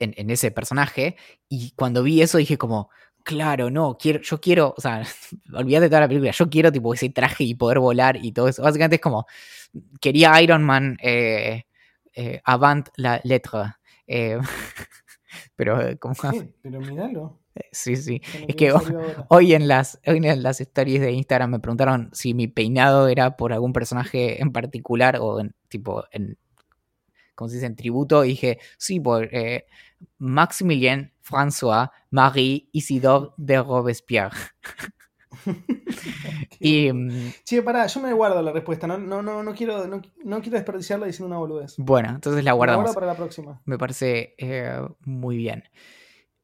en, 0.00 0.30
ese 0.30 0.50
personaje. 0.50 1.16
Y 1.48 1.72
cuando 1.72 2.02
vi 2.02 2.22
eso 2.22 2.38
dije 2.38 2.58
como, 2.58 2.90
claro, 3.24 3.70
no, 3.70 3.96
quiero, 3.98 4.20
yo 4.20 4.40
quiero, 4.40 4.74
o 4.76 4.80
sea, 4.80 5.02
olvídate 5.54 5.84
de 5.84 5.88
toda 5.88 6.00
la 6.02 6.08
película, 6.08 6.30
yo 6.32 6.48
quiero 6.50 6.72
tipo 6.72 6.94
ese 6.94 7.10
traje 7.10 7.44
y 7.44 7.54
poder 7.54 7.78
volar 7.78 8.16
y 8.16 8.32
todo 8.32 8.48
eso. 8.48 8.62
Básicamente 8.62 8.96
es 8.96 9.02
como, 9.02 9.26
quería 10.00 10.40
Iron 10.42 10.64
Man 10.64 10.96
eh, 11.02 11.64
eh, 12.14 12.40
avant 12.44 12.88
la 12.96 13.20
letra. 13.24 13.80
Eh, 14.06 14.38
pero 15.56 15.78
como... 15.98 16.14
pero 16.62 16.80
míralo. 16.80 17.40
Sí, 17.72 17.96
sí. 17.96 18.22
Es 18.46 18.54
que 18.54 18.72
hoy 19.28 19.52
en, 19.52 19.66
las, 19.66 19.98
hoy 20.06 20.18
en 20.18 20.42
las 20.44 20.60
stories 20.60 21.00
de 21.00 21.10
Instagram 21.10 21.50
me 21.50 21.58
preguntaron 21.58 22.08
si 22.12 22.32
mi 22.32 22.46
peinado 22.46 23.08
era 23.08 23.36
por 23.36 23.52
algún 23.52 23.72
personaje 23.72 24.40
en 24.40 24.52
particular 24.52 25.18
o 25.20 25.40
en 25.40 25.56
tipo 25.68 26.04
en 26.12 26.38
como 27.38 27.48
se 27.48 27.54
dice, 27.54 27.66
en 27.66 27.76
tributo, 27.76 28.24
y 28.24 28.30
dije, 28.30 28.58
sí, 28.76 28.98
por 28.98 29.32
eh, 29.32 29.66
Maximilien 30.18 31.12
François 31.22 31.92
Marie 32.10 32.68
Isidore 32.72 33.30
de 33.36 33.62
Robespierre. 33.62 34.36
y, 36.58 36.92
mm, 36.92 37.32
sí, 37.44 37.60
pará, 37.60 37.86
yo 37.86 38.00
me 38.00 38.12
guardo 38.12 38.42
la 38.42 38.50
respuesta, 38.50 38.88
no, 38.88 38.98
no, 38.98 39.22
no, 39.22 39.44
no 39.44 39.54
quiero, 39.54 39.86
no, 39.86 40.00
quiero 40.02 40.56
desperdiciarla 40.56 41.06
diciendo 41.06 41.28
una 41.28 41.38
boludez. 41.38 41.76
Bueno, 41.78 42.08
entonces 42.08 42.42
la 42.42 42.54
guardamos. 42.54 42.86
La 42.86 42.86
guardo 42.86 42.94
para 43.00 43.12
la 43.12 43.16
próxima. 43.16 43.62
Me 43.64 43.78
parece 43.78 44.34
eh, 44.36 44.80
muy 45.04 45.36
bien. 45.36 45.62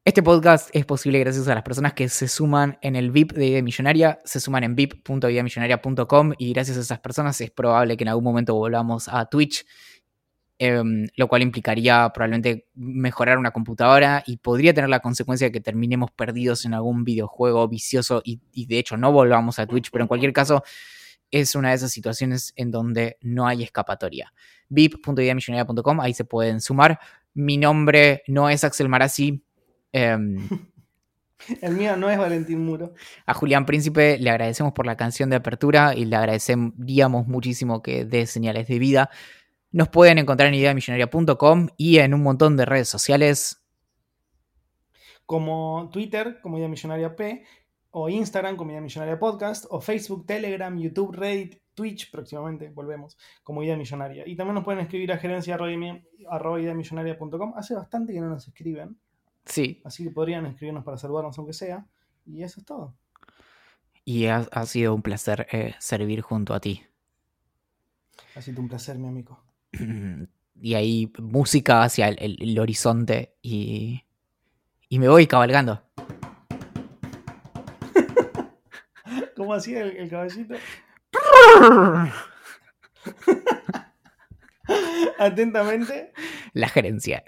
Este 0.05 0.23
podcast 0.23 0.69
es 0.71 0.85
posible 0.85 1.19
gracias 1.19 1.47
a 1.47 1.55
las 1.55 1.63
personas 1.63 1.93
que 1.93 2.07
se 2.07 2.27
suman 2.27 2.77
en 2.81 2.95
el 2.95 3.11
VIP 3.11 3.33
de 3.33 3.47
Idea 3.47 3.63
Millonaria, 3.63 4.21
se 4.23 4.39
suman 4.39 4.63
en 4.63 4.75
vip.ideamillonaria.com 4.75 6.33
y 6.37 6.53
gracias 6.53 6.77
a 6.77 6.81
esas 6.81 6.99
personas 6.99 7.41
es 7.41 7.49
probable 7.49 7.97
que 7.97 8.03
en 8.03 8.09
algún 8.09 8.23
momento 8.23 8.53
volvamos 8.53 9.09
a 9.09 9.25
Twitch 9.25 9.65
Em, 10.57 11.07
lo 11.17 11.27
cual 11.27 11.41
implicaría 11.41 12.09
probablemente 12.13 12.69
mejorar 12.75 13.37
una 13.37 13.51
computadora 13.51 14.23
y 14.25 14.37
podría 14.37 14.73
tener 14.73 14.89
la 14.89 15.01
consecuencia 15.01 15.47
de 15.47 15.51
que 15.51 15.59
terminemos 15.59 16.11
perdidos 16.11 16.63
en 16.63 16.73
algún 16.73 17.03
videojuego 17.03 17.67
vicioso 17.67 18.21
y, 18.23 18.39
de 18.65 18.79
hecho 18.79 18.95
no 18.95 19.11
volvamos 19.11 19.59
a 19.59 19.67
Twitch, 19.67 19.91
pero 19.91 20.05
en 20.05 20.07
cualquier 20.07 20.31
caso 20.31 20.63
es 21.29 21.55
una 21.55 21.69
de 21.69 21.75
esas 21.75 21.91
situaciones 21.91 22.53
en 22.55 22.71
donde 22.71 23.17
no 23.21 23.47
hay 23.47 23.63
escapatoria. 23.63 24.33
vip.ideamillonaria.com, 24.69 25.99
ahí 25.99 26.13
se 26.13 26.23
pueden 26.23 26.61
sumar. 26.61 26.99
Mi 27.33 27.57
nombre 27.57 28.23
no 28.27 28.49
es 28.49 28.63
Axel 28.63 28.87
Marazzi. 28.87 29.43
Em, 29.91 30.47
El 31.61 31.75
mío 31.75 31.97
no 31.97 32.09
es 32.09 32.17
Valentín 32.17 32.65
Muro. 32.65 32.93
A 33.25 33.33
Julián 33.33 33.65
Príncipe 33.65 34.17
le 34.19 34.29
agradecemos 34.29 34.71
por 34.71 34.85
la 34.85 34.95
canción 34.95 35.29
de 35.29 35.35
apertura 35.35 35.93
y 35.93 36.05
le 36.05 36.15
agradeceríamos 36.15 37.27
muchísimo 37.27 37.81
que 37.81 38.05
dé 38.05 38.25
señales 38.25 38.69
de 38.69 38.79
vida. 38.79 39.09
Nos 39.75 39.89
pueden 39.89 40.19
encontrar 40.19 40.47
en 40.47 40.53
ideamillonaria.com 40.53 41.67
y 41.75 41.97
en 41.97 42.13
un 42.13 42.23
montón 42.23 42.55
de 42.55 42.63
redes 42.63 42.87
sociales. 42.87 43.61
Como 45.25 45.89
Twitter, 45.91 46.39
como 46.41 46.57
Idea 46.57 46.69
Millonaria 46.69 47.13
P, 47.13 47.43
o 47.91 48.07
Instagram, 48.07 48.55
como 48.55 48.71
Idea 48.71 48.79
Millonaria 48.79 49.19
Podcast, 49.19 49.65
o 49.69 49.81
Facebook, 49.81 50.25
Telegram, 50.25 50.79
YouTube, 50.79 51.13
Reddit, 51.13 51.61
Twitch, 51.73 52.09
próximamente, 52.09 52.69
volvemos, 52.69 53.17
como 53.43 53.63
Idea 53.63 53.75
Millonaria. 53.75 54.23
Y 54.25 54.37
también 54.37 54.55
nos 54.55 54.63
pueden 54.63 54.79
escribir 54.79 55.11
a 55.11 55.17
gerencia 55.17 55.57
Hace 57.57 57.75
bastante 57.75 58.13
que 58.13 58.21
no 58.21 58.29
nos 58.29 58.47
escriben. 58.47 58.97
Sí. 59.43 59.81
Así 59.83 60.05
que 60.05 60.11
podrían 60.11 60.45
escribirnos 60.45 60.85
para 60.85 60.95
saludarnos 60.95 61.37
aunque 61.37 61.51
sea. 61.51 61.85
Y 62.25 62.43
eso 62.43 62.61
es 62.61 62.65
todo. 62.65 62.95
Y 64.05 64.27
ha, 64.27 64.45
sido 64.67 64.95
un 64.95 65.01
placer 65.01 65.47
eh, 65.51 65.75
servir 65.79 66.21
junto 66.21 66.53
a 66.53 66.61
ti. 66.61 66.81
Ha 68.37 68.41
sido 68.41 68.61
un 68.61 68.69
placer, 68.69 68.97
mi 68.97 69.09
amigo 69.09 69.44
y 70.61 70.73
ahí 70.73 71.11
música 71.19 71.83
hacia 71.83 72.09
el, 72.09 72.59
horizonte 72.59 73.35
y, 73.41 74.03
y 74.89 74.99
me 74.99 75.07
voy 75.07 75.27
cabalgando. 75.27 75.83
¿Cómo 79.35 79.53
hacía 79.53 79.81
el, 79.81 79.97
el 79.97 80.09
caballito? 80.09 80.55
Atentamente. 85.19 86.11
La 86.53 86.69
gerencia. 86.69 87.23